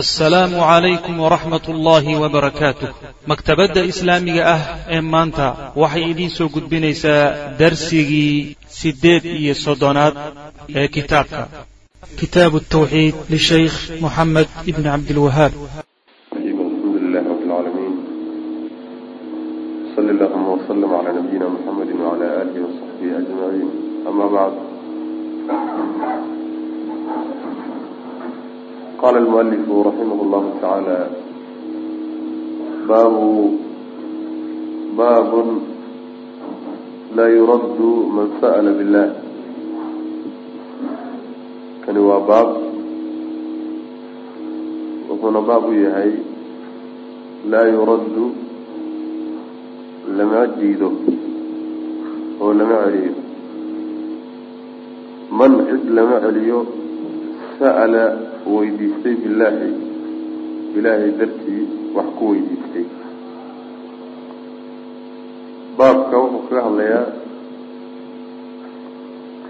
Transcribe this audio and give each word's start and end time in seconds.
asalaamu 0.00 0.56
calaykum 0.68 1.18
waraxmat 1.20 1.64
ullaahi 1.72 2.12
wabarakaatuh 2.22 2.90
maktabadda 3.30 3.80
islaamiga 3.92 4.42
ah 4.54 4.62
ee 4.96 5.00
maanta 5.14 5.46
waxay 5.82 6.04
idiin 6.12 6.32
soo 6.36 6.48
gudbinaysaa 6.54 7.24
darsigii 7.60 8.56
siddeed 8.78 9.24
iyo 9.40 9.54
soddonaad 9.64 10.14
ee 10.80 10.88
kitaabka. 10.96 11.42
Kitaabu 12.20 12.58
tawxiid 12.74 13.14
lishaykh 13.32 13.76
moxamed 14.04 14.48
ibni 14.70 14.88
cabdilwahaab 14.92 15.52
bacd 24.34 26.21
qala 29.02 29.18
almualifu 29.18 29.82
raximah 29.86 30.18
llahu 30.32 30.48
tacaala 30.62 30.98
baabu 32.88 33.30
baabun 34.98 35.48
laa 37.18 37.30
yuraddu 37.36 37.88
man 38.16 38.28
sa'la 38.42 38.70
billah 38.78 39.08
kani 41.84 42.00
waa 42.08 42.22
baab 42.30 42.48
wuxuuna 45.10 45.40
baab 45.50 45.64
u 45.70 45.74
yahay 45.82 46.12
laa 47.54 47.66
yuraddu 47.74 48.24
lama 50.18 50.46
diido 50.58 50.88
oo 52.42 52.52
lama 52.60 52.76
celiyo 52.86 53.14
man 55.40 55.52
cid 55.70 55.82
lama 55.98 56.16
celiyo 56.26 56.60
sa'ala 57.58 58.31
weydiistay 58.46 59.14
billaahi. 59.22 59.70
Ilaahay 60.78 61.10
dartii 61.20 61.62
wax 61.96 62.06
ku 62.18 62.24
weydiistay. 62.32 62.84
Baabka 65.78 66.16
wuxuu 66.22 66.42
kaga 66.48 66.62
hadlayaa 66.66 67.06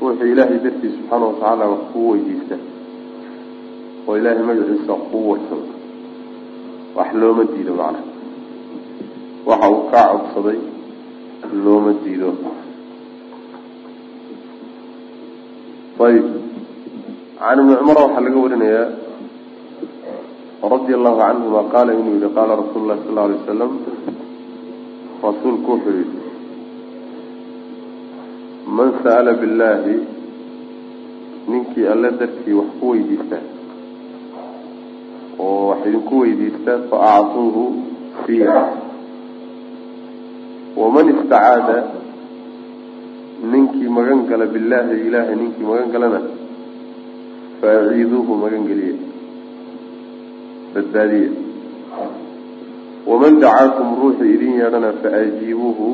ruuxii 0.01 0.31
ilaahay 0.33 0.59
dartii 0.65 0.91
subxaana 0.97 1.25
watacaala 1.27 1.65
wax 1.73 1.83
kuu 1.93 2.09
weydiista. 2.13 2.57
Oo 4.07 4.17
ilaahay 4.19 4.45
magaciisa 4.49 4.95
kuu 5.11 5.25
warsado 5.31 5.67
wax 6.97 7.09
looma 7.21 7.45
diido 7.53 7.73
macnaha 7.81 8.05
waxa 9.47 9.69
uu 9.75 9.83
kaa 9.93 10.07
codsaday 10.13 10.59
looma 11.65 11.93
diido. 12.05 12.29
Ayib 16.07 16.27
can 17.43 17.59
ibni 17.61 17.75
cumar 17.81 17.97
waxaa 18.05 18.25
laga 18.27 18.39
warinayaa 18.45 18.87
radia 20.73 20.97
allahu 20.99 21.19
canhuma 21.23 21.61
qaala 21.75 21.91
inuu 22.01 22.15
yihi 22.19 22.29
qaala 22.37 22.53
rasuulu 22.63 22.87
lahi 22.91 23.01
sal 23.07 23.19
alay 23.25 23.37
wasalam 23.41 23.73
rasuulku 25.27 25.69
wuxuu 25.73 25.95
yihi 26.01 26.21
man 28.77 28.89
sa'ala 29.05 29.33
billahi 29.43 29.95
ninkii 31.53 31.87
alle 31.95 32.11
dartii 32.21 32.55
wax 32.61 32.69
ku 32.81 32.87
weydiista 32.93 33.39
oo 35.47 35.59
wax 35.71 35.81
idinku 35.91 36.15
weydiista 36.23 36.73
fa 36.91 36.97
acuuhu 37.17 37.65
fiiha 38.27 38.63
waman 40.81 41.07
istacaada 41.15 41.77
ninkii 43.55 43.89
magan 43.99 44.21
gala 44.31 44.47
billahi 44.55 44.95
ilahay 45.09 45.35
ninkii 45.43 45.67
magan 45.71 45.91
galana 45.97 46.21
faaciiduuhu 47.63 48.33
magan 48.43 48.65
geliye 48.71 48.95
badbaadiye 50.75 51.29
waman 53.11 53.35
dacaakum 53.45 53.89
ruuxii 54.03 54.33
idin 54.37 54.53
yeedhana 54.61 54.91
faajiibuuhu 55.03 55.89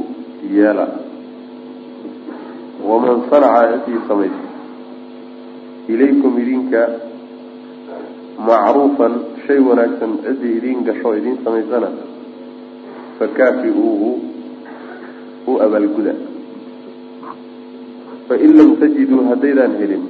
yeela 0.56 0.86
waman 2.90 3.18
sanaca 3.30 3.78
ciddii 3.84 4.02
samaysa 4.08 4.42
ilaykum 5.94 6.32
idinka 6.42 6.82
macruufan 8.48 9.14
shay 9.46 9.58
wanaagsan 9.68 10.12
ciddii 10.24 10.54
idin 10.58 10.84
gasho 10.88 11.10
idin 11.20 11.36
samaysana 11.44 11.88
fakaafi-uuhu 13.18 14.10
u 15.50 15.56
abaalguda 15.66 16.14
fain 18.28 18.50
lam 18.60 18.70
tajiduu 18.82 19.22
haddaydaan 19.30 19.74
helin 19.80 20.04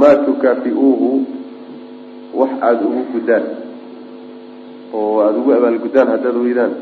maa 0.00 0.14
tukaafi-uuhu 0.26 1.10
wax 2.40 2.50
aada 2.68 2.82
ugu 2.90 3.02
guddaan 3.12 3.44
oo 4.98 5.20
aada 5.24 5.38
ugu 5.42 5.50
abaalguddaan 5.58 6.08
haddaad 6.14 6.36
weydaan 6.44 6.72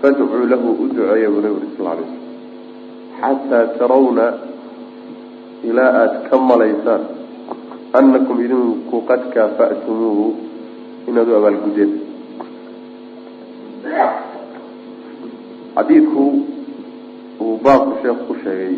fadcuu 0.00 0.46
lahu 0.52 0.68
u 0.82 0.88
duceeya 0.94 1.28
buu 1.32 1.42
nabi 1.44 1.56
uri 1.60 1.68
sal 1.76 1.86
alay 1.92 2.06
slam 2.08 2.26
xataa 3.20 3.64
tarawna 3.78 4.26
ilaa 5.68 5.90
aada 6.00 6.18
ka 6.28 6.36
malaysaan 6.50 7.02
annakum 8.00 8.36
idinku 8.46 8.96
qad 9.08 9.22
kaafa'tumuuhu 9.34 10.26
inaad 11.08 11.28
u 11.32 11.36
abaalguddeen 11.40 11.92
xadiidku 15.76 16.22
uu 17.42 17.54
baabku 17.64 17.92
sheekhu 18.02 18.22
ku 18.28 18.34
sheegay 18.44 18.74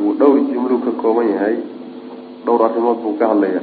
uu 0.00 0.12
dhowr 0.20 0.40
jimluu 0.48 0.80
ka 0.86 0.92
kooban 1.02 1.28
yahay 1.34 1.56
dhowr 2.46 2.64
arrimood 2.66 2.98
buu 3.04 3.14
ka 3.20 3.28
hadlaya 3.32 3.62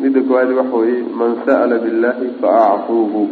midda 0.00 0.20
koowaad 0.28 0.50
waxa 0.60 0.76
weeye 0.82 1.02
man 1.20 1.32
sa'ala 1.46 1.76
billahi 1.84 2.26
fa 2.42 2.50
acuuhu 2.74 3.22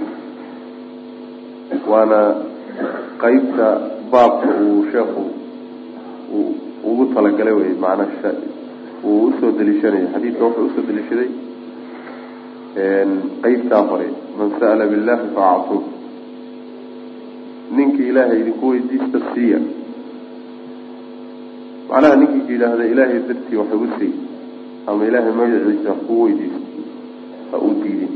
waana 1.93 2.21
qeybta 3.23 3.67
baabka 4.13 4.49
uu 4.67 4.81
sheekhu 4.93 5.25
ugu 6.91 7.05
talagalay 7.15 7.55
wey 7.61 7.73
macnaa 7.85 8.35
uu 9.05 9.21
u 9.27 9.33
soo 9.41 9.51
deliishanayo 9.59 10.09
xadiidka 10.15 10.45
wuxuu 10.45 10.67
u 10.69 10.75
soo 10.77 10.85
deliishaday 10.91 11.31
qeybtaa 13.45 13.83
hore 13.91 14.09
man 14.39 14.51
sa'ala 14.61 14.85
billahi 14.93 15.27
fa 15.37 15.51
acuuhu 15.57 15.89
ninkii 17.77 18.09
ilaahay 18.13 18.41
idinku 18.43 18.69
weydiista 18.73 19.19
siiya 19.35 19.59
macnaha 21.91 22.17
ninkii 22.17 22.53
yidhaahda 22.53 22.85
ilaahay 22.93 23.21
dartii 23.29 23.57
wax 23.57 23.69
igu 23.75 23.87
sii. 23.99 24.13
Ama 24.87 25.05
ilaahay 25.07 25.33
magaciisa 25.33 25.89
wax 25.91 25.99
kuu 26.07 26.23
weydiisto. 26.23 26.61
Ha 27.51 27.59
uu 27.59 27.75
diidin. 27.83 28.13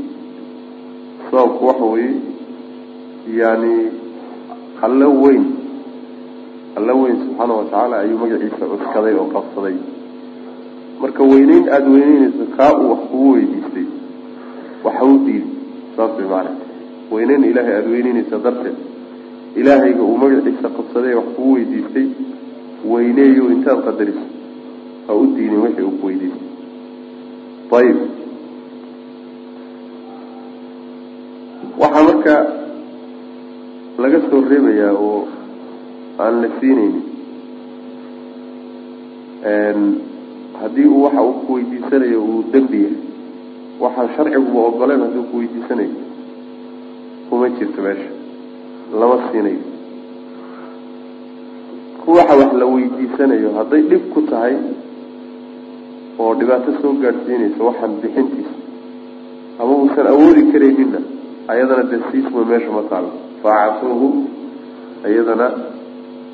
Sababku 1.31 1.67
waxa 1.67 1.83
weeye 1.85 2.13
yani 3.37 3.73
alla 4.81 5.07
weyn. 5.07 5.45
Alla 6.75 6.93
weyn 6.93 7.15
subxaana 7.23 7.53
watacaala 7.53 7.99
ayuu 7.99 8.17
magaciisa 8.17 8.65
cuskaday 8.71 9.13
oo 9.15 9.25
qabsaday. 9.35 9.75
Marka 11.01 11.23
weyneyn 11.23 11.69
aada 11.69 11.89
weyneyneyso 11.89 12.45
kaa 12.57 12.73
uu 12.79 12.89
wax 12.91 12.99
kugu 13.11 13.31
weydiistay. 13.31 13.85
Wax 14.83 14.95
ha 14.99 15.05
u 15.05 15.17
diidin 15.25 15.49
saas 15.97 16.11
bay 16.17 16.27
maana 16.33 16.49
weyneyn 17.11 17.43
ilaahay 17.43 17.75
aada 17.75 17.89
weyneyneysa 17.89 18.37
darteed. 18.43 18.75
Ilaahayga 19.55 20.03
uu 20.03 20.17
magaciisa 20.17 20.69
qabsaday 20.77 21.13
wax 21.15 21.25
kugu 21.35 21.53
weydiistay 21.53 22.07
weyneeyo 22.91 23.43
intaad 23.55 23.79
qadariso. 23.85 24.25
Ha 25.07 25.13
u 25.13 25.25
diinin 25.35 25.61
wixii 25.65 25.85
uu 25.85 25.97
ku 26.01 26.07
ayib 27.77 27.97
waxaa 31.81 32.03
marka 32.07 32.35
laga 34.01 34.19
soo 34.29 34.41
reebayaa 34.49 34.93
oo 35.07 35.27
aan 36.23 36.35
la 36.41 36.49
siineynin 36.59 37.03
haddii 40.61 40.87
uu 40.93 41.03
waxa 41.03 41.21
uu 41.27 41.33
ku 41.45 41.53
weydiisanayo 41.53 42.19
uu 42.23 42.43
dembi 42.53 42.79
yahay 42.83 42.97
waxaan 43.83 44.09
sharciguba 44.15 44.59
ogoleen 44.69 45.01
haddii 45.05 45.25
ku 45.31 45.37
weydiisanayo. 45.37 45.95
Kuma 47.29 47.49
jirto 47.49 47.81
meesha. 47.81 48.09
Lama 48.99 49.15
siinayo 49.31 49.61
ruuxa 52.07 52.33
wax 52.41 52.51
la 52.61 52.65
weydiisanayo 52.73 53.49
hadday 53.57 53.81
dhib 53.89 54.03
ku 54.13 54.21
tahay 54.31 54.55
oo 56.19 56.31
dhibaato 56.39 56.71
soo 56.81 56.93
gaadhsiinayso 57.03 57.61
waxaan 57.69 57.93
bixintiisa 58.01 58.53
ama 59.59 59.71
uusan 59.81 60.07
awoodi 60.13 60.41
karayninna 60.51 60.99
ayadana 61.47 61.83
dee 61.91 62.01
siisma 62.11 62.45
meesha 62.49 62.71
ma 62.77 62.83
taalo. 62.89 63.09
Faacatuuhu 63.43 64.07
iyadana 65.09 65.47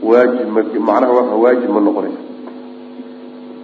waajib 0.09 0.47
ma 0.55 0.61
macnaha 0.63 1.11
waa 1.17 1.35
waajib 1.43 1.69
ma 1.75 1.81
noqonayso. 1.87 2.21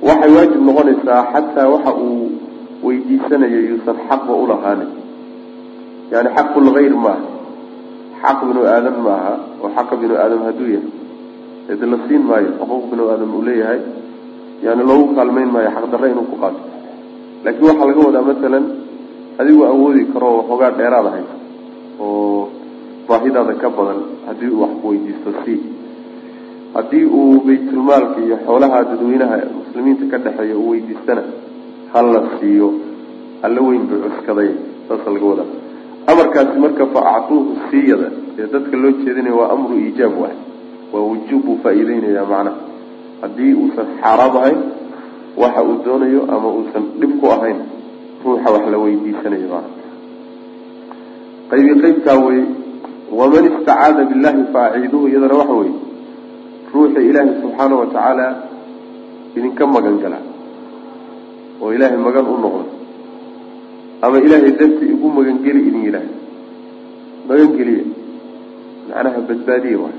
Waxay 0.07 0.31
waajib 0.37 0.61
noqonaysaa 0.67 1.21
xataa 1.33 1.67
waxa 1.73 1.91
uu 2.05 2.31
weydiisanayo 2.83 3.59
yuusan 3.69 3.97
xaqba 4.09 4.33
ulahaanin 4.43 4.91
yani 6.11 6.29
xaqulgayr 6.37 6.93
maaha. 7.05 7.25
Xaq 8.21 8.39
binu 8.47 8.61
aadam 8.73 8.95
maaha 9.07 9.33
oo 9.63 9.69
xaqa 9.75 9.93
binu 10.01 10.15
aadam 10.23 10.41
hadduu 10.47 10.69
yahay 10.75 10.91
ede 11.71 11.85
la 11.91 11.97
siin 12.07 12.23
maayo 12.29 12.49
xuquuq 12.59 12.83
binu 12.91 13.03
aadam 13.11 13.31
uu 13.37 13.43
leeyahay 13.47 13.79
yani 14.65 14.83
loogu 14.89 15.15
kaalmayn 15.17 15.49
maayo 15.55 15.69
xaqdarre 15.75 16.07
inuu 16.13 16.27
ku 16.31 16.35
qaato. 16.41 16.61
Laakiin 17.43 17.65
waxaa 17.69 17.87
laga 17.89 18.01
wadaa 18.07 18.25
masalan 18.29 18.65
adigu 19.41 19.61
awoodi 19.71 20.03
karo 20.13 20.27
oo 20.27 20.37
waxoogaa 20.39 20.71
dheeraad 20.79 21.05
ahay 21.09 21.23
oo 21.99 22.49
baahidaada 23.09 23.53
ka 23.61 23.69
badan 23.77 23.99
haddii 24.27 24.49
uu 24.53 24.61
wax 24.63 24.71
ku 24.81 24.85
weydiisto 24.91 25.29
si. 25.45 25.55
Haddii 26.75 27.05
uu 27.19 27.41
baytulmaalka 27.47 28.17
iyo 28.25 28.37
xoolaha 28.45 28.77
dadweynaha 28.89 29.37
muslimiinta 29.59 30.05
ka 30.11 30.17
dhexeeya 30.23 30.55
uu 30.61 30.69
weydiistana 30.71 31.23
hala 31.93 32.21
siiyo 32.39 32.67
alla 33.45 33.61
weyn 33.67 33.83
buu 33.89 33.99
cuskaday 34.05 34.49
saasa 34.87 35.09
laga 35.15 35.25
wadaa. 35.31 35.49
Amarkaasi 36.11 36.57
marka 36.63 36.85
fa 36.93 36.99
actuuhu 37.15 37.51
siiyada 37.71 38.07
ee 38.39 38.47
dadka 38.53 38.75
loo 38.83 38.91
jeedinaya 39.03 39.35
waa 39.39 39.49
amru 39.55 39.73
iijaab 39.85 40.15
waay 40.21 40.35
waa 40.93 41.03
wujuub 41.11 41.41
buu 41.45 41.57
faa-iideynaya 41.63 42.23
macnaha 42.33 42.57
haddii 43.21 43.53
uusan 43.61 43.87
xaaraam 44.01 44.33
ahayn 44.41 44.59
waxa 45.41 45.61
uu 45.69 45.75
doonayo 45.85 46.21
ama 46.35 46.47
uusan 46.59 46.83
dhib 46.99 47.11
ku 47.21 47.25
ahayn 47.35 47.57
ruuxa 48.25 48.49
wax 48.55 48.63
la 48.73 48.77
weydiisanayo 48.83 49.47
macna. 49.53 49.71
Qaybi 51.49 51.73
qaybtaa 51.83 52.17
wey 52.27 52.39
waman 53.19 53.45
istacaada 53.49 54.01
billahi 54.09 54.41
faaciiduhu 54.53 55.05
iyadana 55.11 55.35
waxa 55.41 55.55
weye 55.61 55.73
ruuxa 56.73 56.99
ilaahay 57.09 57.33
subxaana 57.43 57.75
wa 57.81 57.85
tacaala 57.93 58.25
idinka 59.37 59.63
magan 59.75 59.95
gala 60.03 60.19
oo 61.61 61.69
ilaahay 61.75 61.99
magan 62.07 62.25
u 62.33 62.37
noqda 62.45 62.65
ama 64.05 64.17
ilaahay 64.25 64.51
darti 64.59 64.85
igu 64.93 65.07
magangeli 65.17 65.59
idin 65.69 65.83
yidhaah 65.87 66.09
magangeliya 67.29 67.85
macnaha 68.89 69.19
badbaadiya 69.29 69.77
waay 69.83 69.97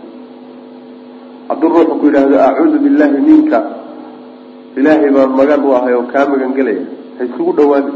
hadduu 1.49 1.69
ruuxu 1.75 1.95
ku 2.01 2.05
yidhaahdo 2.09 2.37
acuudu 2.49 2.79
billahi 2.85 3.19
minka. 3.29 3.59
Ilaahay 4.79 5.11
baan 5.17 5.31
magan 5.41 5.61
u 5.67 5.71
ahay 5.79 5.95
oo 5.99 6.05
kaa 6.13 6.27
magangelaya 6.33 6.83
ha 7.17 7.21
isugu 7.29 7.53
dhawaani 7.59 7.93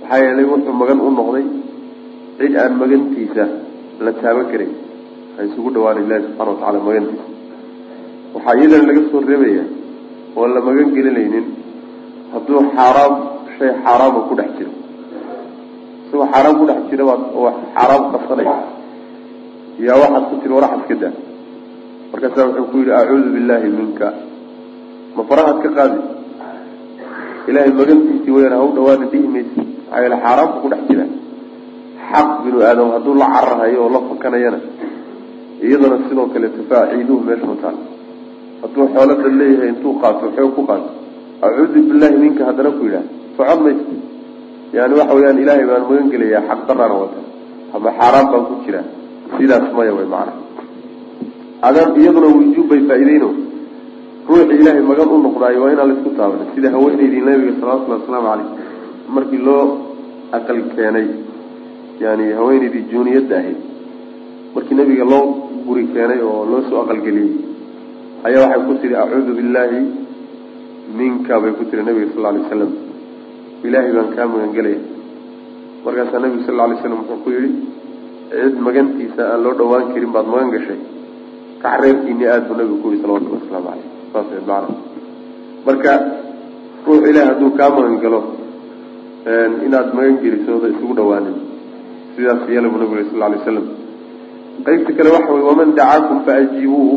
maxaa 0.00 0.18
yeelay 0.24 0.46
wuxuu 0.52 0.74
magan 0.82 0.98
u 1.06 1.10
noqday 1.18 1.44
cid 2.38 2.54
aan 2.62 2.72
magantiisa 2.82 3.44
la 4.04 4.10
taaban 4.20 4.46
karin. 4.52 4.72
Ha 5.36 5.40
isugu 5.48 5.68
dhawaana 5.74 6.00
ilahi 6.04 6.22
subxana 6.26 6.50
wa 6.52 6.56
tacala 6.60 6.78
magantiisa. 6.88 7.24
Waxaa 8.34 8.54
iyadana 8.60 8.84
laga 8.88 9.02
soo 9.10 9.20
reebaya 9.30 9.64
oo 10.36 10.46
la 10.54 10.60
magan 10.68 10.88
gelinaynin 10.96 11.46
hadduu 12.32 12.60
xaaraam 12.76 13.12
shay 13.58 13.70
xaaraama 13.84 14.20
ku 14.28 14.34
dhex 14.38 14.50
jiro. 14.58 14.72
Isagoo 16.06 16.26
xaaraam 16.32 16.54
ku 16.60 16.64
dhex 16.70 16.80
jira 16.90 17.04
wax 17.10 17.20
xaaraam 17.76 18.02
qasanaya 18.12 18.54
yaa 19.86 19.98
waxaad 20.02 20.24
ku 20.30 20.34
tiri 20.42 20.54
warax 20.56 20.72
iska 20.80 20.94
daa 21.02 21.12
markaasaa 22.16 22.46
wuxuu 22.48 22.66
ku 22.72 22.76
yidhi 22.80 22.92
acuudu 22.92 23.28
billahi 23.36 23.68
minka. 23.68 24.08
Ma 25.16 25.22
farahaad 25.28 25.58
ka 25.64 25.68
qaadi? 25.76 25.98
Ilaahay 27.48 27.72
magantiisii 27.80 28.32
weyaan 28.36 28.52
ha 28.56 28.64
u 28.64 28.72
dhawaana 28.76 29.06
dhihi 29.12 29.28
maysi 29.34 29.60
maxaa 29.60 30.00
yeele 30.02 30.16
xaaraamku 30.24 30.58
ku 30.62 30.68
dhex 30.72 30.82
jira. 30.88 31.04
Xaq 32.10 32.28
binu 32.44 32.58
aadam 32.68 32.88
hadduu 32.94 33.14
la 33.20 33.26
cararahayo 33.34 33.78
oo 33.84 33.90
la 33.94 34.00
fakanayana 34.08 34.58
iyadana 35.66 35.96
sidoo 36.08 36.26
kale 36.32 36.48
tafaaciiduhu 36.56 37.20
meesha 37.28 37.46
mataal 37.52 37.76
hadduu 38.62 38.84
xoolada 38.94 39.28
leeyahay 39.40 39.68
intuu 39.74 39.92
qaato 40.02 40.24
xoog 40.36 40.52
ku 40.56 40.62
qaato 40.70 40.88
acuudu 41.46 41.78
billahi 41.90 42.16
minka 42.24 42.42
haddana 42.48 42.70
ku 42.78 42.82
yidhaah 42.88 43.06
socod 43.36 43.60
maysa 43.66 43.84
yani 44.76 44.94
waxa 44.98 45.14
weyaan 45.18 45.38
ilaahay 45.44 45.66
baan 45.70 45.82
magan 45.90 46.08
gelayaa 46.12 46.42
xaq 46.48 46.60
daraana 46.68 46.94
wata. 47.02 47.20
Ama 47.76 47.88
xaaraan 47.98 48.26
baan 48.32 48.44
ku 48.48 48.54
jira. 48.64 48.80
Sidaas 49.36 49.70
maya 49.76 49.92
way 49.98 50.06
macana 50.14 50.32
adan 51.62 51.96
iyaduna 52.00 52.28
wujuub 52.36 52.66
bay 52.70 52.80
faa-ideyno 52.88 53.28
ruuxi 54.28 54.54
ilaahay 54.60 54.82
magan 54.90 55.08
u 55.14 55.18
noqdaayo 55.26 55.58
waa 55.62 55.72
inaan 55.74 55.88
la 55.90 55.94
isku 55.98 56.10
taabanay. 56.18 56.46
Sida 56.54 56.68
haweeneydii 56.74 57.22
nabiga 57.28 57.52
salawatullahi 57.60 58.00
wasalaamu 58.02 58.28
caleyh 58.30 58.48
markii 59.16 59.42
loo 59.48 59.64
aqal 60.38 60.60
keenay 60.76 61.06
yani 62.04 62.24
haweeneydii 62.38 62.84
juuniyadda 62.92 63.36
ahayd 63.40 63.58
markii 64.54 64.76
nabiga 64.80 65.04
loo 65.12 65.24
guri 65.66 65.84
keenay 65.94 66.20
oo 66.30 66.40
loo 66.50 66.62
soo 66.70 66.80
aqalgeliyey 66.84 67.30
ayaa 68.26 68.42
waxay 68.48 68.62
ku 68.66 68.74
tihi 68.82 68.94
acuudu 69.04 69.32
billahi 69.38 69.80
minka 70.98 71.40
bay 71.42 71.52
ku 71.58 71.64
tiri 71.70 71.82
nabiga 71.88 72.08
sal 72.14 72.26
alay 72.30 72.42
slam 72.50 72.72
ilaahay 73.66 73.92
baan 73.96 74.08
kaa 74.16 74.26
magangelaya 74.34 74.80
markaasaa 75.84 76.20
nabigu 76.24 76.42
sal 76.48 76.60
alay 76.66 76.78
slam 76.82 76.98
wuxuu 77.00 77.18
ku 77.24 77.30
yihi 77.36 77.50
cid 78.34 78.54
magantiisa 78.66 79.22
aan 79.32 79.40
loo 79.46 79.54
dhawaan 79.60 79.84
karin 79.94 80.12
baad 80.16 80.26
magan 80.34 80.50
gashay 80.54 80.78
kac 81.62 81.74
reerkiini 81.82 82.24
aada 82.26 82.46
buu 82.48 82.56
nabigu 82.58 82.76
ku 82.82 82.88
yihi 82.92 83.02
salawatullahi 83.02 83.42
wasalaamu 83.42 83.68
caleyh 83.68 83.88
saas 84.12 84.26
macna 84.50 84.74
marka 85.66 85.92
ruux 86.86 87.02
ilaah 87.10 87.26
hadduu 87.30 87.50
kaa 87.58 87.70
magan 87.76 87.96
galo 88.04 88.20
inaad 89.66 89.88
magan 89.96 90.16
gelisooda 90.22 90.68
isugu 90.74 90.94
dhawaanin. 90.98 91.36
Sidaas 92.14 92.48
yeela 92.48 92.68
buu 92.72 92.80
nabigu 92.82 93.10
sal 93.10 93.22
alay 93.28 93.40
slam 93.44 93.66
qaybta 94.66 94.90
kale 94.96 95.10
waxa 95.16 95.30
wey 95.36 95.44
waman 95.48 95.70
dacaakum 95.78 96.18
faajiibuuhu 96.26 96.96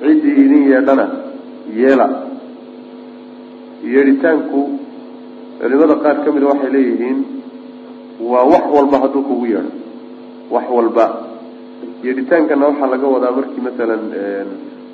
ciddii 0.00 0.36
idin 0.44 0.62
yeedhana 0.72 1.04
yeela. 1.80 2.06
Yeedhitaanku 3.94 4.60
culimada 5.60 5.94
qaar 6.04 6.16
ka 6.24 6.28
mida 6.34 6.46
waxay 6.52 6.70
leeyihiin 6.76 7.18
waa 8.30 8.44
wax 8.52 8.64
walba 8.76 8.96
hadduu 9.04 9.22
kugu 9.28 9.46
yeedho. 9.54 9.72
Wax 10.54 10.66
walba 10.76 11.04
yeedhitaankana 12.04 12.64
waxaa 12.70 12.90
laga 12.94 13.06
wadaa 13.14 13.32
markii 13.38 13.62
masalan 13.68 14.02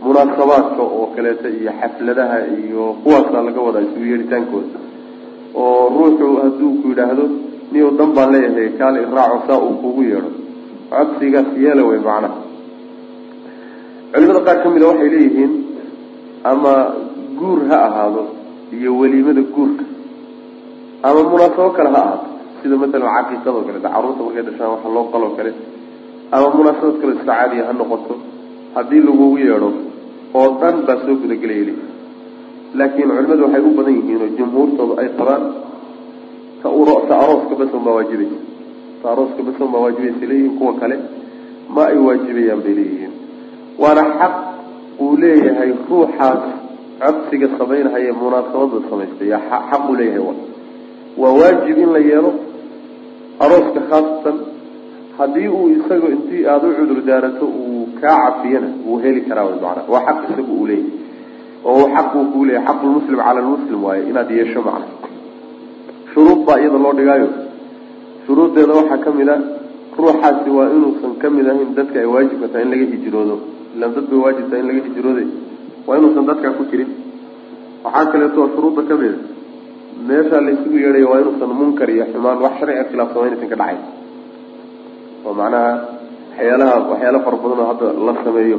munaasabaadka 0.04 0.82
oo 0.96 1.06
kaleeta 1.16 1.48
iyo 1.58 1.72
xafladaha 1.80 2.36
iyo 2.60 2.82
kuwaasaa 3.04 3.42
laga 3.48 3.60
wadaa 3.66 3.82
isugu 3.86 4.06
yeedhitaankooda 4.12 4.78
oo 5.62 5.82
ruuxu 5.96 6.26
hadduu 6.42 6.72
ku 6.80 6.86
yidhaahdo 6.92 7.24
niyow 7.72 7.90
dan 7.98 8.10
baan 8.16 8.30
leeyahay 8.34 8.68
kaale 8.80 8.98
iraaco 9.06 9.38
saa 9.48 9.58
uu 9.66 9.74
kugu 9.82 10.02
yeedho. 10.10 10.30
Codsigaas 10.90 11.48
yeela 11.62 11.82
wey 11.88 11.98
macnaha. 12.06 12.36
Culimada 14.12 14.40
qaar 14.46 14.56
ka 14.62 14.68
mida 14.74 14.86
waxay 14.90 15.08
leeyihiin 15.14 15.52
ama 16.50 16.72
guur 17.38 17.58
ha 17.70 17.76
ahaado 17.88 18.22
iyo 18.76 18.90
weliimada 19.00 19.42
guurka. 19.54 19.84
Ama 21.06 21.20
munaasabo 21.30 21.70
kale 21.76 21.90
ha 21.96 22.00
ahaato 22.02 22.26
sida 22.62 22.76
masalan 22.82 23.10
caqiiqado 23.16 23.58
kale 23.66 23.78
da 23.84 23.88
carruurta 23.94 24.22
markay 24.26 24.42
dhashaan 24.48 24.70
waxa 24.74 24.88
loo 24.96 25.04
qaloo 25.12 25.32
kale 25.38 25.50
ama 26.32 26.48
munaasabad 26.54 26.96
kale 27.00 27.12
iska 27.14 27.26
caadiya 27.32 27.66
ha 27.68 27.72
noqoto. 27.72 28.14
Haddii 28.74 29.00
lagugu 29.08 29.38
yeedho 29.38 29.70
oo 30.34 30.48
dhan 30.60 30.76
baa 30.86 30.96
soo 31.06 31.14
gudagelaya 31.22 31.64
li 31.68 31.74
laakiin 32.78 33.08
culimadu 33.16 33.42
waxay 33.44 33.62
u 33.68 33.70
badan 33.78 33.94
yihiin 33.98 34.22
oo 34.22 34.30
jumhuurtooda 34.38 34.94
ay 35.02 35.08
qabaan 35.18 35.42
ta 36.62 36.68
ta 37.08 37.14
arooska 37.22 37.54
bason 37.60 37.84
baa 37.86 37.94
waajibaysa 37.98 38.38
ta 39.02 39.06
arooska 39.12 39.42
bason 39.46 39.68
baa 39.72 39.82
waajibaysa 39.84 40.26
leeyihiin 40.30 40.58
kuwa 40.58 40.72
kale 40.80 40.96
ma 41.74 41.82
ay 41.92 41.98
waajibayaan 42.06 42.60
bay 42.64 42.74
leeyihiin. 42.80 43.12
Waana 43.78 44.02
xaq 44.18 44.34
uu 45.00 45.16
leeyahay 45.16 45.70
ruuxaas 45.90 46.42
codsiga 47.02 47.48
samaynahaya 47.58 48.12
munaasabada 48.22 48.88
samaystay. 48.90 49.30
Xaq 49.50 49.82
uu 49.90 49.96
leeyahay 50.00 50.24
wa. 50.28 50.34
Waa 51.20 51.32
waajib 51.40 51.78
in 51.78 51.92
la 51.92 51.98
yeelo 52.10 52.30
arooska 53.44 53.80
khaasatan 53.90 54.36
haddii 55.18 55.48
uu 55.48 55.68
isaga 55.76 56.08
intii 56.16 56.42
aada 56.52 56.66
u 56.68 56.74
cudur 56.78 57.00
daarato 57.08 57.46
uu 57.46 57.88
kaa 58.00 58.16
cafiyana 58.24 58.68
wuu 58.86 58.98
heli 59.04 59.20
karaa 59.28 59.44
wy 59.48 59.54
macana 59.64 59.82
waa 59.92 60.02
xaq 60.08 60.18
isaga 60.30 60.52
uu 60.58 60.66
leeyahay. 60.66 60.92
Oo 61.70 61.84
xaq 61.94 62.10
uu 62.18 62.24
kuu 62.32 62.44
leeyahay. 62.48 62.66
Xaqulmuslim 62.68 63.18
cala 63.26 63.40
lmuslim 63.46 63.80
waaye 63.86 64.02
inaad 64.10 64.30
yeesho 64.38 64.60
macna. 64.68 64.86
Shuruud 66.12 66.40
baa 66.46 66.58
iyada 66.62 66.78
loo 66.84 66.92
dhigaayo. 66.98 67.28
Shuruuddeeda 68.26 68.72
waxaa 68.80 68.98
ka 69.04 69.10
mid 69.18 69.28
a 69.28 69.36
ruuxaasi 69.98 70.50
waa 70.56 70.68
inuusan 70.76 71.12
ka 71.22 71.26
mid 71.36 71.46
ahayn 71.50 71.70
dadka 71.78 71.96
ay 72.02 72.08
waajibka 72.14 72.46
tahay 72.52 72.64
in 72.66 72.70
laga 72.74 72.86
hijroodo. 72.94 73.36
Ilaan 73.76 73.92
dad 73.96 74.06
bay 74.10 74.18
waajib 74.24 74.46
tahay 74.50 74.60
in 74.62 74.68
laga 74.70 74.82
hijroode 74.88 75.24
waa 75.86 75.96
inuusan 75.98 76.24
dadkaa 76.30 76.52
ku 76.58 76.62
jirin. 76.70 76.90
Waxaa 77.84 78.06
kaleeto 78.12 78.40
shuruudda 78.54 78.82
ka 78.88 78.94
mida 79.02 79.18
meeshaa 80.08 80.40
laysugu 80.46 80.76
yeedhaya 80.84 81.06
waa 81.12 81.20
inuusan 81.22 81.50
munkar 81.60 81.88
iyo 81.94 82.04
xumaan. 82.12 82.38
Wax 82.44 82.52
sharciga 82.60 82.84
khilaafsan 82.90 83.48
ka 83.52 83.56
dhacayn 83.62 83.80
oo 85.26 85.32
macnaha 85.40 85.70
waxyaalaha 86.30 86.74
waxyaala 86.90 87.18
fara 87.26 87.36
badan 87.42 87.58
oo 87.62 87.68
hadda 87.72 87.86
la 88.06 88.12
sameeyo 88.24 88.58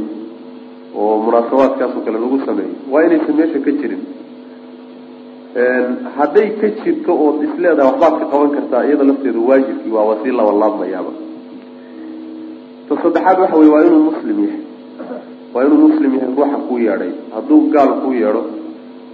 oo 1.00 1.14
munaasabaadkaasoo 1.26 2.02
kale 2.06 2.18
lagu 2.24 2.38
sameeyo 2.48 2.74
waa 2.92 3.04
inaysan 3.08 3.36
meesha 3.40 3.60
ka 3.66 3.72
jirin. 3.80 4.04
Hadday 6.18 6.48
ka 6.60 6.68
jirto 6.84 7.12
ood 7.26 7.38
isleedahay 7.48 7.88
waxbaad 7.92 8.14
ka 8.20 8.26
qaban 8.32 8.50
kartaa 8.56 8.84
iyada 8.88 9.04
lafteedu 9.10 9.40
waajibkii 9.50 9.92
waa 9.96 10.06
wasii 10.12 10.32
laba 10.40 10.52
laabmayaaba 10.62 11.12
ta 12.88 12.94
saddexaad 13.04 13.38
waxa 13.44 13.56
wey 13.62 13.70
waa 13.74 13.84
inuu 13.88 14.04
muslim 14.12 14.38
yahay. 14.46 14.62
Waa 15.54 15.64
inuu 15.66 15.80
muslim 15.88 16.12
yahay 16.16 16.30
ruuxa 16.36 16.58
kuu 16.68 16.80
yeedhay. 16.86 17.12
Hadduu 17.36 17.62
gaal 17.74 17.92
kuu 18.04 18.14
yeedho 18.22 18.44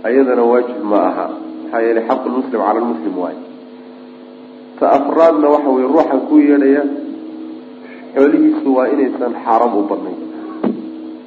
ayadana 0.08 0.44
waajib 0.52 0.80
ma 0.92 1.00
aha. 1.10 1.26
Maxaa 1.64 1.82
yeelay 1.86 2.04
xaqu 2.10 2.26
lmuslim 2.30 2.60
cala 2.66 2.80
lmuslim 2.86 3.14
waayo 3.24 3.42
ta 4.80 4.86
afraadna 4.98 5.48
waxa 5.54 5.70
weye 5.76 5.88
ruuxa 5.94 6.18
kuu 6.30 6.40
yeedhaya 6.50 6.84
xoolihiisu 8.16 8.70
waa 8.78 8.88
inaysan 8.94 9.34
xaaraam 9.46 9.74
u 9.80 9.84
badnayn. 9.92 10.20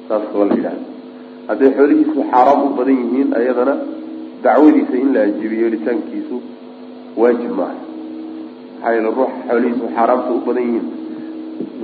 Saas 0.07 0.23
waa 0.37 0.47
la 0.49 0.55
yidhahda 0.59 0.83
hadday 1.49 1.69
xoolihiisu 1.77 2.19
xaaraam 2.31 2.59
u 2.67 2.69
badan 2.79 2.97
yihiin 3.03 3.29
ayadana 3.39 3.73
dacwadiisa 4.43 4.95
in 5.03 5.09
la 5.15 5.21
ajibiyo 5.27 5.61
yeelitaankiisu 5.65 6.35
waajib 7.21 7.51
maaha. 7.59 7.77
Maxaa 8.75 8.93
yeele 8.95 9.09
ruux 9.17 9.31
xoolihiisu 9.49 9.85
xaaraamta 9.95 10.29
u 10.37 10.41
badan 10.47 10.63
yihiin 10.69 10.87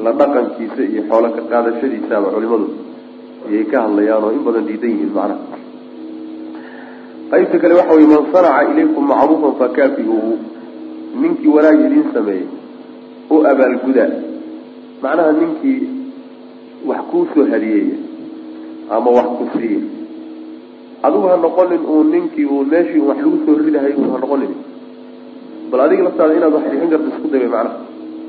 la 0.05 0.11
dhaqankiisa 0.19 0.81
iyo 0.91 1.01
xoolo 1.09 1.27
ka 1.35 1.41
qaadashadiisaaba 1.51 2.27
culimadu 2.35 2.67
ayay 3.49 3.63
ka 3.71 3.77
hadlayaan 3.85 4.23
oo 4.27 4.31
in 4.37 4.43
badan 4.47 4.65
diidan 4.69 4.91
yihiin 4.95 5.13
macnaha. 5.17 5.57
Qaybta 7.31 7.55
kale 7.61 7.73
waxa 7.79 7.93
weye 7.97 8.07
man 8.13 8.23
sanaca 8.33 8.61
ilaykum 8.71 9.03
macruufan 9.11 9.53
fakaafiuuhu 9.61 10.33
ninkii 11.21 11.51
wanaag 11.55 11.79
idiin 11.87 12.07
sameeyey 12.15 12.47
u 13.33 13.37
abaalgudaa 13.51 14.09
macnaha 15.03 15.31
ninkii 15.41 15.79
wax 16.89 17.01
kuu 17.11 17.25
soo 17.33 17.45
hadiyeeya 17.53 17.97
ama 18.95 19.09
wax 19.17 19.27
ku 19.39 19.45
siiya 19.55 19.81
adigu 21.05 21.27
ha 21.31 21.35
noqonin 21.45 21.83
uun 21.93 22.07
ninkii 22.15 22.45
uu 22.53 22.63
meeshii 22.73 23.03
wax 23.09 23.17
lagu 23.23 23.37
soo 23.45 23.55
ridahay 23.65 23.93
ha 24.13 24.17
noqonin. 24.23 24.53
Bal 25.71 25.81
adiga 25.85 26.03
laftaada 26.07 26.33
inaad 26.37 26.53
wax 26.57 26.63
bixin 26.71 26.89
karto 26.93 27.07
isku 27.13 27.27
dayba 27.33 27.47
macnaha 27.57 27.77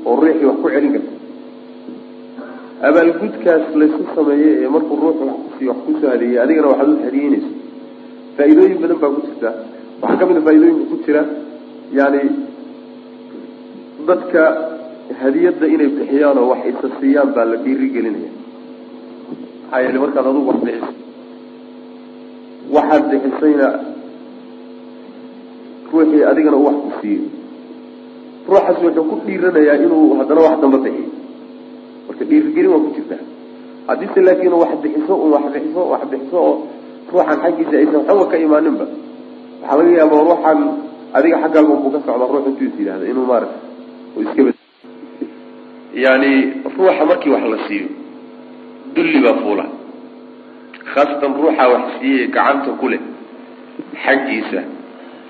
oo 0.07 0.15
riixii 0.23 0.47
wax 0.49 0.57
ku 0.63 0.69
celin 0.73 0.91
karto. 0.95 1.11
Abaalgudkaas 2.87 3.65
laysku 3.79 4.03
sameeyey 4.15 4.53
ee 4.63 4.69
markuu 4.75 4.95
ruuxu 5.03 5.23
wax 5.29 5.37
kusiiyo 5.45 5.71
wax 5.73 5.79
ku 5.85 5.91
soo 6.01 6.09
hadeeyey 6.13 6.37
adigana 6.43 6.67
waxaad 6.71 6.89
u 6.93 6.97
hadiyeynayso 7.05 7.49
faa-iidooyin 8.37 8.79
badan 8.83 8.97
baa 9.03 9.11
ku 9.15 9.21
jirta. 9.27 9.49
Waxaa 10.01 10.19
ka 10.19 10.25
mid 10.29 10.37
a 10.37 10.41
faa-idooyinka 10.47 10.85
ku 10.91 10.95
jira 11.05 11.21
yani 11.99 12.21
dadka 14.07 14.43
hadiyadda 15.21 15.65
inay 15.73 15.89
bixiyaan 15.97 16.37
oo 16.41 16.47
wax 16.51 16.61
isa 16.71 16.87
siiyaan 16.99 17.29
baa 17.35 17.45
la 17.51 17.57
dhiiri 17.63 17.87
gelinaya 17.95 18.31
maxaa 19.63 19.81
yeele 19.83 19.99
markaad 20.03 20.25
adugu 20.31 20.49
wax 20.51 20.59
bixiso 20.67 20.91
waxaad 22.75 23.03
bixisayna 23.11 23.67
ruuxii 25.91 26.23
adigana 26.31 26.57
u 26.57 26.65
wax 26.67 26.75
ku 26.85 26.89
siiyo 27.01 27.25
ruuxaas 28.47 28.77
wuxuu 28.83 29.03
ku 29.09 29.15
dhiiranayaa 29.25 29.77
inuu 29.85 30.05
haddana 30.19 30.41
wax 30.47 30.55
damba 30.61 30.77
bixiyo. 30.85 31.09
Marka 32.07 32.23
dhiirigelin 32.29 32.71
waa 32.73 32.81
ku 32.85 32.89
jirtaa 32.95 33.21
haddiise 33.87 34.19
laakiin 34.27 34.53
wax 34.63 34.71
bixiso 34.83 35.13
un 35.23 35.29
wax 35.35 35.45
bixiso 35.53 35.81
wax 35.93 36.01
bixiso 36.11 36.37
oo 36.47 36.55
ruuxan 37.11 37.37
xaggiisa 37.43 37.75
aysan 37.81 37.95
waxba 38.09 38.25
ka 38.31 38.37
imaaninba 38.45 38.85
waxaa 39.61 39.77
laga 39.79 39.91
yaaba 39.99 40.15
ruuxan 40.27 40.59
adiga 41.17 41.37
xaggaaga 41.43 41.71
unbuu 41.75 41.91
ka 41.95 41.99
socda 42.05 42.25
ruux 42.33 42.45
intuu 42.49 42.65
is 42.69 42.75
yidhahda 42.79 43.05
inuu 43.11 43.25
maarata 43.31 43.57
iska 44.23 44.41
yani 45.93 46.31
ruuxa 46.77 47.05
markii 47.05 47.29
wax 47.35 47.43
la 47.53 47.57
siiyo 47.67 47.87
dulli 48.95 49.19
baa 49.25 49.35
fuula. 49.41 49.65
Khaasatan 50.93 51.33
ruuxa 51.41 51.65
wax 51.73 51.83
siiyey 51.99 52.27
gacanta 52.35 52.71
ku 52.79 52.87
leh 52.91 53.01
xaggiisa 54.03 54.61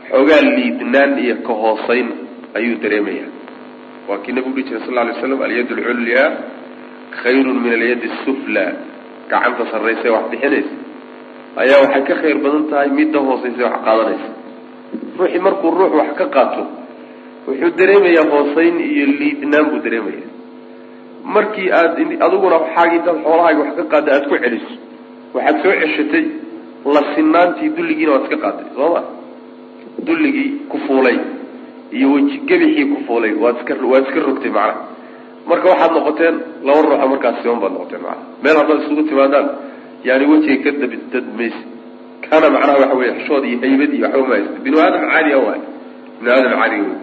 xoogaa 0.10 0.42
liidnaan 0.58 1.12
iyo 1.24 1.36
ka 1.48 1.54
hoosayn 1.54 2.08
ayuu 2.58 2.78
dareemaya 2.84 3.26
waa 4.08 4.18
kii 4.24 4.34
nabigu 4.36 4.56
dhihi 4.56 4.68
jiray 4.70 4.82
sal 4.86 4.98
alay 4.98 5.16
slam 5.22 5.42
alyad 5.42 5.70
alculyaa 5.72 6.30
khayrun 7.24 7.58
min 7.64 7.72
alyadi 7.78 8.08
asufla 8.16 8.66
gacanta 9.32 9.64
sarraysa 9.72 10.08
wax 10.16 10.26
bixinaysa. 10.32 10.76
Ayaa 11.62 11.80
waxay 11.84 12.04
ka 12.10 12.16
khayr 12.22 12.38
badan 12.44 12.64
tahay 12.72 12.90
midda 12.98 13.20
hoosaysa 13.28 13.62
wax 13.68 13.76
qaadanaysa. 13.88 14.30
Ruuxii 15.18 15.40
markuu 15.46 15.72
ruux 15.80 15.92
wax 16.00 16.10
ka 16.20 16.26
qaato 16.36 16.64
wuxuu 17.48 17.72
dareemayaa 17.80 18.26
hoosayn 18.34 18.76
iyo 18.92 19.06
liidnaan 19.20 19.66
buu 19.72 19.80
dareemaya 19.86 20.26
markii 21.24 21.72
aad 21.72 21.98
adiguna 22.26 22.58
intaad 22.94 23.18
xoolahaaga 23.24 23.60
wax 23.60 23.76
ka 23.76 23.84
qaada 23.84 24.12
aada 24.14 24.28
ku 24.30 24.36
celiso 24.44 24.74
waxaad 25.34 25.64
soo 25.64 25.74
ceshatay 25.82 26.26
la 26.86 27.02
sinaantii 27.16 27.70
dulligiina 27.70 28.12
waad 28.12 28.24
iska 28.24 28.38
qaatay 28.38 28.66
soo 28.76 28.90
ma? 28.94 29.02
Dulligii 30.08 30.50
ku 30.70 30.78
fuulay 30.88 31.18
iyo 31.92 32.12
weji 32.12 32.38
ku 32.92 32.98
fuulay 33.08 33.34
waad 33.34 33.56
iska 33.58 33.74
waad 33.92 34.04
iska 34.08 34.20
rogtay 34.20 34.52
macnaha 34.52 34.82
marka 35.48 35.70
waxaad 35.70 35.92
noqoteen 35.94 36.36
laba 36.64 36.82
ruuxa 36.82 37.08
markaas 37.08 37.36
siman 37.42 37.60
baad 37.60 37.74
noqoteen 37.74 38.02
macnaha 38.02 38.24
meel 38.44 38.58
haddaad 38.58 38.80
isugu 38.84 39.04
timaadaan 39.04 39.48
yani 40.04 40.26
wejiga 40.32 40.58
ka 40.64 40.72
dabi 40.82 40.98
dadmaysa 41.14 41.64
kana 42.30 42.50
macnaha 42.50 42.80
waxa 42.82 42.96
weye 42.96 43.14
xishood 43.18 43.44
iyo 43.46 43.58
haybad 43.64 43.94
iyo 43.94 44.06
waxba 44.06 44.28
mahaysta 44.28 44.60
binu 44.66 44.78
aadam 44.80 45.04
caadi 45.12 45.32
a 45.34 45.40
waay. 45.40 45.62
Binu 46.20 46.30
aadam 46.32 46.54
caadi 46.60 46.76
wey 46.82 46.98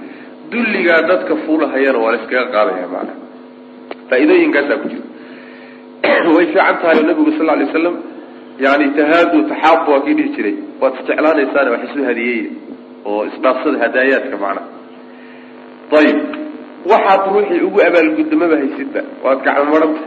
dulligaa 0.51 1.03
dadka 1.11 1.37
fuulahayana 1.47 1.99
waa 1.99 2.13
la 2.13 2.19
iskaga 2.23 2.47
qaadaya 2.55 2.87
macnaha 2.95 3.30
faa-iidooyinkaasaa 4.11 4.79
ku 4.83 4.89
jira. 4.93 5.07
Way 6.37 6.47
fiican 6.53 6.77
tahay 6.83 7.03
nabigu 7.03 7.33
sal 7.39 7.47
lay 7.47 7.69
slam 7.73 7.97
yani 8.59 8.87
tahaadu 8.99 9.43
taxaabu 9.53 9.93
waa 9.93 10.03
kii 10.07 10.15
dhihi 10.19 10.35
jiray. 10.37 10.55
Waad 10.81 10.95
isjeclaanaysaane 11.01 11.71
wax 11.71 11.83
isu 11.91 12.05
hadiyeeya 12.05 12.51
oo 13.05 13.25
isdhaafsada 13.31 13.79
hadaayaadka 13.85 14.37
macnaha 14.45 14.69
ayib 16.01 16.19
waxaad 16.93 17.23
ruuxii 17.35 17.61
ugu 17.69 17.81
abaalgudamaba 17.89 18.57
haysidba 18.63 19.01
waad 19.25 19.39
maranta 19.75 20.03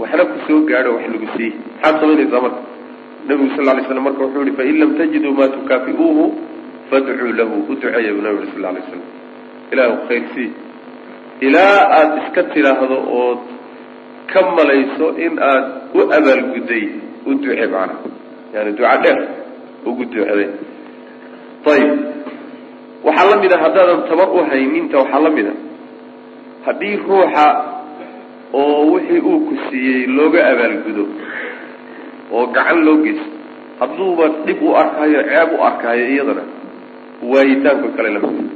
waxna 0.00 0.24
ku 0.24 0.60
gaadho 0.70 0.90
wax 0.96 1.06
lagu 1.14 1.28
siiye 1.36 1.52
maxaad 1.82 2.00
samaynaysaa 2.00 2.40
marka? 2.46 2.62
Nabigu 3.28 3.50
sal 3.56 3.64
lay 3.76 3.84
slam 3.88 4.04
marka 4.08 4.20
wuxuu 4.24 4.44
yihi 4.46 4.56
fain 4.56 4.76
lam 4.82 4.90
tajiduu 4.98 5.32
maa 5.38 5.48
tukaafi'uuhu 5.56 6.24
fadcuu 6.90 7.32
lahu. 7.40 7.54
U 7.68 7.74
duceeya 7.74 8.12
bu 8.16 8.22
nabi 8.26 8.50
sal 8.54 8.62
lay 8.74 8.84
slam 8.88 9.02
ilaahu 9.72 9.96
khayr 10.08 10.24
ilaa 11.46 11.78
aada 11.98 12.16
iska 12.26 12.42
tidhaahdo 12.54 12.96
ood 13.22 13.38
ka 14.32 14.40
malayso 14.56 15.06
in 15.24 15.34
aad 15.50 15.64
u 15.94 16.00
abaalgudday 16.18 16.84
u 17.26 17.34
duce 17.42 17.66
macnaha 17.74 18.08
yani 18.54 18.70
duca 18.78 18.96
dheer 19.02 19.18
ugu 19.88 20.04
duceday 20.04 20.48
ayib 21.72 21.98
waxaa 23.06 23.26
la 23.30 23.36
mid 23.42 23.52
a 23.52 23.58
haddaadan 23.64 24.00
tabar 24.10 24.28
u 24.36 24.44
hayninta 24.50 24.96
waxaa 25.02 25.20
la 25.26 25.30
mid 25.36 25.46
a 25.52 25.54
haddii 26.66 26.96
ruuxa 27.08 27.46
oo 28.60 28.82
wixii 28.92 29.20
uu 29.30 29.40
ku 29.48 29.54
siiyey 29.68 30.06
looga 30.16 30.40
abaalgudo 30.52 31.04
oo 32.36 32.46
gacan 32.56 32.78
loo 32.86 32.96
geysto 33.04 33.28
hadduuba 33.80 34.24
dhib 34.46 34.58
u 34.62 34.74
arkaayo 34.82 35.20
ceeb 35.30 35.50
u 35.58 35.62
arkaayo 35.68 36.04
iyadana 36.14 36.44
waayitaanka 37.32 37.88
kale 37.96 38.08
la 38.16 38.20
mid 38.26 38.48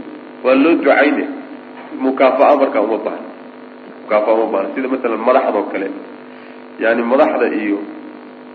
waa 0.45 0.55
loo 0.65 0.75
ducayne 0.83 1.25
mukaafa'a 2.05 2.57
markaa 2.61 2.81
uma 2.89 2.99
baahna. 3.07 3.29
Mukaafa'a 4.03 4.35
uma 4.35 4.47
baahna. 4.53 4.69
Sida 4.75 4.89
masalan 4.89 5.21
madaxdao 5.29 5.65
kale 5.73 5.89
yani 6.81 7.03
madaxda 7.03 7.47
iyo 7.63 7.79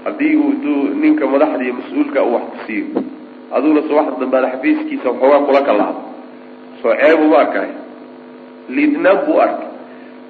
haddii 0.05 0.35
uu 0.35 0.93
ninka 1.01 1.25
madaxda 1.33 1.63
iyo 1.65 1.73
mas'uulka 1.79 2.19
uu 2.23 2.33
wax 2.35 2.43
ku 2.51 2.57
siiyo 2.67 2.85
aduguna 3.55 3.81
soo 3.87 3.95
waxda 3.99 4.15
dambaada 4.21 4.47
xafiiskiisa 4.53 5.07
waxoogaa 5.09 5.45
kula 5.47 5.61
kalaado 5.67 6.01
soo 6.81 6.93
ceeb 7.01 7.19
uma 7.25 7.37
arkaayo 7.43 7.75
liidnaan 8.75 9.17
buu 9.25 9.39
arkay. 9.45 9.67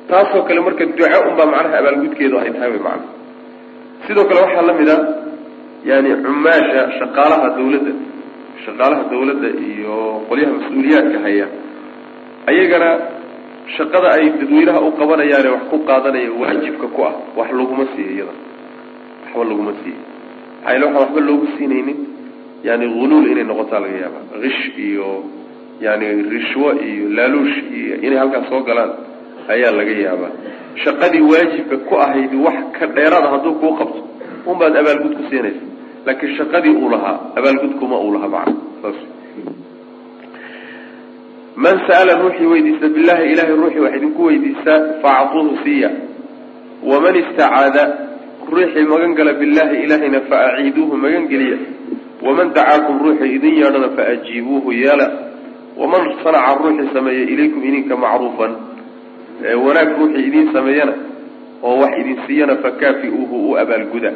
Taasoo 0.10 0.42
kale 0.48 0.60
marka 0.66 0.86
duco 0.86 1.18
unbaa 1.30 1.46
macnaha 1.54 1.78
abaalgudkeedu 1.82 2.36
ay 2.40 2.52
tahay 2.56 2.70
wy 2.76 2.80
macana 2.88 3.08
sidoo 4.08 4.26
kale 4.30 4.40
waxaa 4.46 4.66
la 4.70 4.74
mid 4.80 4.90
a 4.90 4.98
yani 5.90 6.10
cumaasha 6.24 6.82
shaqaalaha 7.00 7.48
dawladda 7.58 7.94
shaqaalaha 8.66 9.04
dawladda 9.12 9.50
iyo 9.70 9.96
qolyaha 10.30 10.52
mas'uuliyaadka 10.58 11.18
haya 11.26 11.46
ayagana 12.50 12.90
shaqada 13.78 14.08
ay 14.18 14.26
dadweynaha 14.40 14.80
u 14.88 14.92
qabanayaane 15.00 15.50
wax 15.56 15.64
ku 15.72 15.78
qaadanaya 15.90 16.32
waajibka 16.42 16.88
ku 16.96 17.00
ah 17.10 17.14
wax 17.38 17.50
laguma 17.60 17.86
siiyo 17.96 18.12
iyada. 18.16 18.34
Waxba 19.26 19.44
laguma 19.52 19.74
siiyo. 19.84 20.00
Maxaa 20.64 20.74
yale 20.74 20.86
waxaan 20.86 21.02
waxba 21.04 21.20
loogu 21.28 21.48
siinaynin 21.58 21.98
yani 22.68 22.86
huluul 22.94 23.28
inay 23.32 23.44
noqotaa 23.50 23.80
laga 23.84 23.98
yaaba 24.04 24.20
kish 24.44 24.62
iyo 24.88 25.08
yani 25.86 26.06
rishwo 26.34 26.68
iyo 26.88 27.06
laaluush 27.18 27.58
iyo 27.80 27.94
inay 28.06 28.18
halkaas 28.22 28.46
soo 28.52 28.62
galaan 28.68 28.92
ayaa 29.54 29.72
laga 29.80 29.92
yaabaa. 30.06 30.32
Shaqadii 30.84 31.22
waajibka 31.32 31.76
ku 31.88 31.94
ahayd 32.06 32.34
wax 32.46 32.58
ka 32.80 32.86
dheeraada 32.96 33.28
hadduu 33.34 33.54
kuu 33.62 33.74
qabto 33.80 34.02
unbaad 34.50 34.76
abaalgud 34.82 35.14
ku 35.20 35.24
siinaysa. 35.30 35.64
Laakiin 36.06 36.34
shaqadii 36.40 36.74
uu 36.82 36.90
lahaa 36.94 37.18
abaalgudkuma 37.40 37.96
uu 38.06 38.12
lahaa 38.16 38.32
macna 38.36 38.56
saas 38.82 38.98
man 41.64 41.76
sa'ala 41.88 42.14
ruuxii 42.22 42.48
weydiista 42.54 42.88
billahi 42.96 43.24
ilahay 43.34 43.56
ruuxii 43.62 43.84
wax 43.86 43.94
idinku 44.00 44.22
weydiistaa 44.30 44.80
faactuuhu 45.04 45.58
siiya. 45.64 45.90
Waman 46.90 47.16
istacaada 47.22 47.84
ruuxii 48.52 48.86
magan 48.92 49.14
gala 49.20 49.34
billahi 49.42 49.76
ilahayna 49.86 50.20
faaciiduuhu 50.32 50.94
magan 51.04 51.26
geliya. 51.32 51.58
Waman 52.26 52.48
dacaakum 52.58 52.96
ruuxii 53.06 53.32
idin 53.38 53.54
yeedhana 53.62 53.90
faajiibuuhu 53.98 54.70
yeela. 54.84 55.08
Waman 55.82 56.04
sanaca 56.24 56.56
ruuxii 56.64 56.90
sameeya 56.96 57.24
ilaykum 57.34 57.62
idinka 57.70 57.96
macruufan 58.04 58.52
wanaag 59.66 59.90
ruuxii 60.00 60.26
idin 60.30 60.48
sameeyana 60.54 60.94
oo 61.64 61.76
wax 61.82 61.94
idin 62.02 62.18
siiyana 62.28 62.56
fakaafi'uuhu 62.64 63.36
u 63.52 63.58
abaalguda 63.62 64.12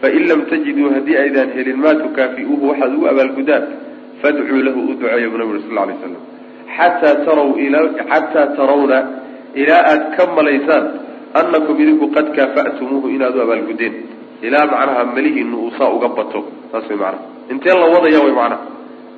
fain 0.00 0.22
lam 0.28 0.40
tajiduu 0.50 0.90
haddii 0.94 1.16
aydaan 1.22 1.50
helin 1.56 1.78
maa 1.84 1.94
tukaafi'uuhu 2.02 2.68
waxaad 2.70 2.94
ugu 2.94 3.06
abaalgudaan 3.12 3.64
fadcuu 4.22 4.60
lahu 4.66 4.80
u 4.90 4.94
duceeya 4.94 5.28
bu 5.32 5.38
nabi 5.42 5.62
sal 5.66 5.74
lay 5.88 5.96
slam 6.02 6.33
xataa 6.76 7.14
taraw 7.26 7.48
xataa 8.10 8.46
tarawna 8.58 8.98
ilaa 9.62 9.82
aada 9.90 10.04
ka 10.16 10.22
malaysaan 10.36 10.84
annakum 11.40 11.76
idinku 11.82 12.06
qad 12.16 12.26
kaafa'tumuuhu 12.36 13.06
inaad 13.16 13.36
u 13.38 13.42
abaalgudeen 13.46 13.94
ilaa 14.46 14.66
macnaha 14.72 15.04
melihiinu 15.16 15.56
uu 15.64 15.70
saa 15.78 15.90
uga 15.96 16.08
bato. 16.08 16.40
Saas 16.72 16.88
way 16.90 16.98
macnaha. 17.02 17.24
Intee 17.52 17.74
la 17.82 17.86
wadaya 17.94 18.18
way 18.24 18.34
macnaha. 18.40 18.62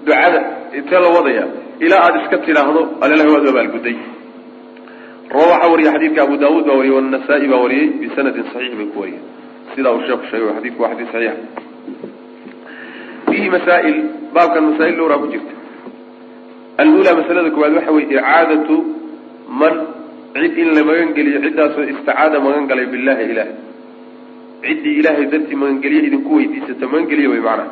Ducada 0.06 0.40
intee 0.78 1.00
la 1.04 1.08
wadaya 1.16 1.44
ilaa 1.84 2.00
aada 2.06 2.18
iska 2.22 2.38
tidhaahdo 2.46 2.82
alelahi 3.04 3.30
waad 3.34 3.46
abaalgudday 3.52 3.96
rawa 5.34 5.46
waxaa 5.52 5.70
wariyay 5.72 5.92
xadiidka 5.94 6.20
abu 6.26 6.36
daawuud 6.42 6.64
baa 6.68 6.76
wariyey 6.80 6.96
wanasaa-i 6.98 7.46
baa 7.52 7.60
wariyey 7.64 7.86
bisanadin 8.02 8.44
saxiix 8.52 8.74
bay 8.78 8.86
ku 8.94 8.98
wariyeen. 9.02 9.24
Sidaa 9.74 9.92
uu 9.96 10.02
sheeku 10.08 10.24
sheegay 10.30 10.52
xadidku 10.58 10.82
waa 10.82 10.90
xadiis 10.92 11.10
saxiixa 11.12 11.34
fiihi 13.28 13.48
masaa'il 13.56 13.98
baabkan 14.34 14.62
masaa'il 14.70 14.96
dhowraa 14.98 15.18
ku 15.22 15.26
jirta 15.32 15.52
alula 16.82 17.10
masalada 17.20 17.50
koowaad 17.54 17.74
waxa 17.78 17.92
weye 17.96 18.06
icaadatu 18.10 18.74
man 19.60 19.74
cid 20.34 20.58
in 20.62 20.68
la 20.76 20.82
magan 20.88 21.10
geliyo 21.16 21.38
ciddaasoo 21.46 21.84
isticaada 21.92 22.40
magan 22.46 22.64
galay 22.70 22.86
billahi 22.94 23.24
ilaah 23.32 23.48
ciddii 24.66 24.94
ilaahay 25.00 25.26
dartii 25.32 25.56
magangeliye 25.62 26.02
idinku 26.08 26.30
weydiisata 26.38 26.84
magangeliya 26.92 27.28
way 27.32 27.40
macnaha. 27.40 27.70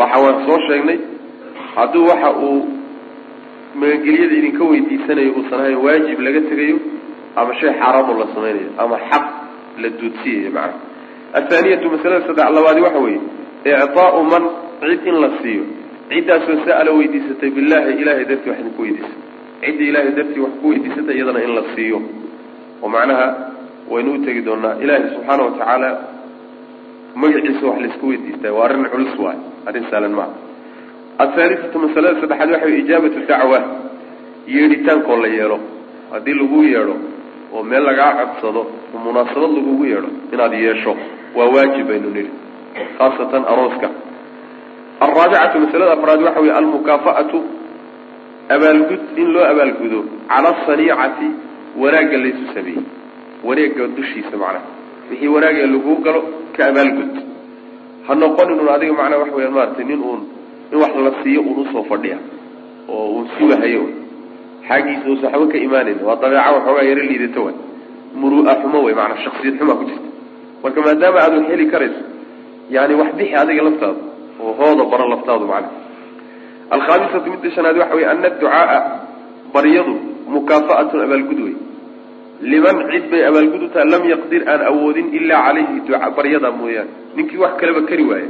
Waxa 0.00 0.18
waan 0.24 0.36
soo 0.46 0.58
sheegnay 0.68 0.98
hadduu 1.74 2.04
waxa 2.10 2.30
uu 2.46 2.60
magangelyada 3.80 4.34
idinka 4.40 4.64
weydiisanayo 4.70 5.30
uusan 5.38 5.60
ahayn 5.60 5.78
waajib 5.86 6.18
laga 6.26 6.40
tegayo 6.50 6.76
ama 7.36 7.52
shay 7.60 7.72
xaaraamoo 7.80 8.18
la 8.22 8.26
samaynayo 8.34 8.70
ama 8.82 8.96
xaq 9.10 9.24
la 9.82 9.88
duudsiyayo 10.00 10.50
macnaha. 10.56 10.80
Athaaniyatu 11.38 11.86
masalada 11.94 12.26
saddex 12.26 12.48
labaadi 12.56 12.80
waxa 12.86 12.98
weeye 13.06 13.20
ictaau 13.64 14.22
man 14.32 14.44
cid 14.82 15.06
in 15.10 15.16
la 15.24 15.30
siiyo 15.42 15.64
ciddaasoo 16.12 16.56
sa'ala 16.66 16.90
weydiisatay 16.98 17.50
billahi 17.56 17.92
ilahay 18.02 18.24
dartii 18.30 18.50
wax 18.50 18.58
idinku 18.60 18.82
weydiisatay. 18.82 19.20
Ciddii 19.64 19.88
ilahay 19.92 20.10
dartii 20.18 20.40
wax 20.44 20.52
ku 20.62 20.66
weydiisatay 20.70 21.14
iyadana 21.16 21.40
in 21.46 21.52
la 21.58 21.62
siiyo. 21.74 21.98
Oo 22.82 22.88
macnaha 22.94 23.26
waynu 23.92 24.10
u 24.14 24.18
tegi 24.26 24.40
doonaa 24.48 24.74
ilaahay 24.82 25.08
subxaana 25.14 25.42
watacaala 25.48 25.88
magaciisa 27.14 27.66
wax 27.66 27.78
la 27.80 27.86
isku 27.92 28.06
weydiistaa 28.10 28.52
waa 28.56 28.64
arrin 28.66 28.84
culus 28.92 29.14
waay. 29.24 29.38
Arrin 29.66 29.86
saalan 29.90 30.12
maaha. 30.18 30.34
Athaalithatu 31.24 31.78
masalada 31.84 32.20
saddexaad 32.20 32.50
waxa 32.54 32.66
wey 32.66 32.78
ijaabatu 32.82 33.18
dacwa. 33.28 33.58
Yeedhitaankoo 34.54 35.16
la 35.22 35.28
yeelo 35.28 35.58
haddii 36.12 36.34
lagu 36.40 36.62
yeedho 36.64 36.96
oo 37.54 37.62
meel 37.62 37.84
lagaa 37.88 38.12
codsado 38.20 38.60
oo 38.94 38.98
munaasabad 39.04 39.50
lagugu 39.56 39.84
yeedho 39.92 40.08
inaad 40.32 40.52
yeesho 40.64 40.96
waa 41.36 41.46
waajib 41.54 41.86
baynu 41.88 42.10
nidhi. 42.16 42.30
Khaasatan 42.98 43.44
arooska 43.52 43.88
alraabicatu 45.04 45.56
masalada 45.64 45.92
afraad 45.98 46.20
waxa 46.26 46.40
wey 46.44 46.52
almukaafa'atu 46.60 47.38
abaalgud 48.56 49.02
in 49.22 49.28
loo 49.34 49.44
abaalgudo 49.52 50.00
cala 50.28 50.48
asaniicati 50.56 51.28
wanaagga 51.82 52.16
laysu 52.24 52.44
sameeyey 52.54 52.84
wareega 53.48 53.86
dushiisa 53.96 54.36
macnaha 54.42 54.66
wixii 55.10 55.28
wanaagee 55.36 55.66
laguu 55.74 55.96
galo 56.06 56.20
ka 56.56 56.62
abaalgud 56.70 57.12
ha 58.06 58.14
noqonin 58.22 58.60
un 58.62 58.68
adiga 58.76 58.92
macnaha 59.00 59.20
waxa 59.22 59.36
weyaan 59.38 59.54
maaragtay 59.58 59.84
nin 59.90 60.00
uun 60.08 60.20
in 60.72 60.78
wax 60.82 60.92
la 61.06 61.12
siiyo 61.22 61.40
uun 61.48 61.58
u 61.62 61.72
soo 61.72 61.84
fadhiya 61.90 62.18
oo 62.88 63.06
uun 63.14 63.26
sugahayo 63.38 63.82
xaggiisa 64.68 65.04
uusa 65.10 65.26
waxba 65.26 65.46
ka 65.52 65.58
imaanayn 65.66 65.98
waa 66.06 66.16
dabeeca 66.22 66.50
waxoogaa 66.56 66.86
yaro 66.90 67.02
liidato 67.10 67.40
way 67.46 67.54
muru'a 68.20 68.54
xumo 68.62 68.78
wey 68.86 68.94
maanaa 69.00 69.20
shaksiyad 69.24 69.54
xumaa 69.58 69.74
ku 69.80 69.84
jirta 69.90 70.08
marka 70.62 70.80
maadaama 70.86 71.18
aad 71.24 71.34
wax 71.38 71.46
heli 71.52 71.66
karayso 71.72 72.02
yani 72.74 72.94
wax 73.00 73.10
bixi 73.18 73.34
adiga 73.42 73.62
laftaada 73.68 74.11
oo 74.42 74.52
hooda 74.60 74.84
baro 74.92 75.08
laftaadu 75.14 75.46
macnaha 75.52 75.74
alkhaamisatu 76.74 77.30
midda 77.34 77.50
shanaad 77.56 77.76
waxa 77.82 77.94
wey 77.98 78.06
ana 78.12 78.26
adducaaa 78.32 78.80
baryadu 79.54 79.94
mukaafa'atun 80.36 81.00
abaalgud 81.06 81.40
wey 81.46 81.56
liman 82.52 82.76
cid 82.90 83.04
bay 83.10 83.22
abaalgud 83.30 83.62
u 83.62 83.68
lam 83.94 84.04
yaqdir 84.12 84.42
aan 84.52 84.62
awoodin 84.70 85.06
ilaa 85.18 85.42
calayhi 85.46 85.80
duca 85.86 86.10
baryada 86.16 86.50
mooyaane. 86.50 86.90
Ninkii 87.16 87.38
wax 87.44 87.52
kaleba 87.60 87.82
kari 87.90 88.04
waaya 88.10 88.28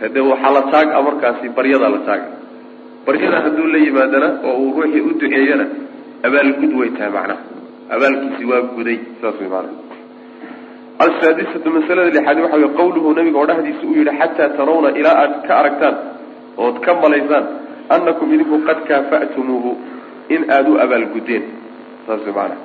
hade 0.00 0.20
waxaa 0.30 0.52
la 0.56 0.62
taaga 0.72 1.02
markaasi 1.08 1.48
baryadaa 1.58 1.90
la 1.96 2.00
taaga 2.08 2.28
baryada 3.06 3.38
hadduu 3.44 3.66
la 3.74 3.78
yimaadana 3.86 4.28
oo 4.44 4.56
uu 4.62 4.72
ruuxii 4.76 5.00
u 5.08 5.12
duceeyana 5.20 5.66
abaalgud 6.26 6.72
way 6.80 6.90
tahay 6.96 7.12
macnaha. 7.18 7.42
Abaalkiisi 7.94 8.44
waa 8.50 8.62
guday 8.74 8.98
saas 9.20 9.36
way 9.40 9.48
maana 9.54 9.70
alsaadisatu 11.04 11.70
masalada 11.76 12.10
lixaad 12.16 12.38
waxa 12.44 12.56
wey 12.62 12.70
qawluhu 12.80 13.14
nabiga 13.18 13.38
oo 13.40 13.46
dhexdiisa 13.50 13.86
uu 13.86 13.94
yihi 13.98 14.16
xataa 14.20 14.48
tarawna 14.58 14.88
ilaa 15.00 15.16
aad 15.22 15.34
ka 15.46 15.58
aragtaan 15.60 15.96
ood 16.64 16.80
ka 16.86 16.94
malaysaan 17.02 17.46
annakum 17.96 18.34
idinku 18.34 18.58
qad 18.68 18.78
kaafa'tumuuhu 18.90 19.70
in 20.34 20.50
aada 20.56 20.70
u 20.72 20.76
abaalgudeen 20.84 21.44
saas 22.06 22.26
maana 22.38 22.56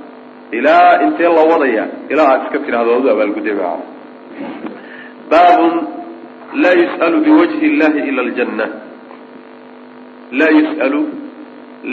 ilaa 0.60 0.90
intee 1.06 1.32
la 1.38 1.44
wadaya 1.52 1.88
ilaa 2.10 2.28
aad 2.34 2.42
iska 2.46 2.60
tidhahdo 2.66 2.92
waad 2.96 3.06
u 3.08 3.14
abaalgudeen 3.16 3.58
ma 3.64 3.72
baabun 5.34 5.74
laa 6.66 6.76
yus'alu 6.84 7.24
biwajhi 7.30 7.66
illahi 7.72 8.06
ila 8.10 8.22
aljanna 8.28 8.68
laa 10.40 10.54
yus'alu 10.60 11.02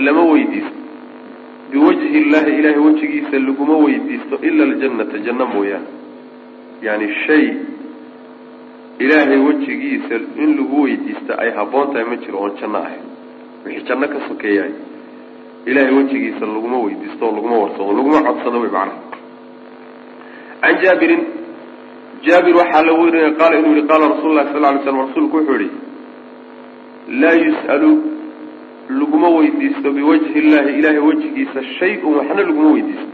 lama 0.07 0.29
weydiisto 0.33 0.79
biwajhi 1.73 2.09
illahi 2.21 2.59
ilahay 2.59 2.79
wejigiisa 2.91 3.39
laguma 3.49 3.77
weydiisto 3.87 4.39
ila 4.49 4.63
aljannata 4.71 5.19
janno 5.27 5.47
mooyaane 5.57 6.02
yani 6.83 7.07
shay 7.27 7.47
ilaahay 8.99 9.39
wejigiisa 9.47 10.15
in 10.43 10.51
lagu 10.59 10.83
weydiista 10.85 11.33
ay 11.43 11.51
habboon 11.59 11.93
tahay 11.93 12.05
ma 12.11 12.17
jiro 12.17 12.39
oon 12.43 12.53
janno 12.61 12.79
ahayn. 12.79 13.05
Wixii 13.65 13.87
janno 13.89 14.07
ka 14.09 14.19
sokeeyahay 14.29 14.73
ilahay 15.67 15.95
wejigiisa 15.99 16.47
laguma 16.47 16.79
weydiisto 16.85 17.23
oo 17.27 17.33
laguma 17.37 17.57
warsado 17.63 17.93
laguma 17.99 18.21
codsado 18.27 18.59
wy 18.65 18.69
macnaha. 18.69 19.01
Can 20.63 20.75
jaabirin 20.83 21.23
jaabir 22.27 22.55
waxaa 22.61 22.83
la 22.87 22.93
werinaya 23.01 23.31
qaala 23.41 23.55
inuu 23.59 23.75
yihi 23.77 23.87
qaala 23.91 24.05
rasul 24.15 24.35
lahi 24.37 24.49
sal 24.53 24.63
ly 24.75 24.83
slam 24.85 24.99
rasuulku 25.07 25.37
wuxuu 25.37 25.59
yihi 25.63 25.71
laa 27.23 27.37
yus'alu 27.47 27.91
laguma 29.01 29.29
weydiisto 29.39 29.89
biwajhi 29.97 30.31
illahi 30.41 30.79
ilahay 30.79 30.99
wejigiisa 31.09 31.61
shay-un 31.79 32.15
waxna 32.19 32.43
laguma 32.49 32.71
weydiisto 32.75 33.07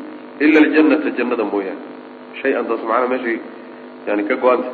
ila 0.45 0.59
aljannata 0.65 1.11
jannada 1.19 1.45
mooyaane. 1.53 1.85
Shay-an 2.43 2.65
taas 2.69 2.83
macnaa 2.91 3.09
meeshay 3.13 3.39
yani 4.09 4.23
ka 4.29 4.35
go-anta 4.43 4.71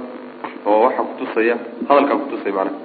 oo 0.66 0.80
waxaa 0.84 1.02
kutusaya 1.10 1.56
hadalkaa 1.88 2.16
kutusaya 2.22 2.54
macnaha 2.54 2.78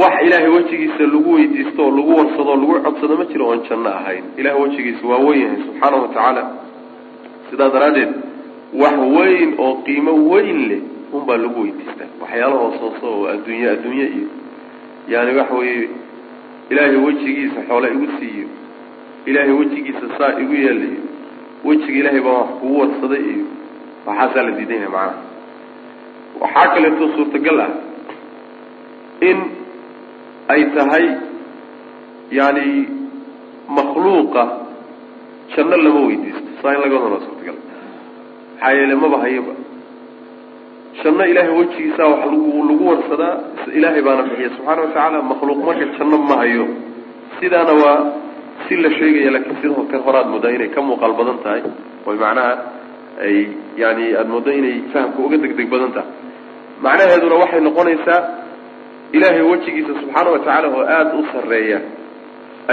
wax 0.00 0.14
ilaahay 0.26 0.48
wejigiisa 0.56 1.02
lagu 1.12 1.32
weydiisto 1.34 1.82
oo 1.84 1.90
lagu 1.96 2.10
warsado 2.18 2.50
oo 2.50 2.56
lagu 2.56 2.80
codsado 2.86 3.16
ma 3.20 3.24
jiro 3.24 3.46
oon 3.48 3.60
janno 3.68 3.90
ahayn. 3.90 4.24
Ilahay 4.36 4.60
wejigiisa 4.62 5.06
waa 5.10 5.18
weyn 5.26 5.42
yahay 5.42 5.56
subxaanahu 5.66 6.02
watacaala 6.02 6.42
sidaa 7.50 7.68
daraaddeed 7.74 8.08
wax 8.82 8.96
weyn 9.16 9.54
oo 9.58 9.74
qiimo 9.86 10.12
weyn 10.30 10.58
leh 10.70 10.80
unbaa 11.12 11.36
lagu 11.36 11.60
weydiistaa 11.62 12.08
waxyaala 12.20 12.54
hoos 12.62 12.76
hooso 12.82 13.06
oo 13.14 13.26
adduunye 13.32 13.68
adduunye 13.74 14.04
iyo 14.16 14.28
yani 15.08 15.38
waxa 15.38 15.54
weeye 15.54 15.88
ilaahay 16.70 16.96
wejigiisa 17.06 17.60
xoole 17.68 17.88
igu 17.94 18.06
siiyo. 18.18 18.48
Ilaahay 19.26 19.52
wejigiisa 19.52 20.06
saa 20.18 20.32
igu 20.42 20.54
yeelayo 20.54 21.00
wejiga 21.64 21.98
ilaahay 22.00 22.20
baa 22.20 22.30
wax 22.40 22.48
kugu 22.60 22.80
warsaday 22.80 23.22
iyo 23.32 23.44
waxaasaa 24.08 24.42
la 24.46 24.52
diidan 24.58 24.76
yahay 24.84 24.92
macnaha. 24.96 25.14
Waxaa 26.42 26.66
kaleeto 26.74 27.04
suurtagal 27.16 27.58
ah 27.66 27.70
in 29.28 29.38
ay 30.52 30.62
tahay 30.76 31.06
yani 32.38 32.66
makhluuqa 33.78 34.42
janno 35.54 35.76
lama 35.84 36.00
weydiisto. 36.08 36.48
Saa 36.62 36.72
in 36.74 36.80
laga 36.84 36.94
wadana 37.02 37.18
suurtagal. 37.26 37.56
Maxaa 38.54 38.72
yeele 38.78 38.94
maba 39.02 39.18
hayaba 39.24 39.54
janno 41.02 41.24
ilaahay 41.30 41.52
wejigiisa 41.58 42.02
wax 42.12 42.22
lagu 42.68 42.84
warsadaa 42.90 43.34
ilaahay 43.78 44.02
baana 44.06 44.22
bixiya. 44.28 44.50
Subxaana 44.56 44.80
watacaala 44.82 45.18
makhluuq 45.30 45.60
marka 45.68 45.84
janno 45.98 46.16
ma 46.28 46.36
hayo. 46.42 46.64
Sidaana 47.40 47.72
waa 47.82 47.98
si 48.66 48.74
la 48.82 48.90
sheegaya 48.98 49.30
laakiin 49.34 49.56
sida 49.62 49.82
ka 49.90 49.98
hore 50.04 50.18
aad 50.22 50.28
moodaa 50.32 50.50
inay 50.56 50.70
ka 50.76 50.80
muuqaal 50.88 51.12
badan 51.18 51.38
tahay. 51.44 51.62
Oy 52.08 52.16
macnaha 52.24 52.52
ay 53.26 53.36
yani 53.82 54.04
aada 54.14 54.30
moodo 54.34 54.50
inay 54.60 54.76
fahamka 54.92 55.18
uga 55.26 55.36
deg 55.44 55.52
deg 55.58 55.68
badan 55.74 55.92
tahay 55.96 56.10
macnaheeduna 56.84 57.36
waxay 57.42 57.60
noqonaysaa 57.68 58.20
ilaahay 59.16 59.42
wejigiisa 59.50 59.92
subxaana 60.00 60.28
watacaala 60.34 60.66
oo 60.76 60.84
aada 60.96 61.12
u 61.20 61.24
sarreeya 61.32 61.78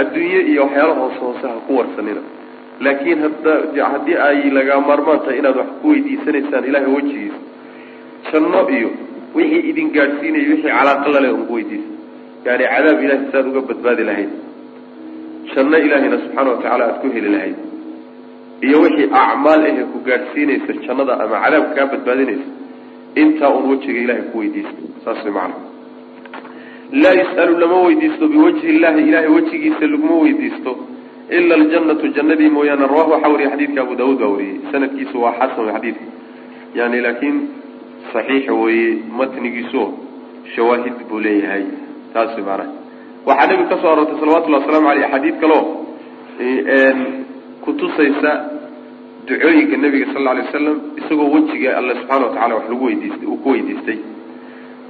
adduunye 0.00 0.40
iyo 0.50 0.62
waxyaala 0.64 0.94
hoose 1.00 1.18
hoose 1.24 1.44
ha 1.50 1.54
ku 1.66 1.72
warsanina. 1.78 2.22
Laakiin 2.84 3.20
hadda 3.24 3.84
haddii 3.92 4.16
ay 4.28 4.38
laga 4.56 4.74
maarmaan 4.88 5.20
tahay 5.24 5.38
inaad 5.40 5.56
wax 5.60 5.68
ku 5.82 5.86
weydiisanaysaan 5.92 6.64
ilaahay 6.70 6.92
wejigiisa 6.96 7.38
janno 8.32 8.60
iyo 8.78 8.88
wixii 9.36 9.62
idin 9.70 9.88
gaadhsiinaya 9.96 10.48
wixii 10.52 10.72
calaaqa 10.78 11.08
lale 11.14 11.28
un 11.36 11.44
ku 11.48 11.52
weydiisa. 11.58 11.88
Yani 12.46 12.64
cadaab 12.74 12.98
ilahay 13.04 13.22
saaad 13.32 13.46
uga 13.52 13.60
badbaadi 13.70 14.02
lahayd. 14.10 14.30
Janno 15.54 15.78
ilaahayna 15.86 16.18
subxaana 16.24 16.50
watacaala 16.52 16.82
aada 16.86 16.98
ku 17.02 17.08
heli 17.16 17.30
lahayd 17.36 17.56
iyo 18.62 18.80
wixii 18.80 19.08
acmaal 19.22 19.62
ahe 19.70 19.84
ku 19.92 19.98
gaadhsiinaysa 20.08 20.72
jannada 20.86 21.12
ama 21.24 21.36
cadaabka 21.44 21.74
kaa 21.76 21.86
badbaadinaysa 21.92 22.48
intaa 23.22 23.50
un 23.58 23.64
wejiga 23.70 24.00
ilahay 24.04 24.22
ku 24.32 24.38
weydiista. 24.38 24.82
Saas 25.04 25.24
macana 25.24 25.54
laa 27.02 27.14
yus'alu 27.20 27.58
lama 27.62 27.78
weydiisto 27.86 28.28
biwajhi 28.28 28.66
illahi 28.74 29.00
ilahay 29.08 29.28
wejigiisa 29.36 29.86
laguma 29.92 30.16
weydiisto 30.24 30.72
ila 31.36 31.54
aljannatu 31.54 32.08
jannadii 32.16 32.48
mooyaane. 32.56 32.86
Rawahu 32.86 33.10
waxaa 33.10 33.28
wariyay 33.32 33.50
xadiidka 33.52 33.80
abu 33.82 33.94
daawuud 34.00 34.18
baa 34.20 34.28
wariyey. 34.34 34.60
Sanadkiisu 34.72 35.22
waa 35.22 35.32
xasan 35.40 35.72
xadiidka. 35.74 36.04
Yani 36.74 37.00
laakiin 37.00 37.36
saxiixa 38.12 38.52
weeye 38.54 38.98
matnigiiso 39.18 39.82
shawaahid 40.54 40.96
buu 41.08 41.20
leeyahay. 41.20 41.64
Taas 42.14 42.38
maanaha 42.38 42.70
waxaa 43.26 43.46
nebiga 43.50 43.68
ka 43.68 43.76
soo 43.82 43.90
aroortay 43.92 44.18
salawatullahi 44.20 44.62
waslamu 44.64 44.88
aleyh 44.90 45.08
xadiid 45.12 45.36
kaleo 45.40 45.62
kutusaysa 47.66 48.32
ducooyinka 49.28 49.76
nebiga 49.84 50.06
sal 50.14 50.28
alay 50.32 50.44
wasalam 50.46 50.76
isagoo 51.00 51.28
wejiga 51.34 51.70
alle 51.78 51.92
subxana 52.00 52.24
wa 52.26 52.32
tacala 52.34 52.54
wax 52.58 52.64
lagu 52.70 52.84
weydiistay 52.88 53.26
uu 53.32 53.36
ku 53.42 53.48
weydiistay. 53.54 53.98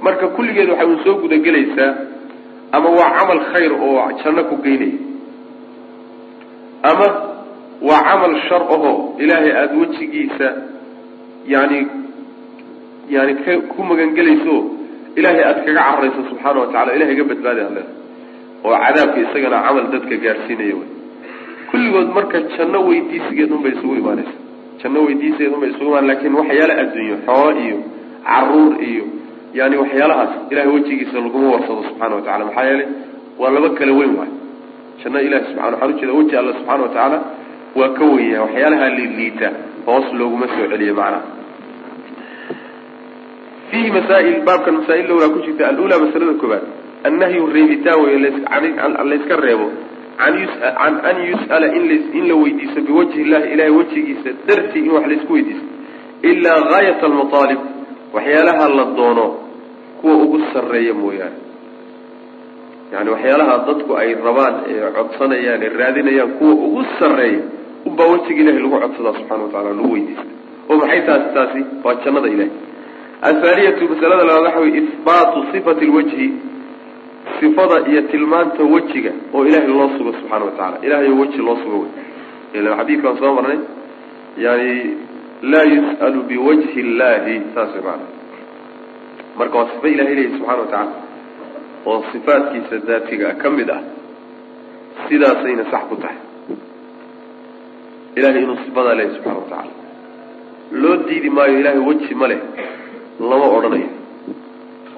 Marka 0.05 0.27
kulligeed 0.35 0.69
waxay 0.69 0.87
un 0.93 0.99
soo 1.03 1.15
gudagelaysaa 1.23 1.91
ama 2.77 2.89
waa 2.99 3.11
camal 3.17 3.41
khayr 3.51 3.71
oo 3.87 4.11
janno 4.23 4.43
ku 4.49 4.55
geynaya 4.65 4.97
ama 6.91 7.07
waa 7.81 8.01
camal 8.09 8.33
shar 8.49 8.61
ahoo 8.75 9.15
ilaahay 9.23 9.51
aada 9.61 9.73
wejigiisa 9.81 10.47
yani 11.53 11.79
yani 13.15 13.33
ka 13.45 13.51
ku 13.73 13.79
magangelayso 13.89 14.55
ilaahay 15.15 15.43
aada 15.49 15.61
kaga 15.65 15.81
cararayso 15.87 16.21
subxaana 16.29 16.59
wa 16.61 16.67
tacala 16.67 16.95
ilahay 16.97 17.15
ga 17.19 17.23
badbaadi 17.31 17.61
alle 17.69 17.83
oo 18.65 18.75
cadaabka 18.85 19.19
isagana 19.25 19.57
camal 19.67 19.85
dadka 19.93 20.15
gaadhsiinaya 20.25 20.75
kulligood 21.71 22.09
marka 22.17 22.39
janno 22.57 22.79
weydiisigeed 22.89 23.51
unbay 23.57 23.71
isugu 23.77 23.95
imaanaysa 24.01 24.35
janno 24.83 24.99
weydiisigeed 25.07 25.53
unbay 25.57 25.69
isugu 25.73 25.85
imaan 25.91 26.07
laakiin 26.09 26.35
waxyaala 26.39 26.73
adduunyo 26.83 27.17
xoolo 27.27 27.51
iyo 27.65 27.77
carruur 28.29 28.73
iyo 28.89 29.05
yani 29.59 29.75
waxyaalahaas 29.81 30.31
ilahay 30.51 30.71
wejigiisa 30.75 31.17
laguma 31.25 31.47
warsado 31.53 31.81
subxana 31.89 32.15
wa 32.15 32.21
tacala 32.21 32.45
maxaa 32.45 32.65
yeelay 32.69 32.87
waa 33.39 33.51
laba 33.55 33.69
kala 33.79 33.93
weyn 33.99 34.13
waay 34.19 34.31
janno 35.03 35.19
ilahi 35.27 35.45
subaa 35.49 35.65
waxaan 35.71 35.91
ujeeda 35.93 36.13
weji 36.19 36.35
alla 36.41 36.53
subxana 36.59 36.83
wa 36.83 36.89
tacaala 36.89 37.17
waa 37.79 37.89
ka 37.97 38.03
wenya 38.13 38.41
waxyaalaha 38.45 38.89
liiliita 38.97 39.47
hoos 39.87 40.07
looguma 40.19 40.47
soo 40.53 40.67
celiyo 40.71 40.93
macnaha. 40.99 41.21
Fiihi 43.71 43.91
masaail 43.91 44.35
baabkan 44.47 44.73
masaail 44.79 45.05
lowlaa 45.09 45.29
ku 45.35 45.39
jirta 45.45 45.63
alula 45.71 45.95
masalada 46.03 46.33
koobaad 46.41 46.63
annahyu 47.07 47.43
reebitaan 47.55 47.99
wey 48.05 48.17
layska 49.11 49.35
reebo 49.45 49.67
can 50.17 50.95
an 51.09 51.17
yus'ala 51.31 51.67
in 51.75 52.27
la 52.27 52.35
weydiiso 52.35 52.81
biwajhi 52.81 53.21
illahi 53.21 53.53
ilahay 53.53 53.71
wejigiisa 53.71 54.29
dartii 54.47 54.79
in 54.79 54.91
wax 54.91 55.05
laysku 55.07 55.33
weydiiso. 55.33 55.65
Ilaa 56.21 56.61
gaayat 56.71 57.03
almataalib 57.03 57.59
waxyaalaha 58.13 58.69
la 58.69 58.85
doono 58.97 59.25
kuwa 60.01 60.15
ugu 60.15 60.41
sarreeya 60.53 60.93
mooyaane. 60.93 61.37
Yani 62.93 63.09
waxyaalaha 63.09 63.65
dadku 63.67 63.97
ay 63.97 64.15
rabaan 64.15 64.55
ee 64.69 64.91
codsanayaan 64.97 65.63
ee 65.63 65.69
raadinayaan 65.69 66.31
kuwa 66.39 66.53
ugu 66.53 66.85
sarreeya 66.99 67.41
unbaa 67.85 68.05
wejiga 68.13 68.41
ilahay 68.41 68.61
lagu 68.61 68.79
codsadaa 68.79 69.13
subxana 69.19 69.43
wa 69.43 69.49
tacala 69.49 69.69
lagu 69.69 69.91
weydiista 69.93 70.23
oo 70.69 70.77
maxay 70.77 71.01
taasi 71.01 71.33
taasi? 71.33 71.65
Waa 71.83 71.95
jannada 72.05 72.27
ilahay 72.27 72.51
athaaniyatu 73.21 73.89
masalada 73.89 74.23
labaad 74.23 74.45
waxa 74.45 74.59
wey 74.59 74.71
ihbaatu 74.81 75.45
sifati 75.51 75.85
lwajhi 75.85 76.33
sifada 77.39 77.89
iyo 77.89 78.01
tilmaanta 78.01 78.63
wejiga 78.63 79.11
oo 79.33 79.45
ilahay 79.45 79.67
loo 79.67 79.89
sugo 79.97 80.11
subxaana 80.13 80.45
wa 80.45 80.51
tacala 80.51 80.77
ilahay 80.85 81.09
weji 81.09 81.37
loo 81.37 81.57
sugo 81.63 81.77
wey. 81.79 81.91
Ila 82.53 83.17
soo 83.19 83.33
marnay 83.33 83.59
yani 84.37 84.97
laa 85.41 85.63
yus'alu 85.63 86.23
biwajhi 86.23 86.79
illahi 86.79 87.41
saas 87.55 87.73
way 87.73 87.81
maana 87.83 88.05
marka 89.37 89.57
waa 89.57 89.69
sifo 89.73 89.87
ilahay 89.87 90.15
leeyahy 90.15 90.37
subxana 90.37 90.57
wa 90.61 90.67
tacala 90.67 90.91
oo 91.85 92.03
sifaadkiisa 92.11 92.85
daatiga 92.87 93.33
ka 93.33 93.49
mid 93.49 93.69
ah 93.69 93.81
sidaasayna 95.09 95.63
sax 95.71 95.81
ku 95.89 95.95
tahay. 95.95 96.17
Ilahay 98.15 98.43
inuu 98.43 98.57
sifadaa 98.65 98.93
leeyahy 98.93 99.15
subxana 99.15 99.35
wa 99.35 99.49
tacala 99.49 99.73
loo 100.71 100.95
diidi 101.07 101.29
maayo 101.29 101.59
ilahay 101.59 101.79
weji 101.79 102.15
ma 102.15 102.27
leh 102.27 102.39
lama 103.19 103.45
odhanayo 103.57 103.96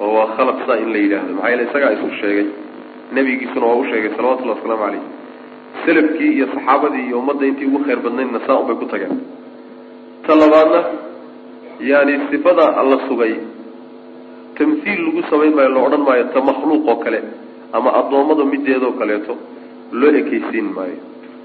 oo 0.02 0.12
waa 0.18 0.28
khalaq 0.38 0.58
saa 0.68 0.78
in 0.84 0.90
la 0.94 1.00
yidhaahdo. 1.04 1.32
Maxaa 1.34 1.50
yeele 1.52 1.64
isagaa 1.70 1.92
isu 1.98 2.08
sheegay. 2.22 2.48
Nebigiisuna 3.16 3.66
waa 3.70 3.80
u 3.82 3.86
sheegay 3.92 4.12
salawatullahi 4.18 4.58
wasalaamu 4.60 4.84
calayh 4.86 5.04
selafkii 5.86 6.32
iyo 6.38 6.46
saxaabadii 6.54 7.04
iyo 7.08 7.20
ummadda 7.22 7.46
intii 7.50 7.66
ugu 7.70 7.80
khayr 7.86 8.00
badnaydna 8.06 8.40
saa 8.48 8.58
unbay 8.62 8.76
ku 8.82 8.86
tageen 8.92 9.16
ta 10.26 10.36
labaadna 10.42 10.80
yani 11.92 12.14
sifada 12.32 12.66
la 12.92 12.98
sugay 13.08 13.34
tamhiil 14.58 15.00
lagu 15.06 15.22
samayn 15.30 15.54
maayo 15.58 15.70
la 15.76 15.82
odhan 15.88 16.02
maayo 16.08 16.24
ta 16.34 16.40
makhluuq 16.50 16.88
oo 16.92 16.96
kale 17.04 17.20
ama 17.78 17.90
addoommada 18.00 18.44
mideedoo 18.54 18.92
kaleeto 19.00 19.34
loo 20.00 20.12
ekeysiin 20.22 20.68
maayo. 20.78 20.98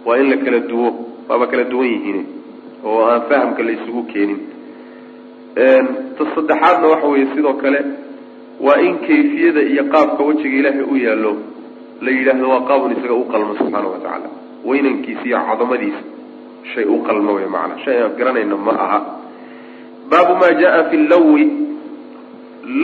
Waa 0.06 0.16
in 0.22 0.26
la 0.32 0.36
kala 0.44 0.60
duwo 0.70 0.88
waaba 1.28 1.46
kala 1.52 1.64
duwan 1.72 1.88
yihiin 1.94 2.20
oo 2.84 2.98
aan 3.10 3.22
fahamka 3.28 3.62
la 3.62 3.72
isugu 3.76 4.02
keenin. 4.12 4.40
Ta 6.16 6.22
saddexaadna 6.34 6.86
waxa 6.92 7.06
weeye 7.12 7.26
sidoo 7.34 7.54
kale 7.62 7.80
waa 8.60 8.78
in 8.86 8.94
kayfiyada 9.06 9.62
iyo 9.72 9.84
qaabka 9.94 10.22
wejiga 10.28 10.56
ilaahay 10.60 10.82
u 10.92 10.96
yaallo 11.06 11.32
la 12.04 12.10
yidhaahdo 12.10 12.48
waa 12.52 12.60
qaabun 12.68 12.90
isaga 12.96 13.14
u 13.14 13.24
qalmo 13.32 13.52
subxaana 13.58 13.88
wa 13.88 13.98
tacaala. 13.98 14.28
Weynankiisa 14.68 15.24
iyo 15.28 15.38
cadamadiisa 15.48 16.02
shay 16.74 16.84
u 16.84 16.96
qalmo 17.06 17.30
wey 17.36 17.46
macanaa 17.54 17.84
shay 17.84 17.96
aan 18.02 18.12
garanayna 18.18 18.56
ma 18.66 18.72
aha. 18.84 18.98
Baabu 20.10 20.32
maa 20.40 20.52
jaa 20.60 20.84
fi 20.90 20.96
lawi 21.12 21.44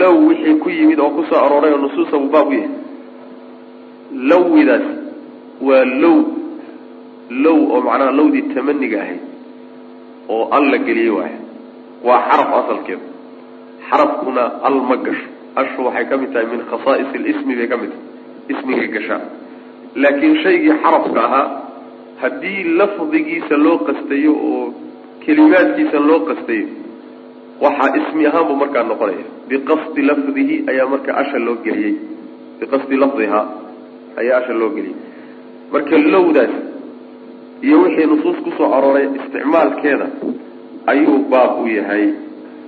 low 0.01 0.15
wixii 0.27 0.55
ku 0.63 0.69
yimid 0.69 0.99
oo 0.99 1.09
ku 1.15 1.21
soo 1.29 1.39
arooray 1.45 1.71
oo 1.73 1.77
nusuusa 1.83 2.17
buu 2.21 2.29
baab 2.35 2.47
u 2.47 2.53
yahay. 2.53 2.69
Lawidaas 4.29 4.85
waa 5.61 5.85
low. 6.03 6.17
Low 7.43 7.59
oo 7.73 7.81
macnaha 7.81 8.11
lowdii 8.11 8.41
tamaniga 8.53 8.97
ahayd 9.01 9.21
oo 10.29 10.43
al 10.51 10.65
la 10.71 10.77
geliyey 10.77 11.09
waaya 11.17 11.39
waa 12.07 12.19
xaraf 12.29 12.49
asalkeeda 12.59 13.05
xarafkuna 13.89 14.43
al 14.67 14.77
ma 14.89 14.95
gasho 15.05 15.29
ashu 15.55 15.79
waxay 15.85 16.05
ka 16.09 16.17
mid 16.17 16.31
tahay 16.33 16.47
min 16.51 16.61
khasaa'is 16.71 17.11
lismi 17.25 17.53
bay 17.59 17.67
ka 17.67 17.77
mid 17.77 17.91
tahay 17.91 18.09
ismigay 18.53 18.87
gashaa. 18.95 19.21
Laakiin 19.95 20.35
shaygii 20.43 20.75
xarafka 20.83 21.19
ahaa 21.27 21.47
haddii 22.21 22.63
lafdigiisa 22.79 23.55
loo 23.65 23.77
qastayo 23.87 24.33
oo 24.51 24.65
kelimaadkiisa 25.25 25.99
loo 26.09 26.19
qastayo 26.29 26.67
waxaa 27.63 27.89
ismi 27.99 28.25
ahaan 28.29 28.45
buu 28.47 28.55
markaa 28.63 28.83
noqonaya. 28.91 29.25
Biqasdi 29.49 30.01
lafdihi 30.09 30.55
ayaa 30.71 30.87
marka 30.93 31.11
asha 31.21 31.37
loo 31.45 31.55
geliyey. 31.65 31.95
Biqasdi 32.59 32.95
lafdihaa 33.03 33.45
ayaa 34.21 34.37
asha 34.41 34.53
loo 34.53 34.69
geliyey. 34.75 34.97
Marka 35.73 35.95
lowdaas 36.13 36.53
iyo 37.61 37.77
wixii 37.83 38.07
nusuus 38.11 38.37
ku 38.43 38.51
soo 38.57 38.73
arooray 38.77 39.05
isticmaalkeeda 39.19 40.07
ayuu 40.91 41.17
baab 41.31 41.61
u 41.61 41.67
yahay 41.67 42.05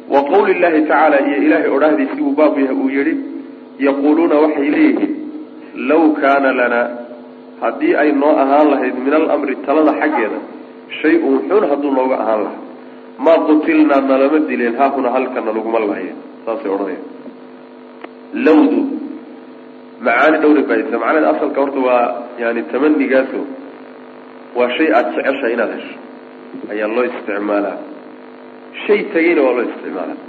wa 0.09 0.19
qawli 0.31 0.53
llahi 0.63 0.81
tacaala 0.89 1.17
iyo 1.27 1.37
ilaahay 1.45 1.69
odhahdiisi 1.77 2.15
buu 2.21 2.33
baab 2.39 2.57
yahay 2.63 2.75
uu 2.83 2.89
yihi 2.97 3.13
yaquuluuna 3.87 4.35
waxay 4.43 4.69
leeyihiin 4.75 5.13
law 5.89 6.03
kaana 6.21 6.49
lanaa 6.59 6.87
haddii 7.61 7.93
ay 8.01 8.09
noo 8.21 8.33
ahaan 8.43 8.67
lahayd 8.73 8.95
min 9.05 9.13
alamri 9.19 9.55
talada 9.67 9.93
xaggeeda 10.01 10.39
shay-un 11.01 11.37
xun 11.49 11.63
hadduu 11.71 11.91
nooga 11.97 12.15
ahaan 12.23 12.41
lahaa. 12.45 12.61
Maa 13.25 13.37
qutilnaa 13.47 14.01
nalama 14.09 14.39
dileen 14.49 14.75
haahuna 14.81 15.09
halkana 15.15 15.51
laguma 15.57 15.79
lahayen 15.85 16.17
saasay 16.45 16.71
odhanaya 16.75 17.01
lawdu 18.45 18.79
macaani 20.05 20.37
dhowri 20.43 20.61
baadisa 20.69 20.97
macnaheed 21.03 21.27
asalka 21.33 21.59
horta 21.61 21.79
waa 21.87 22.05
yani 22.41 22.61
tamanigaaso 22.71 23.41
waa 24.57 24.69
shay 24.77 24.89
aada 24.97 25.09
jeceshahay 25.15 25.53
inaad 25.55 25.71
hesho 25.77 25.95
ayaa 26.73 26.89
loo 26.95 27.05
isticmaalaa 27.09 27.77
shay 28.81 28.99
tegeyna 29.13 29.41
waa 29.45 29.55
loo 29.57 29.65
isticmaalaa 29.69 30.19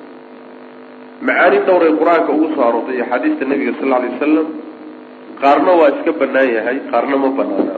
macaani 1.28 1.58
dhowray 1.66 1.92
qur'aanka 2.00 2.30
ugu 2.36 2.48
soo 2.54 2.64
aroortay 2.68 2.94
iyo 2.96 3.04
axaadiista 3.04 3.44
nabiga 3.52 3.72
sal 3.78 3.88
lla 3.88 3.96
alay 4.00 4.10
wasalam 4.14 4.48
qaarna 5.42 5.72
waa 5.80 5.90
iska 5.94 6.12
banaan 6.22 6.50
yahay 6.56 6.78
qaarna 6.90 7.16
ma 7.24 7.28
banaana 7.38 7.76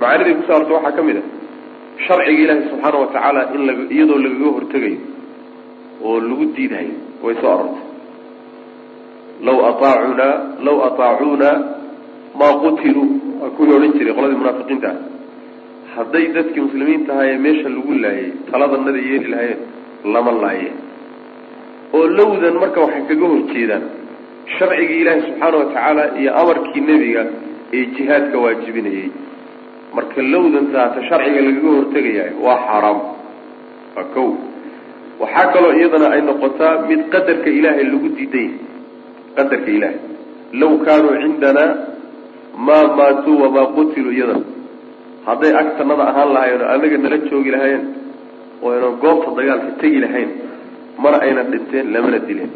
macaaniday 0.00 0.34
ku 0.38 0.42
soo 0.46 0.54
arortay 0.56 0.76
waxaa 0.76 0.96
ka 0.98 1.02
mid 1.08 1.16
ah 1.22 1.26
sharciga 2.06 2.42
ilaahi 2.44 2.68
subxaana 2.70 2.98
wa 3.04 3.08
tacaala 3.14 3.42
in 3.54 3.62
lag 3.68 3.78
iyadoo 3.96 4.20
lagaga 4.26 4.52
hortegayo 4.56 5.00
oo 6.04 6.18
lagu 6.28 6.44
diidayo 6.56 6.94
way 7.24 7.34
soo 7.40 7.50
arortay 7.56 7.84
law 9.46 9.58
aaacunaa 9.70 10.34
law 10.66 10.76
ataacuuna 10.88 11.50
maa 12.40 12.54
qutiluu 12.62 13.08
waa 13.40 13.50
kuwii 13.56 13.74
odhan 13.78 13.92
jiray 13.98 14.14
qoladii 14.18 14.40
munaafiqiinta. 14.42 14.90
Ah 14.92 15.14
hadday 15.96 16.24
dadkii 16.36 16.62
muslimiin 16.66 17.06
tahaye 17.06 17.34
meesha 17.46 17.68
lagu 17.76 17.94
laayay 18.04 18.30
taladanada 18.50 19.00
yeeli 19.08 19.28
lahayeen 19.32 19.60
lama 20.14 20.32
laaye 20.42 20.70
oo 21.96 22.06
lowdan 22.18 22.54
marka 22.62 22.78
waxay 22.84 23.02
kaga 23.10 23.26
horjeedaan 23.32 23.84
sharcigii 24.56 25.00
ilaahi 25.02 25.20
subxaana 25.26 25.56
wa 25.60 25.66
tacaala 25.72 26.04
iyo 26.20 26.30
amarkii 26.42 26.82
nebiga 26.88 27.22
ee 27.76 27.84
jihaadka 27.96 28.36
waajibinayay. 28.44 29.08
Marka 29.96 30.20
lowdan 30.32 30.66
taata 30.74 31.00
sharciga 31.08 31.40
lagaga 31.46 31.70
hortegayahay 31.76 32.32
waa 32.46 32.58
xaaraam 32.66 32.98
waa 33.96 34.06
kow. 34.14 34.28
Waxaa 35.22 35.46
kaloo 35.54 35.72
iyadana 35.78 36.06
ay 36.14 36.20
noqotaa 36.28 36.74
mid 36.88 37.00
qadarka 37.14 37.48
ilaahay 37.58 37.84
lagu 37.92 38.08
diiday. 38.18 38.48
Qadarka 39.36 39.70
ilaahay. 39.76 39.98
Law 40.60 40.72
kaanuu 40.86 41.14
cindanaa 41.22 41.70
maa 42.66 42.84
maatuu 42.98 43.36
wamaa 43.42 43.66
qutiluu 43.76 44.12
iyadana. 44.18 44.44
Hadday 45.26 45.52
agtanada 45.62 46.04
ahaan 46.10 46.30
lahayen 46.36 46.60
oo 46.64 46.70
anaga 46.76 46.96
nala 47.04 47.18
joogi 47.30 47.50
lahayen 47.56 47.82
oo 48.64 48.70
aynan 48.74 48.94
goobta 49.04 49.30
dagaalka 49.38 49.70
tegi 49.82 49.98
lahayn 50.04 50.30
mana 51.02 51.16
aynan 51.26 51.46
dhinteen 51.52 51.86
lamana 51.94 52.18
dileen 52.28 52.52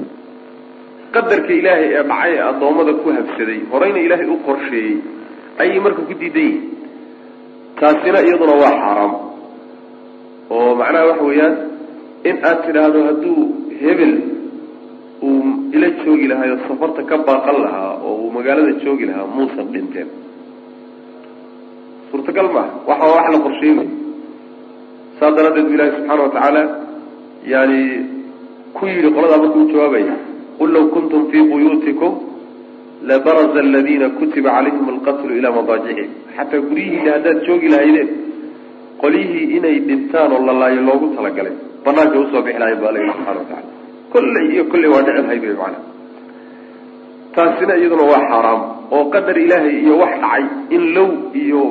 qadarka 1.14 1.53
ilaahay 1.61 1.87
ee 1.99 2.03
dhacay 2.11 2.33
ee 2.37 2.42
addoommada 2.51 2.92
ku 3.03 3.09
habsaday 3.18 3.61
horeyna 3.73 4.01
ilaahay 4.07 4.29
u 4.35 4.38
qorsheeyey 4.49 4.94
ayay 5.62 5.79
marka 5.87 6.03
ku 6.09 6.14
diidan 6.21 6.44
yihiin 6.49 6.64
taasina 7.81 8.18
iyaduna 8.27 8.55
waa 8.62 8.75
xaaraam. 8.83 9.12
Oo 10.55 10.71
macnaha 10.81 11.05
waxa 11.11 11.25
weeyaan 11.31 11.55
in 12.29 12.37
aad 12.49 12.59
tidhaahdo 12.66 12.99
hadduu 13.09 13.37
hebel 13.83 14.14
uu 15.29 15.42
ila 15.77 15.88
joogi 16.05 16.27
lahaa 16.33 16.49
oo 16.55 16.61
safarta 16.68 17.01
ka 17.11 17.16
baaqan 17.29 17.57
lahaa 17.64 17.92
oo 18.07 18.14
uu 18.23 18.31
magaalada 18.37 18.73
joogi 18.85 19.05
lahaa 19.11 19.27
muusan 19.37 19.66
dhinteen. 19.75 20.09
Suurtagal 22.11 22.49
maaha. 22.57 22.71
Waxa 22.88 23.07
wax 23.14 23.27
la 23.35 23.38
qorsheeyey 23.47 23.88
saas 25.20 25.33
daraaddeed 25.38 25.66
bu 25.68 25.74
ilaahi 25.76 25.92
subxaana 25.96 26.22
watacaala 26.26 26.62
yani 27.54 27.81
ku 28.76 28.87
yidhi 28.92 29.11
qoladaa 29.16 29.40
markuu 29.44 29.64
jawaabaya 29.72 30.16
qul 30.59 30.70
law 30.76 30.85
kuntum 30.94 31.20
fii 31.31 31.44
buyuutikum 31.50 32.12
labaraza 33.11 33.61
aladiina 33.66 34.09
kutiba 34.18 34.50
calayhim 34.57 34.87
alqatlu 34.94 35.33
ilaa 35.38 35.54
madaajicihim 35.59 36.11
xataa 36.37 36.61
guryihiina 36.68 37.11
haddaad 37.16 37.38
joogi 37.48 37.68
lahaydeen 37.74 38.09
qolyihii 39.02 39.46
inay 39.57 39.76
dhintaan 39.88 40.33
oo 40.37 40.40
lalaayo 40.48 40.81
loogu 40.88 41.07
talagalay 41.16 41.54
banaanka 41.85 42.16
u 42.22 42.26
soo 42.33 42.42
bixi 42.46 42.61
lahayn 42.62 42.81
ba 42.85 42.90
yidhi 42.96 43.11
subxana 43.12 43.38
watacala 43.40 43.62
kolley 44.14 44.46
iyo 44.54 44.64
kolley 44.72 44.90
waa 44.94 45.02
dhici 45.07 45.22
lahayd 45.26 45.44
wy 45.50 45.57
maanaa 45.62 45.85
taasina 47.37 47.74
iyaduna 47.81 48.04
waa 48.12 48.22
xaaraam 48.31 48.61
oo 48.96 49.04
qadar 49.14 49.37
ilaahay 49.44 49.74
iyo 49.85 49.94
wax 50.02 50.12
dhacay 50.24 50.44
in 50.76 50.83
low 50.96 51.11
iyo 51.42 51.62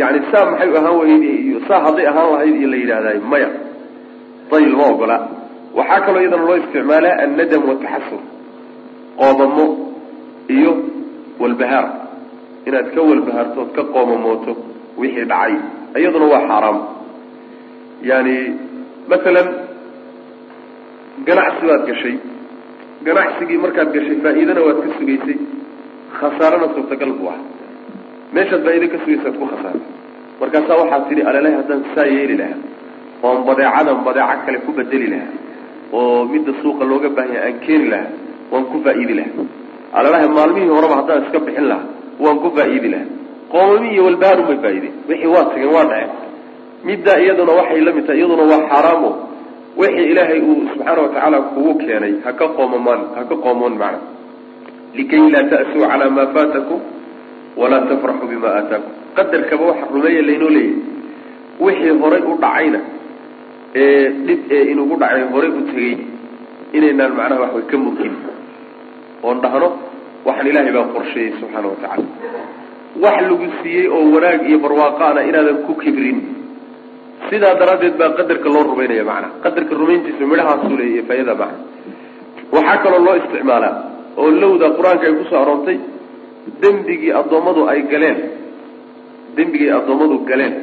yani 0.00 0.18
saa 0.32 0.44
maxay 0.50 0.70
ahaan 0.78 0.96
weyde 1.00 1.28
iyo 1.46 1.58
saa 1.68 1.80
hadday 1.86 2.06
ahaan 2.10 2.28
lahayd 2.32 2.54
iyo 2.60 2.68
la 2.72 2.76
yidhaahday 2.82 3.18
maya. 3.32 3.50
Dayl 4.50 4.74
ma 4.78 4.84
ogola. 4.92 5.16
Waxaa 5.78 6.00
kaloo 6.06 6.20
iyadana 6.22 6.44
loo 6.48 6.56
isticmaalaa 6.62 7.14
annadam 7.24 7.62
wataxasur 7.70 8.22
qoomamo 9.20 9.64
iyo 10.56 10.72
walbahaar. 11.40 11.86
Inaad 12.66 12.88
ka 12.94 13.00
walbahaarto 13.10 13.58
ood 13.62 13.70
ka 13.76 13.82
qoomamooto 13.94 14.52
wixii 15.00 15.24
dhacay 15.30 15.54
iyaduna 16.00 16.26
waa 16.32 16.42
xaaraam. 16.50 16.78
Yani 18.10 18.34
masalan 19.10 19.48
ganacsi 21.26 21.62
baad 21.70 21.82
gashay. 21.88 22.16
Ganacsigii 23.06 23.58
markaad 23.64 23.88
gashay 23.96 24.16
faa'iidana 24.24 24.60
waad 24.66 24.78
ka 24.84 24.88
sugaysay. 24.98 25.38
Khasaarana 26.18 26.66
suurtagal 26.74 27.12
buu 27.18 27.28
ah 27.34 27.40
meeshaad 28.34 28.62
faa'ido 28.66 28.86
ka 28.92 28.98
sugaysaad 29.04 29.34
ku 29.40 29.46
khasaartay 29.52 30.00
markaasaa 30.40 30.76
waxaad 30.82 31.02
tidhi 31.08 31.22
alalahi 31.30 31.54
haddaan 31.60 31.82
saa 31.94 32.06
yeeli 32.16 32.36
lahaa. 32.42 32.60
Oon 33.22 33.44
badeecadan 33.46 33.98
badeeco 34.06 34.36
kale 34.46 34.58
ku 34.66 34.70
bedeli 34.78 35.08
lahaa. 35.14 35.32
Oo 35.92 36.24
midda 36.32 36.52
suuqa 36.62 36.84
looga 36.90 37.08
baahanya 37.16 37.40
aan 37.46 37.56
keeni 37.64 37.86
lahaa 37.92 38.10
waan 38.52 38.64
ku 38.70 38.76
faa'iidi 38.84 39.14
lahaa. 39.20 39.44
Alalahi 39.98 40.28
maalmihii 40.36 40.72
horeba 40.76 40.94
haddaan 41.00 41.22
iska 41.26 41.38
bixin 41.46 41.66
lahaa 41.72 41.86
waan 42.24 42.38
ku 42.42 42.48
faa'iidi 42.56 42.88
lahaa. 42.94 43.10
Qoomami 43.52 43.88
iyo 43.94 44.02
walbahaarun 44.08 44.46
bay 44.50 44.58
faa'iideen 44.64 44.94
wixii 45.08 45.30
waa 45.34 45.44
tageen 45.50 45.72
waa 45.76 45.84
dhaceen. 45.90 46.10
Middaa 46.88 47.18
iyaduna 47.24 47.52
waxay 47.60 47.80
la 47.86 47.92
tahay 48.06 48.18
iyaduna 48.20 48.44
waa 48.52 48.62
xaaraamo. 48.70 49.10
Wixii 49.80 50.06
ilaahay 50.12 50.40
uu 50.48 50.56
subxaana 50.72 51.00
watacaala 51.04 51.38
kugu 51.54 51.74
keenay 51.82 52.14
ha 52.24 52.32
ka 52.40 52.46
qoomamaan 52.56 53.00
ha 53.16 53.22
ka 53.30 53.36
qoomoon 53.44 53.74
macna. 53.82 54.00
Likay 54.96 55.22
laa 55.34 55.44
ta'suu 55.52 55.84
calaa 55.92 56.10
maa 56.16 56.26
faatakum 56.34 56.80
walaa 57.60 57.80
tafraxuu 57.90 58.28
bima 58.32 58.48
aataakum. 58.58 58.90
Qadarkaba 59.16 59.64
waxa 59.70 59.86
rumeeya 59.94 60.22
laynoo 60.28 60.50
leeyahay. 60.56 60.76
Wixii 61.64 61.94
horay 62.02 62.22
u 62.30 62.34
dhacayna 62.44 62.80
ee 63.82 64.08
dhib 64.26 64.40
ee 64.56 64.62
inugu 64.72 64.94
dhacay 65.02 65.22
horay 65.32 65.50
u 65.58 65.60
tegey 65.68 65.94
inaynaan 66.76 67.12
macnaha 67.18 67.40
waxway 67.44 67.64
ka 67.70 67.76
mugin 67.84 68.14
oon 69.26 69.38
dhahno 69.44 69.68
waxaan 70.26 70.48
ilaahay 70.50 70.72
baa 70.76 70.86
qorsheeyey 70.94 71.30
subxaana 71.40 71.68
watacaala 71.72 72.04
wax 73.04 73.16
lagu 73.28 73.46
siiyey 73.62 73.86
oo 73.96 74.02
wanaag 74.14 74.40
iyo 74.48 74.58
barwaaqaana 74.64 75.20
inaadan 75.28 75.58
ku 75.66 75.72
kibrin. 75.82 76.18
Sidaa 77.30 77.54
daraaddeed 77.60 77.94
baa 78.00 78.10
qadarka 78.18 78.48
loo 78.54 78.62
rumaynaya 78.72 79.04
macnaha 79.10 79.30
qadarka 79.44 79.72
rumayntiisa 79.80 80.24
midhahaasuu 80.32 80.76
leeya 80.80 80.92
iyo 80.96 81.04
faayada 81.08 81.34
macna. 81.42 81.58
Waxaa 82.54 82.78
kaloo 82.84 83.02
loo 83.06 83.14
isticmaalaa 83.20 83.74
oo 84.20 84.28
lowda 84.42 84.66
qur'aanka 84.78 85.04
ay 85.08 85.14
ku 85.20 85.24
soo 85.30 85.38
aroortay 85.44 85.76
dembigii 86.62 87.12
addoommadu 87.20 87.62
ay 87.72 87.80
galeen 87.92 88.18
dembigii 89.36 89.68
ay 89.70 89.76
addoommadu 89.80 90.16
galeen 90.30 90.54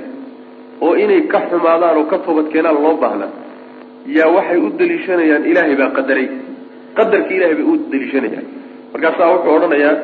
oo 0.86 0.94
inay 1.04 1.22
ka 1.32 1.40
xumaadaan 1.50 1.98
oo 2.00 2.06
ka 2.12 2.18
toobad 2.26 2.48
keenaan 2.54 2.78
loo 2.86 2.96
baahnaa 3.04 3.32
yaa 4.18 4.30
waxay 4.38 4.60
u 4.66 4.70
daliishanayaan 4.80 5.44
ilaahay 5.52 5.76
baa 5.82 5.92
qadaray. 5.98 6.28
Qadarka 6.98 7.32
ilahay 7.38 7.56
bay 7.60 7.66
u 7.72 7.74
daliishanayaan 7.92 8.46
markaasaa 8.94 9.28
wuxuu 9.34 9.54
odhanayaa 9.58 9.96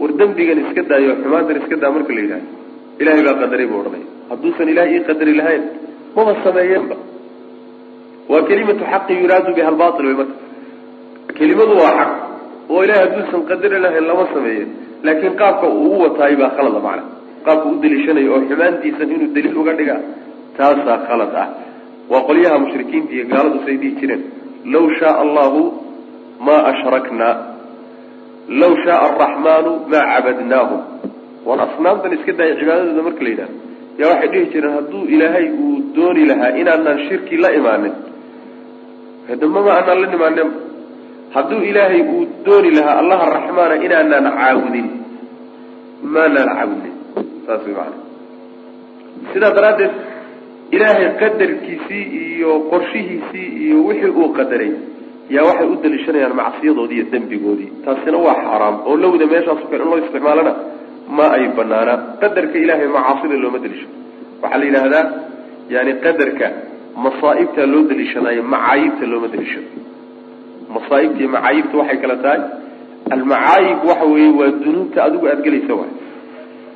war 0.00 0.10
dembigan 0.20 0.58
iska 0.64 0.82
daayo 0.90 1.12
xumaantan 1.22 1.56
iska 1.62 1.76
daa 1.82 1.90
marka 1.96 2.12
la 2.16 2.20
yidhahdo 2.24 2.48
ilaahay 3.00 3.22
baa 3.28 3.36
qadaray 3.42 3.66
buu 3.70 3.78
odhanaya. 3.82 4.06
Hadduusan 4.30 4.68
ilahay 4.72 4.90
ii 4.96 5.02
qadari 5.08 5.32
lahayn 5.40 5.62
maba 6.16 6.32
sameeyeenba. 6.46 6.96
Waa 8.30 8.42
kelimatu 8.48 8.84
xaqin 8.92 9.16
yuraadu 9.22 9.50
biha 9.56 9.68
albail 9.72 10.04
way 10.08 10.16
marka. 10.20 10.36
Kelimadu 11.38 11.74
waa 11.82 11.92
xaq 12.00 12.10
oo 12.72 12.80
ilahay 12.84 13.02
hadduusan 13.06 13.40
qadari 13.50 13.78
lahayn 13.84 14.04
lama 14.10 14.24
sameeyeen 14.34 14.70
laakiin 15.06 15.34
qaabka 15.40 15.66
uu 15.80 15.90
u 15.96 16.00
wataay 16.04 16.34
baa 16.40 16.50
khalada 16.56 16.80
macna. 16.86 17.04
Qaabka 17.46 17.66
u 17.72 17.74
daliishanayo 17.82 18.30
oo 18.34 18.40
xumaantiisan 18.50 19.10
inuu 19.14 19.30
daliil 19.36 19.56
uga 19.62 19.72
dhiga 19.78 19.96
taasaa 20.58 20.98
khalad 21.08 21.32
ah. 21.42 21.48
Waa 22.10 22.22
qolyaha 22.28 22.56
mushrikiinta 22.64 23.12
iyo 23.16 23.24
gaaladu 23.32 23.58
say 23.66 23.76
dhihi 23.80 23.92
jireen 24.00 24.22
law 24.74 24.84
shaaa 25.00 25.16
allahu 25.24 25.60
ma 26.46 26.56
ashrakna 26.72 27.28
law 28.60 28.72
shaaa 28.84 29.00
araxmaanu 29.08 29.70
maa 29.92 30.04
cabadnaahum 30.12 30.80
waan 31.46 31.60
asnaamtan 31.66 32.12
iska 32.16 32.32
daaya 32.38 32.54
cibaadadooda 32.60 33.02
marka 33.08 33.22
la 33.26 33.30
yidhahdo 33.32 33.56
yaa 34.00 34.10
waxay 34.12 34.28
dhihi 34.34 34.46
jireen 34.54 34.74
hadduu 34.78 35.02
ilaahay 35.14 35.46
uu 35.64 35.74
dooni 35.96 36.22
lahaa 36.30 36.50
inaanaan 36.62 36.98
shirki 37.08 37.36
la 37.44 37.50
imaanin 37.60 37.94
hadamama 39.28 39.70
aanaan 39.76 40.00
la 40.04 40.08
nimaanen 40.14 40.48
hadduu 41.34 41.60
ilaahay 41.70 42.02
uu 42.14 42.22
dooni 42.46 42.70
lahaa 42.78 42.96
allaha 43.02 43.26
raxmaana 43.36 43.74
inaanaan 43.86 44.26
caabudin 44.38 44.86
maanaan 46.14 46.50
caabudin 46.56 46.94
saas 47.46 47.62
way 47.66 47.74
maana 47.80 47.96
sidaa 49.32 49.52
daraaddeed 49.58 49.92
ilaahay 50.76 51.06
qadarkiisii 51.22 52.04
iyo 52.24 52.52
qorshihiisii 52.70 53.48
iyo 53.64 53.78
wixii 53.88 54.12
uu 54.20 54.28
qadaray 54.38 54.72
yaa 55.36 55.44
waxay 55.48 55.68
u 55.74 55.76
daliishanayaan 55.84 56.34
macsiyadoodii 56.40 56.96
iyo 57.00 57.06
dembigoodii. 57.12 57.70
Taasina 57.84 58.18
waa 58.26 58.36
xaaraam 58.44 58.76
oo 58.88 58.94
lowda 59.02 59.26
meeshaaso 59.32 59.64
kale 59.70 59.82
in 59.84 59.90
loo 59.90 59.98
isticmaalana 60.04 60.52
ma 61.16 61.26
ay 61.36 61.44
banaana 61.58 61.94
qadarka 62.22 62.56
ilaahay 62.64 62.88
macaasida 62.96 63.36
looma 63.44 63.58
daliisho. 63.64 63.88
Waxaa 64.42 64.58
la 64.60 64.64
yidhaahdaa 64.68 65.04
yani 65.74 65.92
qadarka 66.04 66.46
masaa'ibta 67.04 67.62
loo 67.72 67.82
daliishanayo 67.90 68.42
macaayibta 68.54 69.04
looma 69.12 69.28
daliishado 69.32 69.68
masaa'ibta 70.74 71.18
iyo 71.22 71.28
macaayibta 71.34 71.74
waxay 71.80 71.98
kala 72.02 72.16
tahay. 72.24 72.40
Almacaayib 73.14 73.78
waxa 73.90 74.06
weeye 74.12 74.30
waa 74.40 74.50
dunuubta 74.64 74.98
adigu 75.06 75.24
aada 75.30 75.42
gelaysa 75.46 75.72
waay. 75.80 75.92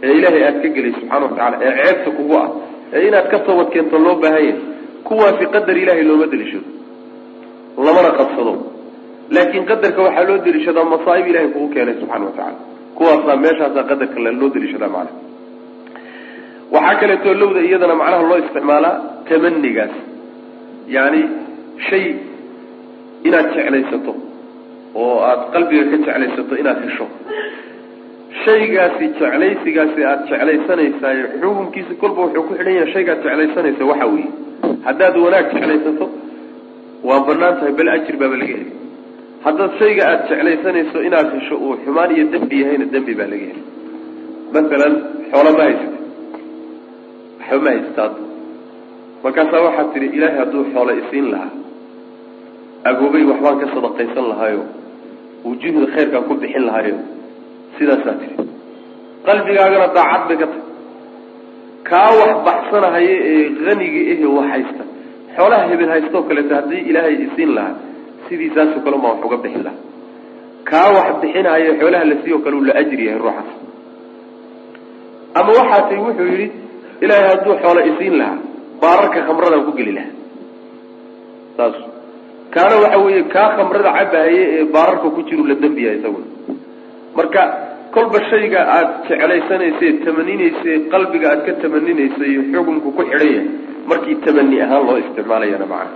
Ee 0.05 0.12
ilaahay 0.18 0.42
aada 0.48 0.59
ka 0.64 0.68
gelayso 0.76 0.98
subxana 1.00 1.24
watacala 1.26 1.57
ee 1.66 1.72
ceebta 1.85 2.11
kugu 2.18 2.35
ah 2.42 2.48
ee 2.96 3.02
inaad 3.09 3.26
ka 3.33 3.38
toobad 3.46 3.68
keento 3.74 3.96
loo 4.05 4.14
baahan 4.22 4.44
yahay 4.44 4.55
kuwaasi 5.09 5.44
qadar 5.55 5.76
ilaahay 5.83 6.05
looma 6.11 6.26
daliishado 6.33 6.66
lamana 7.87 8.11
qabsado. 8.18 8.52
Laakiin 9.35 9.64
qadarka 9.70 10.00
waxaa 10.07 10.24
loo 10.28 10.38
daliishadaa 10.46 10.85
masaa'ib 10.94 11.26
ilahay 11.31 11.48
kugu 11.55 11.68
keenay 11.74 11.94
subxana 12.00 12.24
watacala 12.28 12.59
kuwaasaa 12.96 13.37
meeshaasaa 13.44 13.85
qadarka 13.90 14.18
loo 14.40 14.48
daliishadaa 14.55 14.90
macnaha. 14.96 15.20
Waxaa 16.74 16.96
kaleetoo 17.00 17.35
lowda 17.42 17.61
iyadana 17.68 17.94
macnaha 18.00 18.22
loo 18.31 18.38
isticmaalaa 18.44 18.94
tamanigaas 19.28 19.94
yani 20.96 21.20
shay 21.88 22.05
inaad 23.28 23.48
jeclaysato 23.56 24.12
oo 25.02 25.14
aada 25.28 25.44
qalbiga 25.54 25.85
ka 25.92 25.96
jeclaysato 26.06 26.54
inaad 26.62 26.78
hesho. 26.87 27.06
Shaygaasi 28.44 29.04
jeclaysigaasi 29.20 30.00
aada 30.11 30.24
jeclaysanaysaay 30.30 31.18
xukunkiisa 31.42 31.94
kolba 32.02 32.20
wuxuu 32.24 32.42
ku 32.48 32.52
xidhan 32.58 32.74
yahay 32.78 32.92
shaygaad 32.94 33.18
jeclaysanaysa 33.26 33.82
waxa 33.90 34.06
weeye. 34.12 34.30
Haddaad 34.87 35.14
wanaag 35.24 35.46
jeclaysato 35.54 36.06
waa 37.08 37.20
bannaan 37.28 37.54
tahay 37.58 37.72
bal 37.78 37.88
ajir 37.96 38.16
baaba 38.22 38.37
laga 38.42 38.54
heli 38.58 38.72
haddaad 39.46 39.72
shayga 39.80 40.02
aada 40.11 40.24
jeclaysanayso 40.30 40.98
inaad 41.08 41.28
hesho 41.37 41.54
uu 41.66 41.74
xumaan 41.85 42.11
iyo 42.16 42.24
dembi 42.35 42.56
yahayna 42.62 42.87
dembi 42.94 43.14
baa 43.20 43.28
laga 43.32 43.46
heli 43.50 43.62
masalan 44.54 44.94
xoola 45.32 45.50
ma 45.58 45.62
haysata 45.68 45.98
waxba 47.40 47.58
ma 47.64 47.70
haystaad. 47.74 48.12
Markaasaa 49.24 49.61
waxaad 49.66 49.88
tidhi 49.94 50.08
ilaahay 50.16 50.38
hadduu 50.42 50.62
xoolo 50.74 50.92
isiin 51.02 51.26
lahaa 51.32 51.50
agoobay 52.90 53.25
waxbaan 53.31 53.57
ka 53.62 53.66
sadaqaysan 53.75 54.27
lahaayo 54.33 54.62
wujuuhda 55.47 55.87
khayrkaan 55.95 56.25
ku 56.29 56.35
bixin 56.42 56.64
lahaayo 56.68 56.97
sidaasaa 57.79 58.14
tidhi 58.23 58.37
qalbigaagana 59.27 59.87
daacad 59.99 60.23
bay 60.29 60.37
ka 60.42 60.47
tahay 60.53 60.64
kaa 61.90 62.11
wax 62.21 62.33
baxsanahaya 62.49 63.14
ee 63.31 63.42
haniga 63.66 64.01
ehe 64.12 64.27
wax 64.37 64.47
haysta. 64.55 64.85
Xoolaha 65.37 65.64
hebel 65.71 65.90
haystoo 65.95 66.23
kaleeto 66.29 66.53
haddii 66.59 66.83
ilaahay 66.90 67.14
isiin 67.27 67.51
lahaa 67.57 67.75
sidiisaasoo 68.29 68.81
kale 68.85 68.97
maa 69.03 69.12
wax 69.14 69.21
uga 69.29 69.37
bixin 69.45 69.62
lahaa. 69.66 69.81
Kaa 70.71 70.88
wax 70.97 71.09
bixinaayo 71.23 71.71
xoolaha 71.81 72.05
la 72.11 72.16
siiyo 72.23 72.38
kale 72.45 72.55
uu 72.59 72.64
la 72.68 72.75
ajri 72.83 73.05
yahay 73.09 73.21
ruuxaas. 73.25 73.51
Ama 75.38 75.51
waxaasay 75.59 75.99
wuxuu 76.07 76.27
yidhi 76.33 76.47
ilaahay 77.05 77.29
hadduu 77.33 77.55
xoolo 77.62 77.81
isiin 77.90 78.14
lahaa 78.21 78.38
baararka 78.83 79.18
khamradaan 79.29 79.64
ku 79.68 79.73
geli 79.79 79.92
lahaa. 79.99 80.14
Saas 81.57 81.75
kaana 82.54 82.74
waxa 82.84 82.98
weeye 83.04 83.22
kaa 83.34 83.48
khamrada 83.56 83.90
cabahaye 83.98 84.42
ee 84.58 84.64
baararka 84.74 85.08
ku 85.16 85.20
jiru 85.28 85.44
la 85.50 85.54
dembiya 85.62 85.92
isaguna 85.98 86.26
marka 87.16 87.42
kolba 87.94 88.18
shayga 88.30 88.60
aada 88.76 88.92
jeclaysanaysa 89.08 89.86
tamaninaysa 90.04 90.72
qalbiga 90.92 91.26
aada 91.32 91.42
ka 91.48 91.52
tamaninaysa 91.64 92.22
iyo 92.32 92.42
xukunku 92.52 92.88
ku 92.96 93.02
xidhan 93.10 93.46
markii 93.90 94.16
tamani 94.24 94.56
ahaan 94.64 94.82
loo 94.88 94.98
isticmaalayana 95.04 95.66
macana 95.72 95.92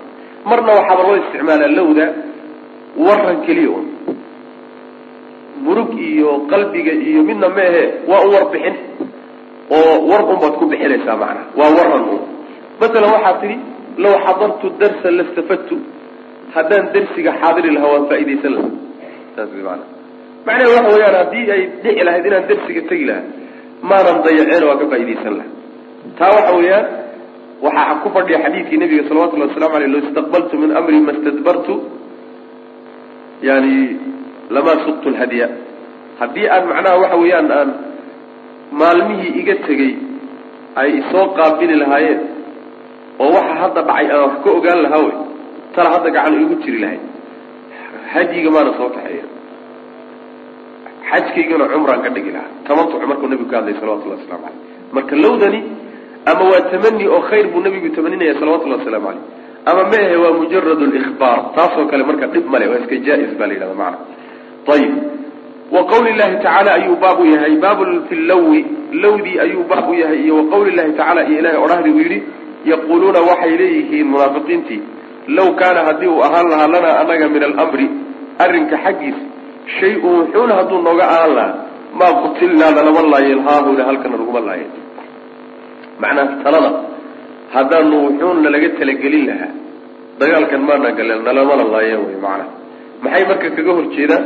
marna 0.51 0.71
waxaaba 0.79 1.03
loo 1.09 1.17
isticmaalaa 1.23 1.73
lowda 1.79 2.07
waran 3.07 3.39
keliya 3.47 3.71
un 3.79 3.87
murug 5.65 5.91
iyo 6.11 6.31
qalbiga 6.53 6.93
iyo 7.09 7.21
midna 7.29 7.49
meehe 7.59 7.83
waa 8.11 8.23
u 8.27 8.31
warbixin 8.37 8.77
oo 9.77 9.93
war 10.11 10.23
un 10.33 10.39
baad 10.43 10.55
ku 10.61 10.65
bixinaysaa 10.73 11.17
macana 11.23 11.43
waa 11.61 11.71
waran 11.79 12.03
un 12.15 12.21
masalan 12.81 13.11
waxaad 13.17 13.37
tidhi 13.43 13.57
law 14.05 14.15
xadartu 14.27 14.67
darsa 14.81 15.09
lastafadtu 15.19 15.77
haddaan 16.55 16.85
darsiga 16.95 17.33
xaadiri 17.41 17.71
lahaa 17.77 17.91
waan 17.95 18.07
faaidaysan 18.11 18.53
lahaa. 18.57 18.73
Saas 19.37 19.51
wy 19.57 19.63
maana 19.69 19.85
macnaheed 20.47 20.73
waxa 20.77 20.91
weeyaan 20.95 21.17
haddii 21.23 21.47
ay 21.55 21.63
dhici 21.83 22.03
lahayd 22.09 22.25
inaan 22.31 22.45
darsiga 22.51 22.83
tegi 22.91 23.05
lahaa 23.11 23.25
maanan 23.91 24.17
dayaceen 24.27 24.65
waa 24.69 24.77
ka 24.83 24.87
faaidaysan 24.93 25.35
lahaa. 25.39 25.53
Taa 26.19 26.31
waxa 26.37 26.53
weeyaan 26.61 26.87
waxaa 27.67 27.95
ku 28.03 28.09
fadhiya 28.17 28.39
xadiidkii 28.45 28.79
nabiga 28.83 29.03
salawatullahi 29.09 29.51
waslamu 29.53 29.75
aleyh 29.79 29.91
lo 29.95 29.99
istaqbaltu 30.07 30.55
min 30.63 30.71
amri 30.81 30.99
ma 31.09 31.13
stadbartu 31.21 31.75
yani 33.49 33.75
lamaa 34.55 34.79
suqtu 34.87 35.09
lhadya 35.15 35.47
haddii 36.21 36.47
aan 36.55 36.65
macnaha 36.71 36.97
waxa 37.03 37.17
weeyaan 37.23 37.49
aan 37.59 37.69
maalmihii 38.81 39.33
iga 39.41 39.55
tegey 39.67 39.93
ay 40.81 40.89
isoo 41.01 41.27
qaabili 41.39 41.75
lahaayeen 41.83 42.21
oo 43.25 43.31
waxa 43.37 43.55
hadda 43.63 43.81
dhacay 43.89 44.07
aan 44.13 44.21
wax 44.27 44.35
ka 44.45 44.51
ogaan 44.59 44.81
lahaa 44.87 45.03
wey 45.07 45.15
tala 45.77 45.89
hadda 45.95 46.11
gacan 46.17 46.35
igu 46.43 46.55
jiri 46.65 46.79
lahayd. 46.85 47.03
Hadyiga 48.13 48.51
maana 48.55 48.71
soo 48.79 48.89
kaxeeya. 48.97 49.25
Xajkaygana 51.11 51.65
cumraan 51.73 52.03
ka 52.05 52.11
dhigi 52.15 52.31
lahaa. 52.37 52.51
Tamatuc 52.67 53.03
markuu 53.11 53.29
nabigu 53.31 53.51
ka 53.51 53.57
hadlay 53.61 53.75
salawatullahi 53.81 54.21
waslamu 54.23 54.45
aleyh 54.49 54.61
marka 54.97 55.15
lowdani 55.25 55.61
ama 56.31 56.43
waa 56.51 56.63
tamani 56.73 57.05
oo 57.15 57.21
khayr 57.31 57.47
buu 57.53 57.61
nabigu 57.61 57.89
tamaninaya 57.97 58.35
salawatullahi 58.41 58.81
waslamu 58.83 59.09
aleyh 59.09 59.25
ama 59.71 59.83
meahe 59.93 60.17
waa 60.23 60.33
mujarad 60.41 60.81
lihbaar 60.97 61.39
taasoo 61.57 61.87
kale 61.91 62.03
marka 62.11 62.27
dhib 62.27 62.47
male 62.53 62.67
waa 62.71 62.79
iska 62.83 62.97
jaa-is 63.07 63.33
baa 63.39 63.47
la 63.47 63.55
yidhahda 63.55 63.75
macana 63.75 63.99
ayib 64.75 64.95
wa 65.75 65.81
qawli 65.93 66.13
llahi 66.19 66.37
tacaala 66.43 66.71
ayuu 66.79 66.97
baab 67.05 67.21
u 67.21 67.27
yahay 67.35 67.55
baab 67.65 67.79
fi 68.09 68.15
llowi 68.31 68.61
lowdii 69.05 69.39
ayuu 69.45 69.65
baab 69.71 69.89
u 69.91 69.95
yahay 69.95 70.19
iyo 70.25 70.35
wa 70.37 70.45
qawli 70.53 70.71
llahi 70.79 70.93
tacala 71.01 71.21
iyo 71.29 71.39
ilahay 71.39 71.59
odhahdi 71.65 71.91
uu 71.91 71.99
yidhi 71.99 72.19
yaquuluuna 72.73 73.21
waxay 73.31 73.57
leeyihiin 73.63 74.07
munaafiqiintii 74.13 74.81
low 75.37 75.49
kaana 75.61 75.81
haddii 75.89 76.11
uu 76.15 76.23
ahaan 76.29 76.47
lahaa 76.53 76.69
lanaa 76.75 76.95
anaga 77.03 77.27
min 77.35 77.43
almri 77.49 77.87
arrinka 78.45 78.77
xaggiisa 78.85 79.23
shay-un 79.79 80.15
wuxuuna 80.21 80.55
hadduu 80.59 80.81
nooga 80.89 81.05
ahaan 81.15 81.33
lahaa 81.39 81.55
maa 82.01 82.13
qutilnaa 82.23 82.71
nalama 82.79 83.03
laayeen 83.15 83.41
haahuna 83.49 83.83
halkana 83.89 84.17
laguma 84.21 84.41
laayeen. 84.49 84.73
Macnaa 86.03 86.27
talada 86.45 86.71
haddaanu 87.55 87.97
wuxuun 88.07 88.39
nalaga 88.47 88.69
talagelin 88.79 89.25
lahaa 89.31 89.51
dagaalkan 90.21 90.63
maana 90.69 90.89
galeen 90.99 91.23
nalamana 91.29 91.65
laayeen 91.75 92.01
wey 92.07 92.17
macnaa 92.27 92.49
maxay 93.05 93.25
marka 93.31 93.49
kaga 93.57 93.73
horjeedaan 93.79 94.25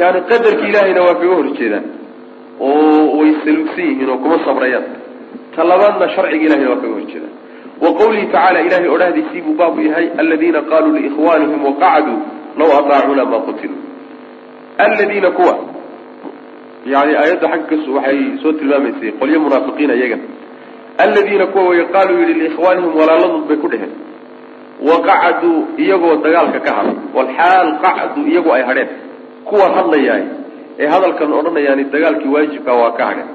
yani 0.00 0.20
qadarki 0.30 0.64
ilaahayna 0.70 1.00
waa 1.06 1.16
kaga 1.22 1.34
horjeedaan 1.40 1.84
oo 2.66 3.02
way 3.18 3.30
saluugsan 3.44 3.84
yihiin 3.90 4.10
oo 4.12 4.18
kuma 4.24 4.36
sabrayaan. 4.46 4.86
Talabaadna 5.56 6.06
sharciga 6.14 6.44
ilahayna 6.48 6.70
waa 6.72 6.80
kaga 6.82 6.94
horjeedaan 6.98 7.34
wa 7.82 7.90
qawlihi 8.00 8.26
tacaala 8.26 8.60
ilahay 8.66 8.88
odhahdiisii 8.96 9.40
buu 9.46 9.54
baabu 9.60 9.80
yahay 9.88 10.06
aladiina 10.22 10.60
qaluu 10.70 10.92
liikhwanihim 10.98 11.60
waqacaduu 11.68 12.18
law 12.58 12.70
ataacuuna 12.80 13.24
ma 13.32 13.38
qutiluu 13.46 13.78
aladiina 14.78 15.30
kuwa 15.38 15.54
yani 16.92 17.12
aayadda 17.20 17.48
xaggas 17.54 17.84
waxay 17.96 18.20
soo 18.42 18.52
tilmaamaysay 18.58 19.10
qolyo 19.20 19.38
munaafiqiin 19.44 19.90
iyaga 19.98 20.18
aladiina 21.04 21.46
kuwa 21.52 21.64
way 21.70 21.84
qaaluu 21.94 22.20
yihi 22.22 22.34
liikhwaanihim 22.40 22.92
walaaladood 23.00 23.44
bay 23.48 23.56
ku 23.64 23.68
dheheen 23.72 23.92
waqacaduu 24.90 25.56
iyagoo 25.84 26.16
dagaalka 26.24 26.60
ka 26.66 26.72
hadhay 26.78 26.96
walxaal 27.16 27.68
qacduu 27.84 28.24
iyagoo 28.32 28.52
ay 28.58 28.62
hadheen. 28.62 28.88
Kuwa 29.48 29.66
hadlayaay 29.76 30.22
ee 30.78 30.86
hadalkan 30.94 31.32
odhanayaani 31.38 31.84
dagaalkii 31.94 32.28
waajibka 32.34 32.72
waa 32.80 32.90
ka 32.98 33.04
hadheen. 33.10 33.28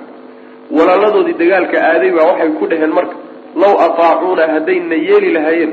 Walaaladoodii 0.77 1.33
dagaalka 1.41 1.77
aaday 1.89 2.11
baa 2.17 2.25
waxay 2.31 2.49
ku 2.59 2.65
dheheen 2.71 2.93
marka 2.97 3.15
law 3.61 3.73
ataacuuna 3.87 4.43
haddayna 4.53 4.95
yeeli 5.09 5.29
lahaayeen 5.37 5.71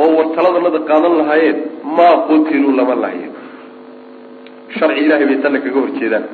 oo 0.00 0.08
wartaladanada 0.18 0.80
qaadan 0.90 1.14
lahaayeen 1.20 1.58
maa 1.98 2.14
qutiluu 2.28 2.72
lama 2.78 2.94
lahayen 3.04 3.32
sharci 4.78 5.00
ilahay 5.06 5.26
bay 5.30 5.38
tanna 5.44 5.58
kaga 5.64 5.80
horjeedaan. 5.84 6.24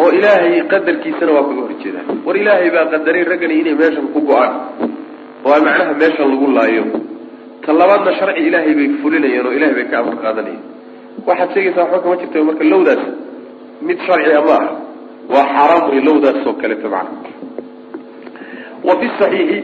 Oo 0.00 0.08
ilaahay 0.18 0.54
qadarkiisana 0.72 1.32
waa 1.36 1.44
kaga 1.48 1.62
horjeedaan. 1.66 2.06
War 2.26 2.36
ilaahay 2.42 2.68
baa 2.76 2.84
qadaray 2.94 3.24
raggani 3.32 3.54
inay 3.62 3.74
meeshan 3.80 4.06
ku 4.14 4.20
go'aan. 4.30 4.52
Oo 5.46 5.56
macnaha 5.66 5.92
meeshan 6.02 6.26
lagu 6.32 6.46
laayo. 6.58 6.84
Ta 7.64 7.70
labaadna 7.80 8.12
sharci 8.18 8.40
ilaahay 8.48 8.74
bay 8.78 8.88
fulinayeen 9.02 9.46
oo 9.48 9.52
ilahay 9.58 9.74
bay 9.78 9.86
ka 9.92 9.96
amar 10.02 10.16
qaadanayeen. 10.24 10.62
Waxaad 11.28 11.48
sheegaysaa 11.54 11.82
waxba 11.84 11.98
kama 12.04 12.16
jirta 12.20 12.38
marka 12.48 12.64
lowdaas 12.72 13.02
mid 13.88 13.98
sharciga 14.06 14.40
ma 14.48 14.54
aha 14.60 14.70
waa 15.34 15.46
xaaraam 15.54 15.84
wey 15.92 16.00
lowdaas 16.08 16.38
oo 16.48 16.54
kaleeto 16.62 16.88
macna 16.94 17.18
wa 18.86 18.94
fi 19.00 19.06
saxiixi. 19.18 19.58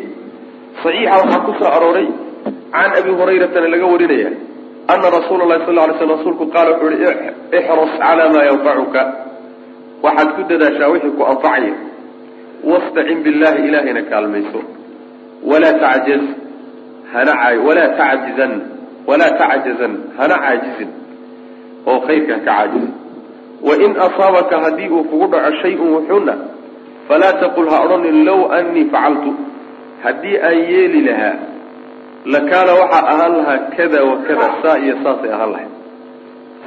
Saxiixa 0.82 1.14
waxaa 1.20 1.44
ku 1.46 1.52
soo 1.58 1.70
arooray 1.76 2.08
can 2.72 2.90
abi 2.98 3.10
hurayratana 3.18 3.68
laga 3.74 3.86
warinaya 3.92 4.30
ana 4.92 5.06
rasuula 5.16 5.44
lahi 5.50 5.64
sal 5.66 5.74
lay 5.78 5.94
sl 5.98 6.10
rasuulku 6.16 6.44
qaala 6.54 6.70
wuxuu 6.74 6.88
uhi 6.96 7.06
ixras 7.58 7.92
calaa 8.02 8.28
maa 8.34 8.44
yanfacuka 8.50 9.02
waxaad 10.04 10.28
ku 10.36 10.42
dadaashaa 10.50 10.88
wixii 10.94 11.14
ku 11.18 11.22
anfacaya 11.32 11.74
wastacin 12.70 13.18
billahi 13.24 13.60
ilaahayna 13.68 14.02
kaalmayso. 14.10 14.60
Walaa 15.50 15.78
tacjaz 15.84 16.24
hana 17.12 17.32
walaa 17.66 17.94
tacjizan 18.00 18.52
walaa 19.06 19.30
tacjazan 19.42 19.92
hana 20.18 20.34
caajizin 20.44 20.90
oo 21.86 21.98
khayrka 22.06 22.34
ka 22.34 22.44
caajizin. 22.48 22.92
Wain 23.62 23.92
asaabaka 24.06 24.60
haddii 24.64 24.88
uu 24.88 25.04
kugu 25.04 25.26
dhaco 25.32 25.50
shay-un 25.62 25.90
wuxuuna 25.94 26.34
falaa 27.12 27.32
taqul 27.44 27.68
ha 27.72 27.78
odhanin 27.86 28.18
low 28.28 28.40
annii 28.58 28.84
facaltu 28.94 29.30
haddii 30.04 30.36
aan 30.48 30.58
yeeli 30.72 31.00
lahaa 31.08 31.34
lakaana 32.34 32.72
waxaa 32.80 33.04
ahaan 33.12 33.32
lahaa 33.40 33.58
kada 33.76 34.00
wa 34.08 34.16
kada 34.28 34.46
saa 34.62 34.76
iyo 34.84 34.94
saasay 35.04 35.30
ahaan 35.36 35.50
lahayd 35.54 35.72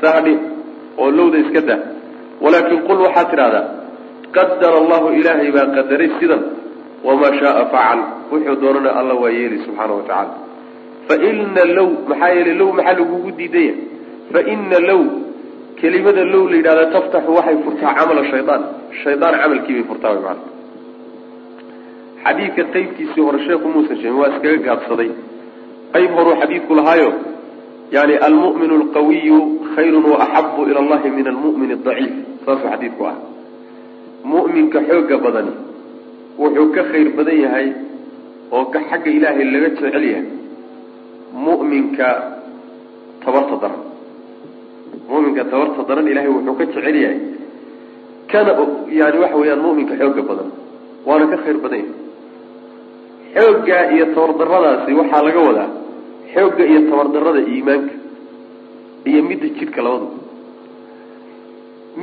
saadhi 0.04 0.34
oo 1.02 1.10
lowda 1.18 1.38
iska 1.46 1.62
daa 1.70 1.80
walaakin 2.44 2.80
qul 2.88 3.00
waxaad 3.08 3.28
tidhahdaa 3.34 3.66
qadara 4.38 4.78
allahu 4.84 5.08
ilaahay 5.20 5.50
baa 5.58 5.68
qadaray 5.78 6.10
sidan 6.20 6.42
wamaa 7.08 7.34
shaaa 7.42 7.66
facal 7.76 8.00
wuxuu 8.32 8.56
doonana 8.64 8.92
alla 9.00 9.14
waa 9.24 9.34
yeeli 9.40 9.58
subxaana 9.66 9.94
wa 10.00 10.04
tacaala 10.10 10.34
faina 11.10 11.64
low 11.78 11.90
maxaa 12.12 12.32
yeelay 12.38 12.56
low 12.62 12.70
maxaa 12.80 12.98
lagugu 13.02 13.32
diidaya 13.40 13.74
faina 14.34 14.80
low 14.90 15.02
kelimada 15.82 16.24
low 16.34 16.44
la 16.52 16.56
yidhahda 16.62 16.86
taftaxu 16.96 17.32
waxay 17.38 17.58
furtaa 17.66 17.94
camala 18.00 18.24
shaydaan 18.34 18.62
shaydaan 19.04 19.36
camalkii 19.42 19.74
bay 19.78 19.86
furtaa 19.90 20.12
way 20.16 20.22
maana 20.28 20.44
xadiidka 22.26 22.64
qaybkiisii 22.74 23.24
hore 23.28 23.40
sheekhu 23.48 23.68
muusan 23.74 23.98
sheegin 24.02 24.20
waa 24.20 24.30
iskaga 24.34 24.58
gaabsaday. 24.68 25.10
Qayb 25.94 26.12
horuu 26.18 26.36
xadiidku 26.42 26.74
lahaayo 26.80 27.10
yani 27.96 28.16
almu'min 28.28 28.72
alqawiyu 28.80 29.38
khayrun 29.76 30.06
waaxabu 30.12 30.62
ila 30.70 30.80
allahi 30.84 31.10
min 31.18 31.28
almu'min 31.34 31.72
adaciif 31.78 32.14
saasuu 32.46 32.70
xadiidku 32.74 33.04
ah. 33.12 33.18
Mu'minka 34.34 34.80
xooga 34.90 35.18
badani 35.26 35.54
wuxuu 36.42 36.68
ka 36.76 36.82
khayr 36.92 37.08
badan 37.18 37.38
yahay 37.46 37.68
oo 38.52 38.66
ka 38.74 38.80
xagga 38.90 39.10
ilaahay 39.18 39.46
laga 39.54 39.70
jecel 39.70 40.06
yahay 40.12 40.26
mu'minka 41.46 42.08
tabarta 43.24 43.56
daran. 43.64 43.82
Mu'minka 45.12 45.44
tabarta 45.52 45.82
daran 45.90 46.08
ilahay 46.12 46.30
wuxuu 46.36 46.56
ka 46.60 46.64
jecel 46.66 46.96
yahay 47.06 47.20
kana 48.32 48.52
yani 49.00 49.18
waxa 49.24 49.38
weeyaan 49.42 49.62
mu'minka 49.66 49.94
xooga 50.02 50.22
badan 50.30 50.50
waana 51.08 51.26
ka 51.32 51.38
khayr 51.44 51.58
badan 51.66 51.80
yahay 51.86 51.94
xoogga 53.36 53.78
iyo 53.96 54.06
tabardaradaasi 54.16 54.92
waxaa 55.00 55.22
laga 55.28 55.42
wadaa 55.48 55.70
xoogga 56.34 56.64
iyo 56.72 56.80
tabardarada 56.90 57.42
iimaanka 57.54 57.94
iyo 59.10 59.20
midda 59.30 59.48
jidhka 59.58 59.80
labadaba 59.86 60.24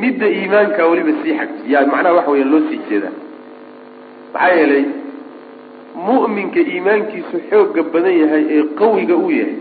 midda 0.02 0.26
iimaanka 0.38 0.80
weliba 0.90 1.12
sii 1.22 1.34
xag 1.40 1.50
ya 1.72 1.78
macnaha 1.92 2.14
waxa 2.18 2.30
weyaan 2.34 2.50
loo 2.52 2.62
sii 2.70 2.80
jeedaa 2.90 3.14
maxaa 4.34 4.54
yeelay 4.58 4.84
mu'minka 6.08 6.60
iimaankiisu 6.72 7.36
xooga 7.50 7.82
badan 7.92 8.14
yahay 8.22 8.42
ee 8.56 8.62
qawiga 8.80 9.16
uu 9.24 9.30
yahay 9.40 9.56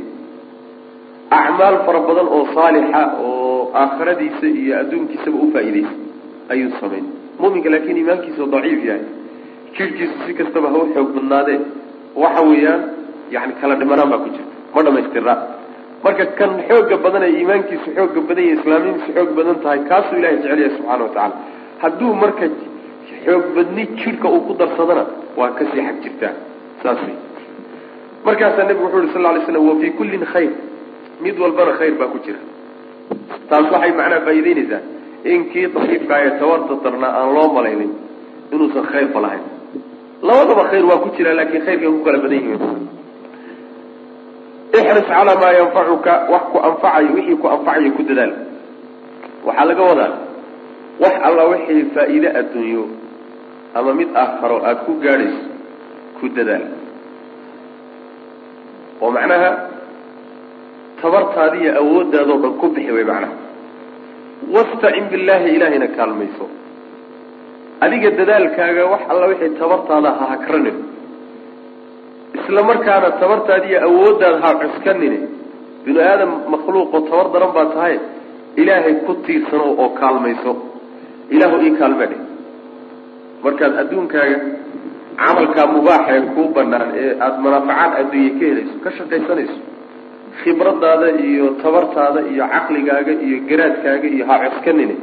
acmaal 1.39 1.75
fara 1.85 1.99
badan 2.09 2.27
oo 2.35 2.43
saalixa 2.55 3.01
oo 3.25 3.71
aakhiradiisa 3.81 4.47
iyo 4.61 4.73
adduunkiisaba 4.81 5.37
u 5.45 5.51
faa'iidaysa 5.53 5.93
ayuu 6.53 6.71
samayn 6.81 7.05
muminka 7.41 7.69
laakiin 7.73 7.97
iimaankiisa 8.01 8.43
daciif 8.53 8.81
yahay. 8.89 9.03
Jirhkiisu 9.75 10.15
si 10.27 10.31
kastaba 10.39 10.67
ha 10.73 10.77
u 10.83 10.85
xoog 10.95 11.09
badnaadee 11.15 11.59
waxa 12.23 12.41
weeyaan 12.49 12.81
yani 13.35 13.53
kala 13.61 13.75
dhimanaan 13.81 14.09
baa 14.13 14.19
ku 14.23 14.29
jirta. 14.35 14.51
Ma 14.75 14.79
dhamaystirna 14.85 15.33
marka 16.03 16.25
kan 16.39 16.51
xooga 16.69 16.95
badan 17.05 17.23
ee 17.27 17.31
iimaankiisu 17.39 17.87
xooga 17.97 18.19
badan 18.29 18.43
yahay 18.47 18.57
islaamnimadiisu 18.59 19.09
xoog 19.17 19.29
badan 19.39 19.55
tahay 19.63 19.79
kaasuu 19.89 20.17
ilahay 20.19 20.37
jecel 20.43 20.59
yahay 20.63 20.73
subxana 20.77 21.03
watacaala 21.05 21.35
hadduu 21.83 22.11
marka 22.23 22.45
xoog 23.25 23.43
badni 23.55 23.83
jidhka 24.01 24.27
uu 24.35 24.41
ku 24.47 24.53
darsadana 24.61 25.03
waa 25.39 25.51
ka 25.57 25.63
sii 25.71 25.83
xag 25.87 25.97
jirtaa 26.03 26.33
saas 26.83 26.99
wey 27.07 27.15
markaasaa 28.25 28.65
nebigu 28.69 28.85
wuxu 28.87 28.99
yhi 29.05 29.13
sal 29.15 29.27
ly 29.35 29.41
slam 29.47 29.63
wa 29.69 29.75
fii 29.81 29.91
kullin 29.99 30.25
khayr. 30.33 30.51
Mid 31.23 31.35
walbana 31.43 31.71
khayr 31.79 31.93
baa 31.99 32.09
ku 32.13 32.17
jira. 32.25 32.39
Taas 33.49 33.65
waxay 33.73 33.91
macnaha 33.99 34.21
faa'iideynaysaa 34.27 34.81
in 35.23 35.49
kii 35.51 35.67
daciifka 35.73 36.15
ee 36.25 36.31
tawarta 36.39 36.73
darnaa 36.83 37.11
aan 37.19 37.29
loo 37.35 37.47
malaynin 37.55 37.91
inuusan 38.53 38.85
khayrba 38.91 39.19
lahayn. 39.25 39.43
Labadaba 40.27 40.63
khayr 40.71 40.85
waa 40.89 40.97
ku 41.03 41.09
jira 41.17 41.33
laakiin 41.37 41.63
khayrkay 41.65 41.89
ku 41.95 41.99
kala 42.05 42.17
badan 42.23 42.37
yihiin. 42.37 42.61
Ixris 44.77 45.05
calaa 45.11 45.35
maa 45.41 45.53
yanfacuka 45.59 46.13
wax 46.33 46.43
ku 46.51 46.57
anfacayo 46.67 47.09
wixii 47.15 47.37
ku 47.41 47.47
anfacayo 47.53 47.89
ku 47.97 48.01
dadaal. 48.09 48.33
Waxaa 49.45 49.65
laga 49.69 49.83
wadaa 49.89 50.11
wax 51.03 51.13
alla 51.27 51.43
wixii 51.51 51.83
faa'iide 51.95 52.29
adduunyo 52.39 52.83
ama 53.77 53.91
mid 53.99 54.09
aakharo 54.21 54.57
aada 54.65 54.81
ku 54.85 54.91
gaadhayso 55.03 55.41
ku 56.19 56.25
dadaal. 56.37 56.63
Oo 59.01 59.09
macnaha 59.15 59.49
tabartaada 61.01 61.55
iyo 61.61 61.71
awooddaadoo 61.81 62.37
dhan 62.43 62.53
ku 62.61 62.65
bixi 62.75 62.91
way 62.95 63.05
macnaha 63.11 63.33
wastacin 64.55 65.05
billaahi 65.11 65.49
ilaahayna 65.55 65.87
kaalmayso. 65.97 66.45
Adiga 67.85 68.09
dadaalkaaga 68.19 68.83
wax 68.93 69.01
alla 69.11 69.25
wixii 69.31 69.53
tabartaada 69.61 70.09
ha 70.19 70.25
hakranin 70.33 70.77
isla 72.37 72.61
markaana 72.69 73.09
tabartaada 73.21 73.65
iyo 73.69 73.79
awooddaada 73.87 74.37
ha 74.43 74.49
cuskanine. 74.61 75.19
Binu 75.85 75.99
aadam 76.09 76.31
makhluuqoo 76.53 77.01
tabar 77.09 77.27
daran 77.33 77.51
baa 77.57 77.65
tahay. 77.75 77.95
Ilaahay 78.61 78.93
ku 79.05 79.13
tiirsano 79.25 79.65
oo 79.81 79.89
kaalmayso. 79.99 80.51
Ilaahu 81.33 81.57
ii 81.67 81.73
kaalme 81.79 82.05
dheh. 82.11 82.21
Markaad 83.43 83.73
adduunkaaga 83.81 84.37
camalkaa 85.21 85.67
mubaaxa 85.75 86.11
ee 86.17 86.21
kuu 86.35 86.47
banaan 86.55 86.89
ee 87.01 87.09
aada 87.25 87.37
manaafacaad 87.45 87.93
adduunye 88.01 88.29
ka 88.39 88.45
helayso 88.49 88.75
ka 88.83 88.89
shaqaysanayso 88.97 89.57
khibradaada 90.39 91.07
iyo 91.27 91.45
tabartaada 91.63 92.19
iyo 92.31 92.43
caqligaaga 92.53 93.13
iyo 93.25 93.37
garaadkaaga 93.49 94.07
iyo 94.15 94.23
ha 94.29 94.35
cuskanine 94.45 94.95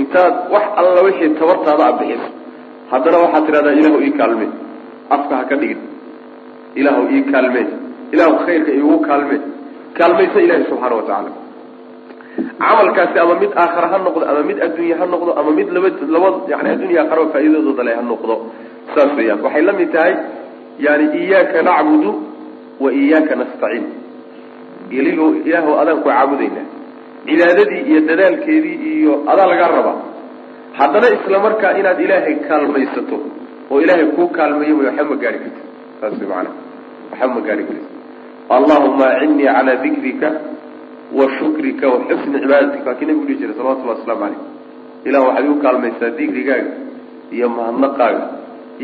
intaad 0.00 0.34
wax 0.54 0.66
alla 0.80 1.00
wixii 1.08 1.30
tabartaada 1.40 1.84
a 1.90 1.92
bixiso 2.00 2.28
haddana 2.92 3.18
waxaad 3.24 3.44
tidhahdaa 3.46 3.74
ilaahu 3.80 3.98
ii 4.06 4.12
kaalmee 4.20 4.50
afka 5.16 5.34
ha 5.38 5.44
ka 5.50 5.56
dhigin. 5.60 5.80
Ilaahu 6.80 7.02
ii 7.16 7.22
kaalmee 7.32 7.66
ilaahu 8.14 8.34
khayrka 8.46 8.70
iigu 8.78 8.96
kaalmee 9.08 9.40
kaalmaysa 9.98 10.38
ilaahi 10.46 10.64
subxaana 10.70 10.96
wa 11.00 11.02
tacaala. 11.08 11.30
Camalkaasi 12.62 13.18
ama 13.24 13.34
mid 13.42 13.52
aakhara 13.62 13.88
ha 13.92 13.98
noqdo 14.06 14.24
ama 14.30 14.42
mid 14.50 14.58
adduunye 14.66 14.94
ha 15.00 15.06
noqdo 15.14 15.30
ama 15.40 15.50
mid 15.58 15.68
laba 15.76 15.88
laba 16.14 16.28
yani 16.52 16.68
addunya 16.74 16.98
aakhara 17.02 17.22
faa'iidadooda 17.34 17.82
le 17.88 17.92
ha 17.98 18.02
noqdo 18.12 18.34
saas 18.94 19.10
weeyaan. 19.18 19.40
Waxay 19.44 19.62
la 19.68 19.72
mid 19.80 19.90
tahay 19.94 20.12
yani 20.86 21.04
iyaaka 21.22 21.58
nacbudu 21.68 22.10
wa 22.82 22.88
iyaaka 23.00 23.32
nastaciin 23.40 23.84
iligo 24.90 25.26
ilaahu 25.48 25.70
adaan 25.82 25.98
ku 26.02 26.08
caabudaynaa 26.08 26.66
cibaadadii 27.26 27.82
iyo 27.90 28.00
dadaalkeedii 28.10 28.76
iyo 28.98 29.12
adaa 29.32 29.46
lagaa 29.52 29.70
rabaa 29.78 29.96
haddana 30.78 31.08
isla 31.16 31.38
markaa 31.46 31.72
inaad 31.80 32.00
ilaahay 32.06 32.34
kaalmaysato 32.48 33.16
oo 33.70 33.78
ilaahay 33.84 34.06
kuu 34.16 34.28
kaalmayo 34.38 34.74
way 34.78 34.86
waxba 34.88 35.04
ma 35.10 35.16
gaari 35.22 35.38
karti 35.44 35.62
saas 36.00 36.14
way 36.20 36.28
maanaa 36.32 36.54
waxba 37.10 37.28
ma 37.36 37.40
gaari 37.48 37.64
karti 37.68 37.86
allahuma 38.56 39.04
acinnii 39.14 39.48
calaa 39.56 39.76
dikrika 39.84 40.28
wa 41.18 41.24
shukrika 41.38 41.86
wa 41.92 41.98
xusni 42.08 42.38
cibaadatika. 42.42 42.86
Waa 42.90 42.94
kii 42.98 43.06
nabigu 43.08 43.24
dhihi 43.26 43.38
jiray 43.40 43.54
salawatullahi 43.58 43.98
waslamu 44.00 44.20
calayh 44.20 44.40
ilah 45.08 45.20
waxaad 45.26 45.44
igu 45.46 45.56
kaalmaysaa 45.64 46.10
dikrigaaga 46.18 46.72
iyo 47.36 47.46
mahadnaqaaga 47.56 48.24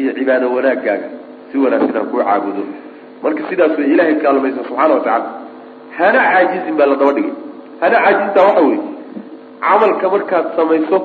iyo 0.01 0.11
cibaado 0.19 0.47
wanaagaaga 0.57 1.09
si 1.53 1.55
wanaagsan 1.65 1.97
aan 2.01 2.07
kuu 2.13 2.23
caabudo. 2.29 2.63
Marka 3.23 3.43
sidaas 3.51 3.75
way 3.79 3.87
ilaahay 3.95 4.17
kaalmaysa 4.25 4.61
subxaana 4.69 4.95
wa 4.95 5.01
tacaala 5.01 5.29
hana 5.99 6.21
caajizin 6.31 6.75
baa 6.79 6.87
la 6.91 6.97
daba 7.01 7.13
dhigay. 7.17 7.33
Hana 7.81 7.97
caajiztaa 8.05 8.45
waxa 8.49 8.63
weeye. 8.67 8.83
Camalka 9.65 10.07
markaad 10.15 10.47
samayso 10.57 10.99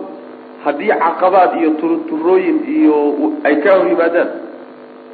haddii 0.65 0.93
caqabaad 1.03 1.51
iyo 1.59 1.69
turturooyin 1.81 2.57
iyo 2.77 2.95
ay 3.47 3.55
kaa 3.63 3.75
hor 3.77 3.87
yimaadaan 3.91 4.29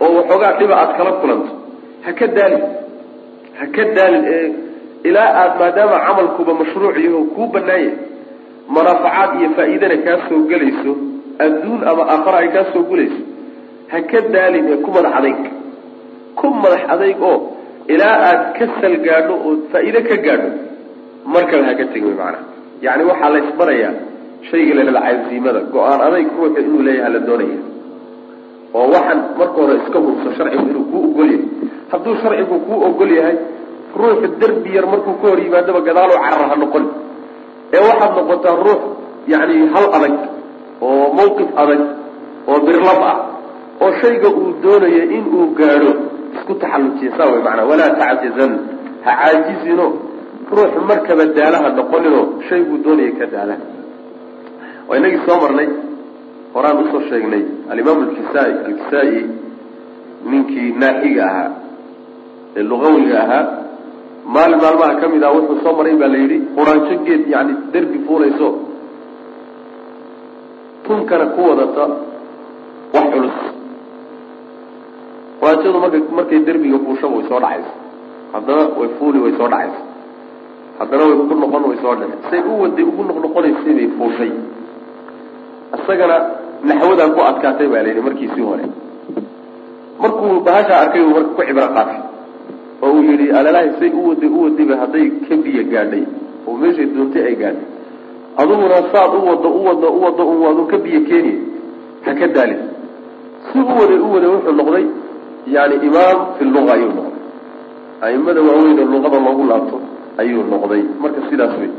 oo 0.04 0.10
waxoogaa 0.18 0.54
dhiba 0.60 0.76
aada 0.82 0.94
kala 0.98 1.12
kulanto 1.22 1.52
ha 2.06 2.12
ka 2.20 2.28
daalin. 2.38 2.64
Ha 3.60 3.66
ka 3.76 3.84
daalin 3.98 4.24
ee 4.36 4.48
ilaa 5.10 5.30
aada 5.42 5.56
maadaama 5.62 5.98
camalkuba 6.08 6.52
mashruuc 6.60 6.98
yaho 7.06 7.20
kuu 7.36 7.48
banaanya 7.54 7.92
manaafacaad 8.76 9.32
iyo 9.40 9.50
faa'iidana 9.58 9.98
kaa 10.06 10.18
soo 10.30 10.40
gelayso 10.52 10.92
adduun 11.46 11.82
ama 11.92 12.04
aakhara 12.14 12.38
ay 12.44 12.50
kaa 12.56 12.66
soo 12.74 12.84
gulayso 12.90 13.22
ha 13.92 13.98
ka 14.12 14.20
daalin 14.36 14.66
ee 14.74 14.78
ku 14.86 14.90
madax 14.96 15.14
adayg 15.20 15.40
ku 16.40 16.46
madax 16.64 16.82
adayg 16.96 17.20
oo 17.30 17.38
ilaa 17.94 18.16
aada 18.30 18.46
ka 18.58 18.66
sal 18.82 18.96
gaadho 19.08 19.34
oo 19.48 19.54
faa'iide 19.72 20.00
ka 20.10 20.16
gaadho 20.26 20.50
markaba 21.34 21.64
ha 21.70 21.74
ka 21.80 21.86
tegin 21.92 22.08
wy 22.10 22.16
macanaa 22.22 22.44
yacni 22.86 23.04
waxaa 23.12 23.30
la 23.34 23.40
ysbarayaa 23.46 23.94
shayga 24.50 24.74
lalala 24.78 25.02
casiimada 25.08 25.60
go'aan 25.74 26.00
adayg 26.08 26.28
ruuxa 26.40 26.60
inuu 26.66 26.82
leeyaha 26.88 27.10
la 27.16 27.20
doonaya. 27.28 27.60
Oo 28.78 28.86
waxaan 28.96 29.20
marka 29.40 29.58
hore 29.62 29.76
iska 29.82 29.98
hubso 30.06 30.30
sharcigu 30.38 30.66
inuu 30.72 30.86
kuu 30.92 31.02
ogol 31.10 31.30
yahay 31.32 31.44
hadduu 31.92 32.16
sharcigu 32.22 32.56
kuu 32.68 32.80
ogol 32.90 33.12
yahay 33.20 33.38
ruuxa 34.00 34.28
derbi 34.42 34.70
yar 34.78 34.86
markuu 34.94 35.16
ka 35.22 35.26
hor 35.30 35.40
yimaadaba 35.46 35.80
gadaaloo 35.88 36.20
carar 36.26 36.48
ha 36.52 36.56
noqon. 36.64 36.86
Ee 37.76 37.82
waxaad 37.90 38.12
noqotaa 38.20 38.56
ruux 38.68 38.82
yacni 39.34 39.58
hal 39.74 39.86
adag 39.98 40.16
oo 40.88 41.06
mawqif 41.18 41.50
adag 41.62 41.82
oo 42.52 42.58
birlab 42.68 43.02
ah 43.12 43.18
oo 43.84 43.92
shayga 44.02 44.30
uu 44.40 44.50
doonayo 44.64 45.02
inuu 45.18 45.46
gaadho 45.60 45.92
isku 46.46 46.54
taxallujiya 46.62 47.12
saa 47.18 47.26
way 47.32 47.42
macanaa 47.42 47.66
walaa 47.72 47.96
tacjizan 48.02 48.52
ha 49.06 49.12
caajizino. 49.22 49.86
Ruux 50.56 50.74
markaba 50.90 51.26
daalaha 51.38 51.70
noqoninoo 51.78 52.24
shayguu 52.50 52.78
doonaya 52.86 53.12
ka 53.20 53.26
daala. 53.34 53.56
Waa 54.88 54.98
inagii 55.00 55.22
soo 55.26 55.38
marnay 55.42 55.70
horaan 56.54 56.78
u 56.84 56.86
soo 56.92 57.02
sheegnay 57.10 57.44
alimaam 57.72 58.00
alkisaa 58.06 58.46
alkisaa-i 58.68 59.22
ninkii 60.30 60.70
naaxiga 60.82 61.24
ahaa 61.30 61.50
ee 62.58 62.64
luqawiga 62.72 63.18
ahaa 63.24 63.44
maalin 64.36 64.62
maalmaha 64.66 65.02
ka 65.02 65.08
mid 65.14 65.24
ah 65.24 65.34
wuxuu 65.38 65.60
soo 65.64 65.74
maray 65.80 65.96
baa 66.02 66.12
la 66.14 66.18
yidhi 66.24 66.38
quraanjo 66.58 66.96
geed 67.08 67.24
yani 67.34 67.54
derbi 67.74 68.00
fuulayso. 68.08 68.48
Tunkana 70.86 71.26
ku 71.36 71.42
wadata 71.50 71.84
wax 72.94 73.06
culus 73.14 73.38
quraanjadu 75.46 75.80
marka 75.80 75.98
markay 76.18 76.40
derbiga 76.40 76.80
fuushaba 76.80 77.16
way 77.18 77.26
soo 77.30 77.40
dhacaysa. 77.40 77.72
Haddana 78.34 78.64
way 78.80 78.90
fuuli 78.98 79.20
way 79.20 79.34
soo 79.38 79.48
dhacaysa. 79.48 79.80
Haddana 80.80 81.04
way 81.06 81.18
ku 81.30 81.36
noqon 81.36 81.64
way 81.70 81.78
soo 81.82 81.96
dhace 81.96 82.18
say 82.30 82.40
u 82.42 82.62
waday 82.62 82.84
ugu 82.84 83.04
noqnoqonaysay 83.04 83.88
fuushay. 83.98 84.32
Isagana 85.78 86.18
naxwadaa 86.64 87.10
ku 87.14 87.22
adkaatay 87.30 87.68
baa 87.68 87.84
la 87.84 87.90
yidhi 87.90 88.02
markiisii 88.02 88.42
hore. 88.50 88.66
Markuu 90.02 90.40
bahashaa 90.42 90.82
arkay 90.86 91.02
uu 91.02 91.14
marka 91.14 91.30
ku 91.38 91.42
cibro 91.48 91.68
qaatay. 91.78 92.00
Oo 92.82 92.92
uu 92.98 93.04
yidhi 93.04 93.32
alalahi 93.32 93.70
say 93.80 93.90
u 93.94 94.10
waday 94.10 94.30
u 94.30 94.44
wadayba 94.44 94.76
hadday 94.82 95.06
ka 95.30 95.36
biyo 95.46 95.64
gaadhay. 95.72 96.04
Oo 96.48 96.58
meeshay 96.58 96.86
doontay 96.90 97.24
ay 97.30 97.36
gaadhay. 97.36 97.68
Aduguna 98.38 98.82
saad 98.92 99.14
u 99.14 99.26
wado 99.30 99.50
u 99.60 99.62
wado 99.68 99.88
u 99.98 100.02
wado 100.04 100.24
un 100.32 100.38
waadu 100.44 100.66
ka 100.72 100.78
biyo 100.78 101.02
keeniy 101.10 101.38
ha 102.06 102.12
ka 102.20 102.28
daalin. 102.28 102.62
Si 103.48 103.60
u 103.60 103.74
waday 103.80 104.00
u 104.06 104.08
waday 104.14 104.30
wuxuu 104.36 104.56
noqday 104.60 104.86
yani 105.48 105.76
imaam 105.88 106.18
fi 106.38 106.44
luga 106.46 106.74
ayuu 106.74 106.92
noqday. 106.98 107.22
Aimada 108.02 108.42
waaweyn 108.42 108.80
oo 108.80 108.86
luqada 108.94 109.18
loogu 109.20 109.44
laabto 109.52 109.78
ayuu 110.18 110.44
noqday. 110.44 110.82
Marka 111.02 111.22
sidaas 111.30 111.54
wey 111.60 111.70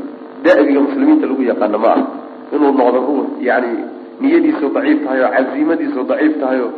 da'biga 0.43 0.79
muslimiinta 0.79 1.25
lagu 1.27 1.43
yaqaano 1.43 1.77
ma 1.77 1.89
ah 1.95 2.01
inuu 2.53 2.71
noqdo 2.71 2.99
yani 3.41 3.71
niyadiisu 4.21 4.69
daciif 4.75 5.03
tahay 5.05 5.21
oo 5.23 5.31
casiimadiisu 5.35 6.03
daciif 6.09 6.33
tahay 6.41 6.59
oo 6.61 6.71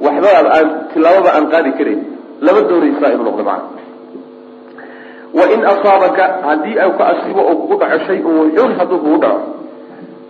waxba 0.00 0.28
aan 0.56 0.68
tilaababa 0.92 1.30
aan 1.36 1.46
qaadi 1.52 1.70
karayn 1.78 2.00
lama 2.40 2.60
doonaysaa 2.68 3.10
inuu 3.14 3.26
noqdo 3.28 3.42
macana 3.48 3.84
wain 5.38 5.60
asaabaka 5.72 6.24
haddii 6.46 6.78
ay 6.78 6.90
ku 6.96 7.02
asibo 7.02 7.40
oo 7.40 7.54
kugu 7.60 7.74
dhaco 7.80 7.98
shay-un 8.06 8.34
wuxuun 8.40 8.72
hadduu 8.78 8.98
kugu 9.04 9.18
dhaco. 9.24 9.40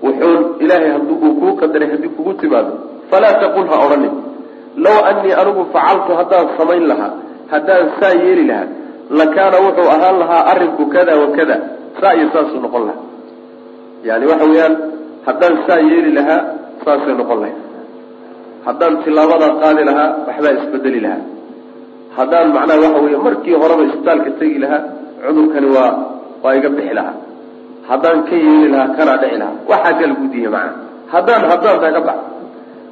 Wuxuun 0.02 0.42
ilaahay 0.62 0.90
hadduu 0.96 1.16
uu 1.26 1.34
kuu 1.40 1.52
qadaray 1.60 1.88
haddii 1.92 2.12
kugu 2.16 2.32
timaado 2.40 2.72
falaa 3.10 3.34
taqul 3.42 3.66
ha 3.70 3.76
odhanin 3.86 4.14
law 4.84 4.98
anii 5.10 5.32
anigu 5.40 5.62
facaltu 5.74 6.12
haddaan 6.20 6.46
samayn 6.58 6.84
lahaa 6.90 7.12
haddaan 7.52 7.84
saa 8.00 8.14
yeeli 8.24 8.44
lahaa 8.50 8.68
lakaana 9.20 9.58
wuxuu 9.66 9.88
ahaan 9.96 10.16
lahaa 10.22 10.42
arrinku 10.52 10.82
kada 10.94 11.12
wa 11.20 11.26
kada 11.38 11.56
saa 12.00 12.12
iyo 12.18 12.26
saasuu 12.34 12.60
noqon 12.64 12.82
lahaa. 12.88 13.04
Yani 14.08 14.24
waxa 14.30 14.46
weeyaan 14.50 14.74
haddaan 15.26 15.54
saa 15.66 15.80
yeeli 15.90 16.10
lahaa 16.18 16.40
saasay 16.84 17.14
noqon 17.20 17.38
lahayd. 17.42 17.58
Haddaan 18.66 18.94
tilaabadaa 19.04 19.52
qaadi 19.62 19.82
lahaa 19.90 20.08
waxbaa 20.28 20.52
isbedeli 20.60 21.00
lahaa. 21.06 21.22
Haddaan 22.18 22.48
macnaha 22.56 22.78
waxa 22.84 23.00
weeye 23.04 23.18
markii 23.26 23.54
horeba 23.62 23.82
isbitaalka 23.88 24.30
tegi 24.40 24.58
lahaa 24.64 24.82
cudurkani 25.24 25.68
waa 25.76 25.90
waa 26.42 26.54
iga 26.58 26.68
bixi 26.76 26.94
lahaa. 26.98 27.16
Haddaan 27.90 28.18
ka 28.28 28.34
yeeli 28.44 28.68
lahaa 28.74 28.88
kanaa 28.98 29.16
dhici 29.22 29.36
lahaa. 29.42 29.56
Waxaa 29.70 29.94
kala 30.00 30.14
gudiya 30.20 30.50
macnaha 30.56 30.74
haddaan 31.14 31.42
haddaan 31.52 31.76
taa 31.82 31.92
ka 31.96 32.00
bax. 32.08 32.18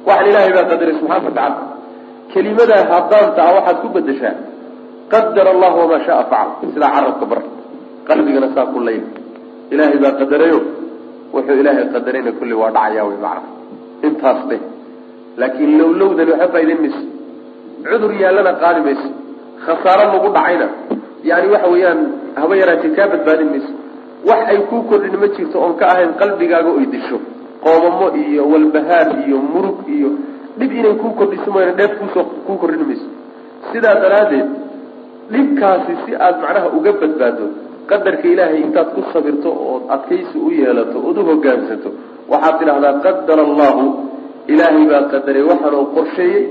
Waxaan 0.07 0.27
ilaahay 0.31 0.51
baa 0.57 0.65
qadaray 0.71 0.95
subxana 0.99 1.23
watacala 1.27 1.57
kelimadaa 2.35 2.83
haddaanta 2.93 3.39
ah 3.47 3.51
waxaad 3.57 3.77
ku 3.83 3.87
bedeshaa 3.95 4.35
qadar 5.13 5.47
allahu 5.53 5.77
wamaa 5.83 6.01
shaaa 6.07 6.23
facal 6.31 6.69
sidaa 6.75 6.91
carabka 6.95 7.25
bar 7.31 7.39
qalbigana 8.09 8.47
saa 8.55 8.65
ku 8.73 8.79
layl 8.87 9.03
ilaahay 9.73 9.99
baa 10.05 10.13
qadarayo 10.21 10.59
wuxuu 11.35 11.57
ilaahay 11.61 11.85
qadarayna 11.95 12.31
kulli 12.39 12.55
waa 12.61 12.71
dhacayaa 12.77 13.05
wy 13.11 13.17
macna. 13.25 13.49
Intaas 14.07 14.39
dheh 14.49 14.61
laakiin 15.41 15.71
lowlowdani 15.79 16.31
waxa 16.33 16.47
faa'idayn 16.53 16.79
mayso 16.85 17.01
cudur 17.87 18.11
yaallana 18.23 18.51
qaadi 18.63 18.79
mayso 18.87 19.07
khasaaro 19.65 20.03
lagu 20.13 20.29
dhacayna. 20.37 20.67
Yani 21.29 21.47
waxa 21.53 21.67
weeyaan 21.73 21.99
haba 22.41 22.53
yaraatee 22.61 22.91
kaa 22.97 23.07
badbaadin 23.13 23.49
mayso 23.53 23.71
wax 24.29 24.41
ay 24.51 24.59
kuu 24.69 24.81
kordhin 24.89 25.15
ma 25.23 25.27
jirto 25.35 25.57
oon 25.63 25.73
ka 25.79 25.85
ahayn 25.93 26.11
qalbigaaga 26.21 26.69
oy 26.79 26.85
disho. 26.93 27.17
Qoomamo 27.65 28.07
iyo 28.23 28.41
walbahaar 28.53 29.07
iyo 29.25 29.37
murug 29.53 29.77
iyo 29.97 30.09
dhib 30.59 30.71
inay 30.79 30.95
kuu 31.01 31.11
kordhiso 31.19 31.49
mooyane 31.53 31.73
dheef 31.79 31.91
kuusoo 31.99 32.23
kuu 32.47 32.57
kordhin 32.61 32.83
mayso. 32.89 33.07
Sidaa 33.71 33.95
daraaddeed 34.03 34.47
dhibkaasi 35.33 35.93
si 36.05 36.11
aada 36.15 36.37
macnaha 36.43 36.67
uga 36.77 36.91
badbaado 37.01 37.45
qadarka 37.89 38.27
ilaahay 38.33 38.61
intaad 38.65 38.89
ku 38.95 39.01
sabirto 39.13 39.49
ood 39.71 39.83
adkaysi 39.95 40.37
u 40.47 40.49
yeelato 40.59 40.97
ood 41.07 41.17
u 41.17 41.23
hogaansato 41.29 41.89
waxaad 42.31 42.55
tidhahdaa 42.59 42.93
qadara 43.05 43.43
allahu 43.49 43.83
ilaahay 44.53 44.85
baa 44.91 45.03
qadaray 45.13 45.43
waxaanuu 45.51 45.85
qorsheeyey 45.95 46.43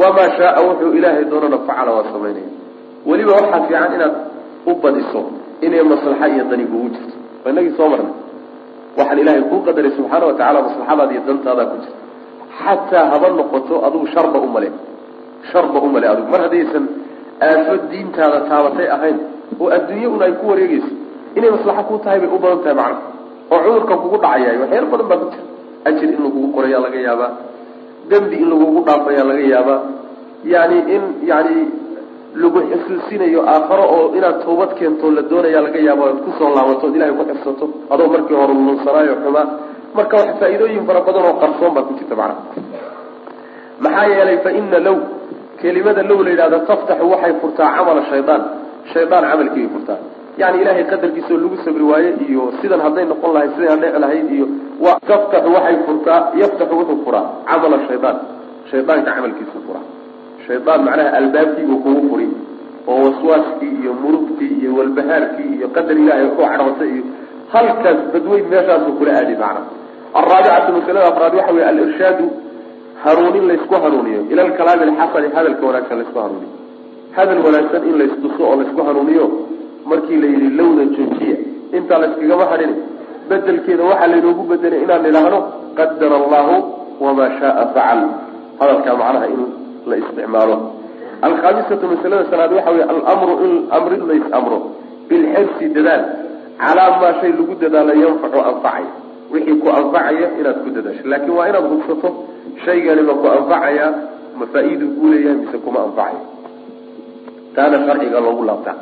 wamaa 0.00 0.28
shaaa 0.38 0.60
wuxuu 0.68 0.92
ilaahay 0.98 1.24
doonana 1.32 1.58
facala 1.68 1.90
waa 1.96 2.06
samaynaya 2.12 2.48
weliba 3.08 3.32
waxaa 3.38 3.60
fiican 3.68 3.92
inaad 3.96 4.14
u 4.70 4.74
badiso 4.82 5.20
inay 5.66 5.82
maslaxa 5.92 6.26
iyo 6.34 6.44
dani 6.50 6.64
kugu 6.72 6.88
jirto. 6.94 7.14
Inagii 7.50 7.74
soo 7.78 7.88
marnay. 7.92 8.12
Waxaan 8.98 9.18
ilaahay 9.22 9.42
kuu 9.50 9.60
qadaray 9.66 9.90
subxaana 9.98 10.24
watacala 10.30 10.58
maslaxadaada 10.66 11.12
iyo 11.14 11.22
dantaadaa 11.28 11.66
ku 11.72 11.76
jirta 11.82 11.98
xataa 12.62 13.04
haba 13.12 13.28
noqoto 13.38 13.74
adugu 13.86 14.06
sharba 14.14 14.38
umale 14.46 14.68
sharba 15.50 15.78
umale 15.86 16.06
adigu 16.12 16.28
mar 16.32 16.40
haddaysan 16.46 16.84
aafo 17.48 17.74
diintaada 17.90 18.38
taabatay 18.50 18.88
ahayn 18.96 19.18
oo 19.62 19.68
adduunye 19.76 20.06
un 20.14 20.22
ay 20.26 20.32
ku 20.40 20.44
wareegeyso 20.50 20.90
inay 21.36 21.50
maslaxo 21.56 21.82
ku 21.88 21.94
tahay 22.04 22.18
bay 22.22 22.30
u 22.36 22.38
badan 22.44 22.60
tahay 22.64 22.76
macna. 22.80 22.98
Oo 23.52 23.58
cudurka 23.64 23.94
kugu 24.02 24.16
dhacaya 24.24 24.50
waxyaalo 24.62 24.86
badan 24.92 25.06
baa 25.10 25.18
ku 25.22 25.26
jira. 25.32 25.44
Ajir 25.88 26.08
in 26.14 26.20
lagugu 26.24 26.48
qorayaa 26.56 26.80
laga 26.86 26.98
yaabaa. 27.06 27.30
Dembi 28.10 28.36
in 28.42 28.48
lagugu 28.52 28.80
dhaafayaa 28.88 29.24
laga 29.30 29.44
yaabaa. 29.54 29.80
Yani 30.52 30.78
in 30.94 31.02
yani 31.30 31.56
lagu 32.42 32.58
xusuusinayo 32.72 33.40
aakharo 33.52 33.84
oo 33.96 34.04
inaad 34.18 34.36
toobad 34.44 34.70
keento 34.78 35.06
la 35.16 35.22
doonaya 35.30 35.60
laga 35.66 35.78
yaabo 35.88 36.02
ad 36.10 36.18
ku 36.24 36.30
soo 36.38 36.50
laabato 36.56 36.86
ilahay 36.96 37.12
ku 37.18 37.22
xifsato 37.30 37.64
adoo 37.92 38.08
markii 38.14 38.34
hore 38.40 38.52
lunsanaayo 38.66 39.14
xumaa 39.22 39.46
marka 39.98 40.16
wax 40.20 40.28
faa-iidooyin 40.40 40.84
fara 40.88 41.00
badan 41.06 41.24
oo 41.28 41.34
qarsoon 41.42 41.72
baa 41.76 41.84
ku 41.88 41.92
jirta 41.98 42.14
macnaha. 42.20 42.42
Maxaa 43.84 44.06
yeelay 44.12 44.38
fa 44.44 44.50
ina 44.58 44.78
low 44.86 44.98
kelimada 45.60 46.02
low 46.10 46.20
la 46.24 46.30
yidhahdo 46.32 46.58
taftaxu 46.70 47.04
waxay 47.12 47.32
furtaa 47.40 47.68
camala 47.76 48.02
shaydaan. 48.10 48.42
Shaydaan 48.92 49.24
camalkii 49.30 49.62
bay 49.66 49.70
furtaa. 49.74 49.98
Yani 50.40 50.56
ilahay 50.62 50.84
qadarkiisaoo 50.92 51.38
lagu 51.42 51.56
sabri 51.64 51.82
waaye 51.90 52.10
iyo 52.28 52.42
sidan 52.60 52.80
hadday 52.86 53.04
noqon 53.10 53.30
lahayd 53.34 53.50
siday 53.56 53.68
hadheci 53.74 53.98
lahayd 54.04 54.28
iyo 54.36 54.46
wa 54.84 54.92
taftaxu 55.10 55.48
waxay 55.56 55.76
furtaa 55.86 56.20
yaftaxu 56.42 56.74
wuxuu 56.78 56.98
furaa 57.04 57.24
camala 57.48 57.78
shaydaan. 57.88 58.16
Shaydaanka 58.70 59.10
camalkiisuu 59.16 59.60
furaa 59.66 59.84
shaydaan 60.46 60.80
macnaha 60.86 61.10
albaabkiibuu 61.20 61.78
kugu 61.84 62.02
furi 62.10 62.28
oo 62.90 62.98
waswaaskii 63.06 63.72
iyo 63.82 63.92
murugtii 64.02 64.52
iyo 64.60 64.70
walbahaarkii 64.78 65.50
iyo 65.58 65.66
qadar 65.76 65.96
ilahay 66.02 66.26
ku 66.36 66.42
cadhootay 66.42 66.90
iyo 66.96 67.04
halkaas 67.54 67.98
badweyn 68.12 68.44
meeshaasuu 68.52 68.92
kula 68.98 69.12
aadi 69.20 69.34
macna 69.42 69.62
alraabicatu 70.20 70.72
masalada 70.78 71.06
afraad 71.12 71.34
waxa 71.34 71.52
wey 71.56 71.64
alirshaadu 71.64 72.30
hanuunin 73.04 73.48
laysku 73.48 73.74
hanuuniyo 73.74 74.20
ila 74.30 74.42
alkalaami 74.42 74.82
alxasani 74.88 75.28
hadalka 75.36 75.66
wanaagsan 75.66 75.98
laysku 75.98 76.18
hanuuniyo 76.18 76.52
hadal 77.16 77.40
wanaagsan 77.46 77.88
in 77.88 77.98
laysduso 77.98 78.42
oo 78.48 78.56
laysku 78.56 78.82
hanuuniyo 78.88 79.26
markii 79.86 80.16
la 80.16 80.26
yidhi 80.26 80.50
joojiya 80.96 81.36
intaa 81.72 81.98
layskagama 81.98 82.44
hadhin 82.52 82.72
bedelkeeda 83.28 83.84
waxaa 83.84 84.06
laynoogu 84.06 84.42
bedelay 84.42 84.82
inaan 84.82 85.06
idhaahno 85.10 85.40
qadara 85.78 86.16
allahu 86.22 86.54
wamaa 87.00 87.30
shaaa 87.40 87.66
facal 87.74 88.00
hadalkaa 88.60 88.96
macnaha 89.02 89.26
in 89.34 89.40
la 89.86 89.96
isticmaalo 89.96 90.56
alkhaamisatu 91.28 91.88
masalada 91.92 92.30
sanaad 92.30 92.52
waxa 92.58 92.70
wey 92.70 92.82
alamru 92.82 93.34
in 93.46 93.52
amrin 93.78 94.02
lays 94.10 94.26
amro 94.38 94.58
bilxirsi 95.08 95.68
dadaal 95.76 96.04
calaa 96.62 96.90
maa 97.00 97.12
shay 97.20 97.32
lagu 97.38 97.54
dadaalo 97.60 97.92
yanfacu 98.04 98.38
anfacaya 98.50 99.05
wixii 99.32 99.56
ku 99.62 99.68
anfacaya 99.78 100.26
inaad 100.40 100.58
ku 100.64 100.68
dadaasho. 100.76 101.02
Laakin 101.10 101.30
waa 101.38 101.48
inaad 101.50 101.66
hubsato 101.72 102.08
shaygani 102.64 103.02
ma 103.08 103.14
ku 103.20 103.26
anfacaya 103.36 103.86
ma 104.38 104.44
faa-iidu 104.52 104.86
kuu 104.96 105.08
leeyahay 105.12 105.36
mise 105.42 105.58
kuma 105.64 105.80
anfacaya. 105.86 106.20
Taana 107.54 107.76
sharciga 107.86 108.20
loogu 108.20 108.42
laabtaa 108.48 108.76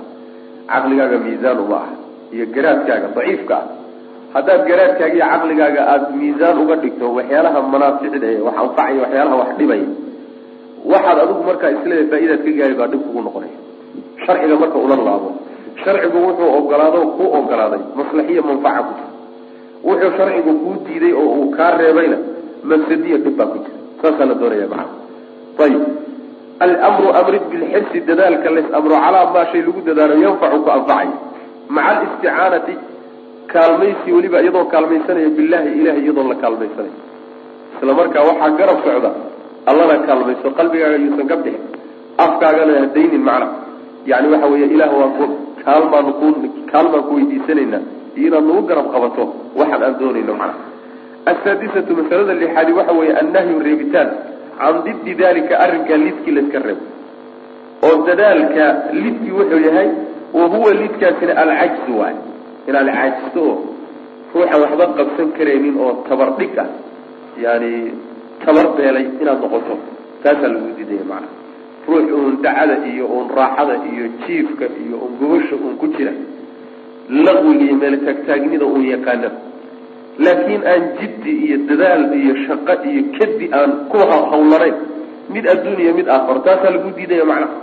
caqligaaga 0.71 1.17
miisaan 1.25 1.59
uma 1.65 1.77
aha 1.85 1.95
iyo 2.35 2.45
garaadkaaga 2.55 3.09
daciifka 3.17 3.55
ah. 3.61 3.67
Haddaad 4.35 4.63
garaadkaaga 4.69 5.15
iyo 5.15 5.25
caqligaaga 5.33 5.81
aada 5.93 6.07
miisaan 6.21 6.57
uga 6.63 6.77
dhigto 6.83 7.07
waxyaalaha 7.19 7.59
manaaficda 7.73 8.27
ee 8.35 8.41
wax 8.47 8.55
anfacaya 8.65 9.01
waxyaalaha 9.05 9.37
wax 9.43 9.51
dhibaya 9.59 9.87
waxaad 10.93 11.19
adigu 11.25 11.43
markaa 11.49 11.71
isleedahay 11.77 12.09
faa-idaad 12.11 12.41
ka 12.47 12.51
gaari 12.59 12.75
baa 12.81 12.89
dhib 12.93 13.03
kugu 13.07 13.21
noqonaya. 13.27 13.57
Sharciga 14.25 14.57
marka 14.63 14.79
ula 14.87 14.97
laabo 15.09 15.29
sharcigu 15.85 16.19
wuxuu 16.27 16.51
ogolaado 16.59 16.99
kuu 17.17 17.29
ogolaaday 17.39 17.83
maslaxiya 17.99 18.43
manfaca 18.49 18.83
ku 18.89 18.93
jira 18.99 19.14
wuxuu 19.89 20.11
sharcigu 20.17 20.53
kuu 20.63 20.77
diiday 20.87 21.13
oo 21.21 21.29
uu 21.39 21.51
kaa 21.57 21.71
reebayna 21.81 22.19
mafsadiya 22.71 23.19
dhib 23.25 23.37
baa 23.39 23.47
ku 23.53 23.59
jira. 23.65 23.79
Saasaa 24.03 24.27
la 24.31 24.35
doonaya 24.41 24.67
macana 24.73 24.93
ayib 25.65 25.83
almru 26.89 27.09
amrid 27.21 27.45
bilxirsi 27.51 27.99
dadaalka 28.09 28.51
lays 28.57 28.69
amro 28.79 28.97
calaa 29.05 29.27
maa 29.35 29.47
shay 29.53 29.63
lagu 29.67 29.81
dadaalo 29.89 30.15
yanfacu 30.25 30.59
ku 30.65 30.71
anfacay. 30.77 31.09
Maca 31.75 31.91
alisticaanati 31.97 32.75
kaalmaysi 33.53 34.09
weliba 34.17 34.43
iyadoo 34.43 34.65
kaalmaysanaya 34.73 35.31
billahi 35.37 35.69
ilahay 35.81 36.03
iyadoo 36.05 36.27
la 36.33 36.37
kaalmaysanayo 36.43 36.99
isla 37.77 37.93
markaa 38.01 38.25
waxaa 38.31 38.51
garab 38.61 38.79
socda 38.87 39.11
allana 39.71 39.97
kaalmayso 40.09 40.49
qalbigaaga 40.59 40.97
yuusan 41.05 41.27
ka 41.31 41.37
bixin 41.45 41.63
afkaagana 42.25 42.73
hadaynin 42.85 43.25
macna. 43.29 43.49
Yani 44.11 44.27
waxa 44.33 44.47
weeye 44.53 44.67
ilaah 44.75 44.93
waa 45.01 45.29
kaalmaanu 45.65 46.13
ku 46.21 46.27
kaalmaan 46.73 47.05
ku 47.09 47.13
weydiisanaynaa 47.19 47.83
iyo 48.17 48.27
inaad 48.29 48.45
nagu 48.49 48.63
garab 48.71 48.87
qabato 48.95 49.25
waxaan 49.59 49.83
aan 49.87 49.95
doonayno 50.01 50.35
macna 50.43 50.55
asaadisatu 51.33 51.91
masalada 52.01 52.35
lixaadi 52.43 52.73
waxa 52.79 52.93
weeye 52.93 53.15
annahyu 53.23 53.59
reebitaan. 53.67 54.11
Can 54.59 54.77
diddi 54.87 55.13
dalika 55.19 55.55
arrinkaa 55.65 55.97
lidkii 56.07 56.33
layska 56.37 56.59
reebo 56.67 56.85
oo 57.87 57.97
dadaalka 58.07 58.65
lidkii 59.03 59.33
wuxuu 59.39 59.61
yahay 59.67 59.89
wa 60.39 60.45
huwa 60.53 60.71
lidkaasina 60.81 61.33
alcajzu 61.43 61.93
waay. 62.01 62.17
Inaad 62.69 62.89
caajisto 62.97 63.41
oo 63.51 63.57
ruuxan 64.35 64.61
waxba 64.63 64.87
qabsan 64.99 65.29
karaynin 65.39 65.77
oo 65.85 65.93
tabar 66.09 66.31
dhig 66.39 66.59
ah. 66.59 66.69
Yani 67.45 67.73
tabar 68.45 68.67
beelay 68.77 69.07
inaad 69.23 69.41
noqoto. 69.43 69.75
Taasaa 70.23 70.49
lagu 70.55 70.71
diidaya 70.79 71.05
macana 71.11 71.29
ruux 71.89 72.07
uun 72.19 72.35
dacada 72.43 72.77
iyo 72.93 73.05
uun 73.07 73.29
raaxada 73.39 73.75
iyo 73.93 74.05
jiifka 74.27 74.67
iyo 74.85 74.97
uun 75.03 75.13
gobasha 75.21 75.55
uun 75.57 75.75
ku 75.81 75.87
jira 75.97 76.13
laqwiga 77.09 77.65
iyo 77.65 77.77
meel 77.83 77.97
taagtaagnida 78.07 78.65
uun 78.67 78.85
yaqaana 78.95 79.29
laakiin 80.25 80.63
aan 80.73 80.83
jiddi 81.01 81.33
iyo 81.47 81.57
dadaal 81.69 82.03
iyo 82.21 82.35
shaqo 82.47 82.75
iyo 82.91 83.03
kadi 83.19 83.47
aan 83.59 83.71
ku 83.91 83.99
hawlanayn 83.99 84.75
mid 85.35 85.45
adduun 85.47 85.79
iyo 85.85 85.93
mid 85.99 86.09
aakharo 86.09 86.41
taasaa 86.47 86.71
lagu 86.75 86.91
diidaya 86.97 87.25
macnaha. 87.25 87.55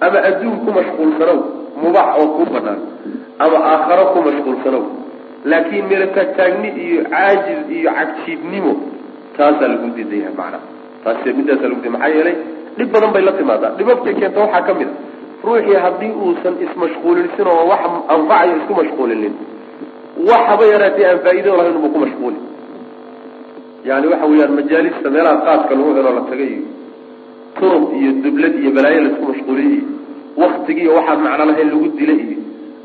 Ama 0.00 0.18
adduun 0.30 0.56
ku 0.64 0.70
mashquulsanow 0.78 1.38
mubax 1.82 2.08
oo 2.20 2.26
kuu 2.36 2.46
banaan 2.54 2.80
ama 3.38 3.58
aakharo 3.72 4.04
ku 4.14 4.18
mashquulsanow. 4.26 4.82
Laakiin 5.50 5.84
meel 5.90 6.04
taagtaagni 6.16 6.68
iyo 6.86 7.00
caajiz 7.12 7.60
iyo 7.70 7.90
cagjiidnimo 7.98 8.72
taasaa 9.36 9.68
lagu 9.72 9.86
diidaya 9.96 10.30
macnaha. 10.38 10.66
Taas 11.04 11.22
midaasaa 11.38 11.68
lagu 11.70 11.80
diiday 11.82 11.94
maxaa 11.94 12.14
yeelay 12.14 12.36
dhib 12.78 12.88
badan 12.94 13.10
bay 13.14 13.22
la 13.22 13.32
timaadaa. 13.38 13.70
Dhibabkay 13.78 14.14
keenta 14.18 14.38
waxaa 14.44 14.62
ka 14.66 14.72
mid 14.74 14.88
a 14.88 14.94
ruuxii 15.44 15.78
haddii 15.84 16.12
uusan 16.24 16.54
ismashquulinsin 16.66 17.46
oo 17.54 17.62
wax 17.70 17.82
anfacayo 18.14 18.52
isku 18.60 18.72
mashquulinin 18.80 19.34
wax 20.28 20.42
haba 20.50 20.64
yaraatee 20.72 21.06
aan 21.10 21.18
faa'iido 21.24 21.56
lahayn 21.58 21.76
uba 21.80 21.88
ku 21.94 21.98
mashquuli 22.04 22.38
yani 23.88 24.06
waxa 24.12 24.26
weeyaan 24.30 24.52
majaalista 24.60 25.10
meelaha 25.14 25.36
qaadka 25.46 25.72
lagu 25.78 25.90
helo 25.98 26.10
la 26.18 26.22
tagay 26.30 26.50
iyo 26.54 26.66
turub 27.60 27.84
iyo 28.00 28.10
dublad 28.24 28.54
iyo 28.62 28.70
balaayo 28.76 29.00
la 29.04 29.10
isku 29.12 29.24
mashquuliye 29.32 29.70
iyo 29.76 29.84
waktigiiyo 30.42 30.92
waxaan 30.98 31.20
macno 31.26 31.44
lahayn 31.50 31.68
lagu 31.72 31.86
dila 31.98 32.14
iyo 32.24 32.38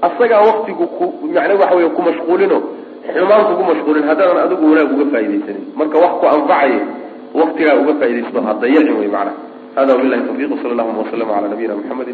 asagaa 0.08 0.42
waktigu 0.50 0.86
ku 0.98 1.06
macne 1.36 1.54
waxa 1.62 1.76
weya 1.78 1.90
ku 1.98 2.02
mashquulino 2.10 2.58
xumaan 3.14 3.44
kugu 3.50 3.64
mashquulin 3.72 4.04
haddaadan 4.10 4.38
adigu 4.46 4.64
wanaag 4.72 4.92
uga 4.96 5.06
faaidaysanin 5.14 5.64
marka 5.80 5.98
wax 6.04 6.14
ku 6.22 6.26
anfacayo 6.34 6.80
waktigaa 7.42 7.76
uga 7.82 7.94
faaidaysto 8.02 8.40
ha 8.46 8.52
dayacin 8.62 8.96
wey 9.00 9.10
macana 9.16 9.32
hada 9.76 9.92
wabilahi 9.96 10.22
tawfiq 10.28 10.52
sala 10.62 10.72
allahuma 10.76 11.00
waslama 11.04 11.34
cala 11.36 11.48
nabiyina 11.54 11.76
muxamedi 11.80 12.14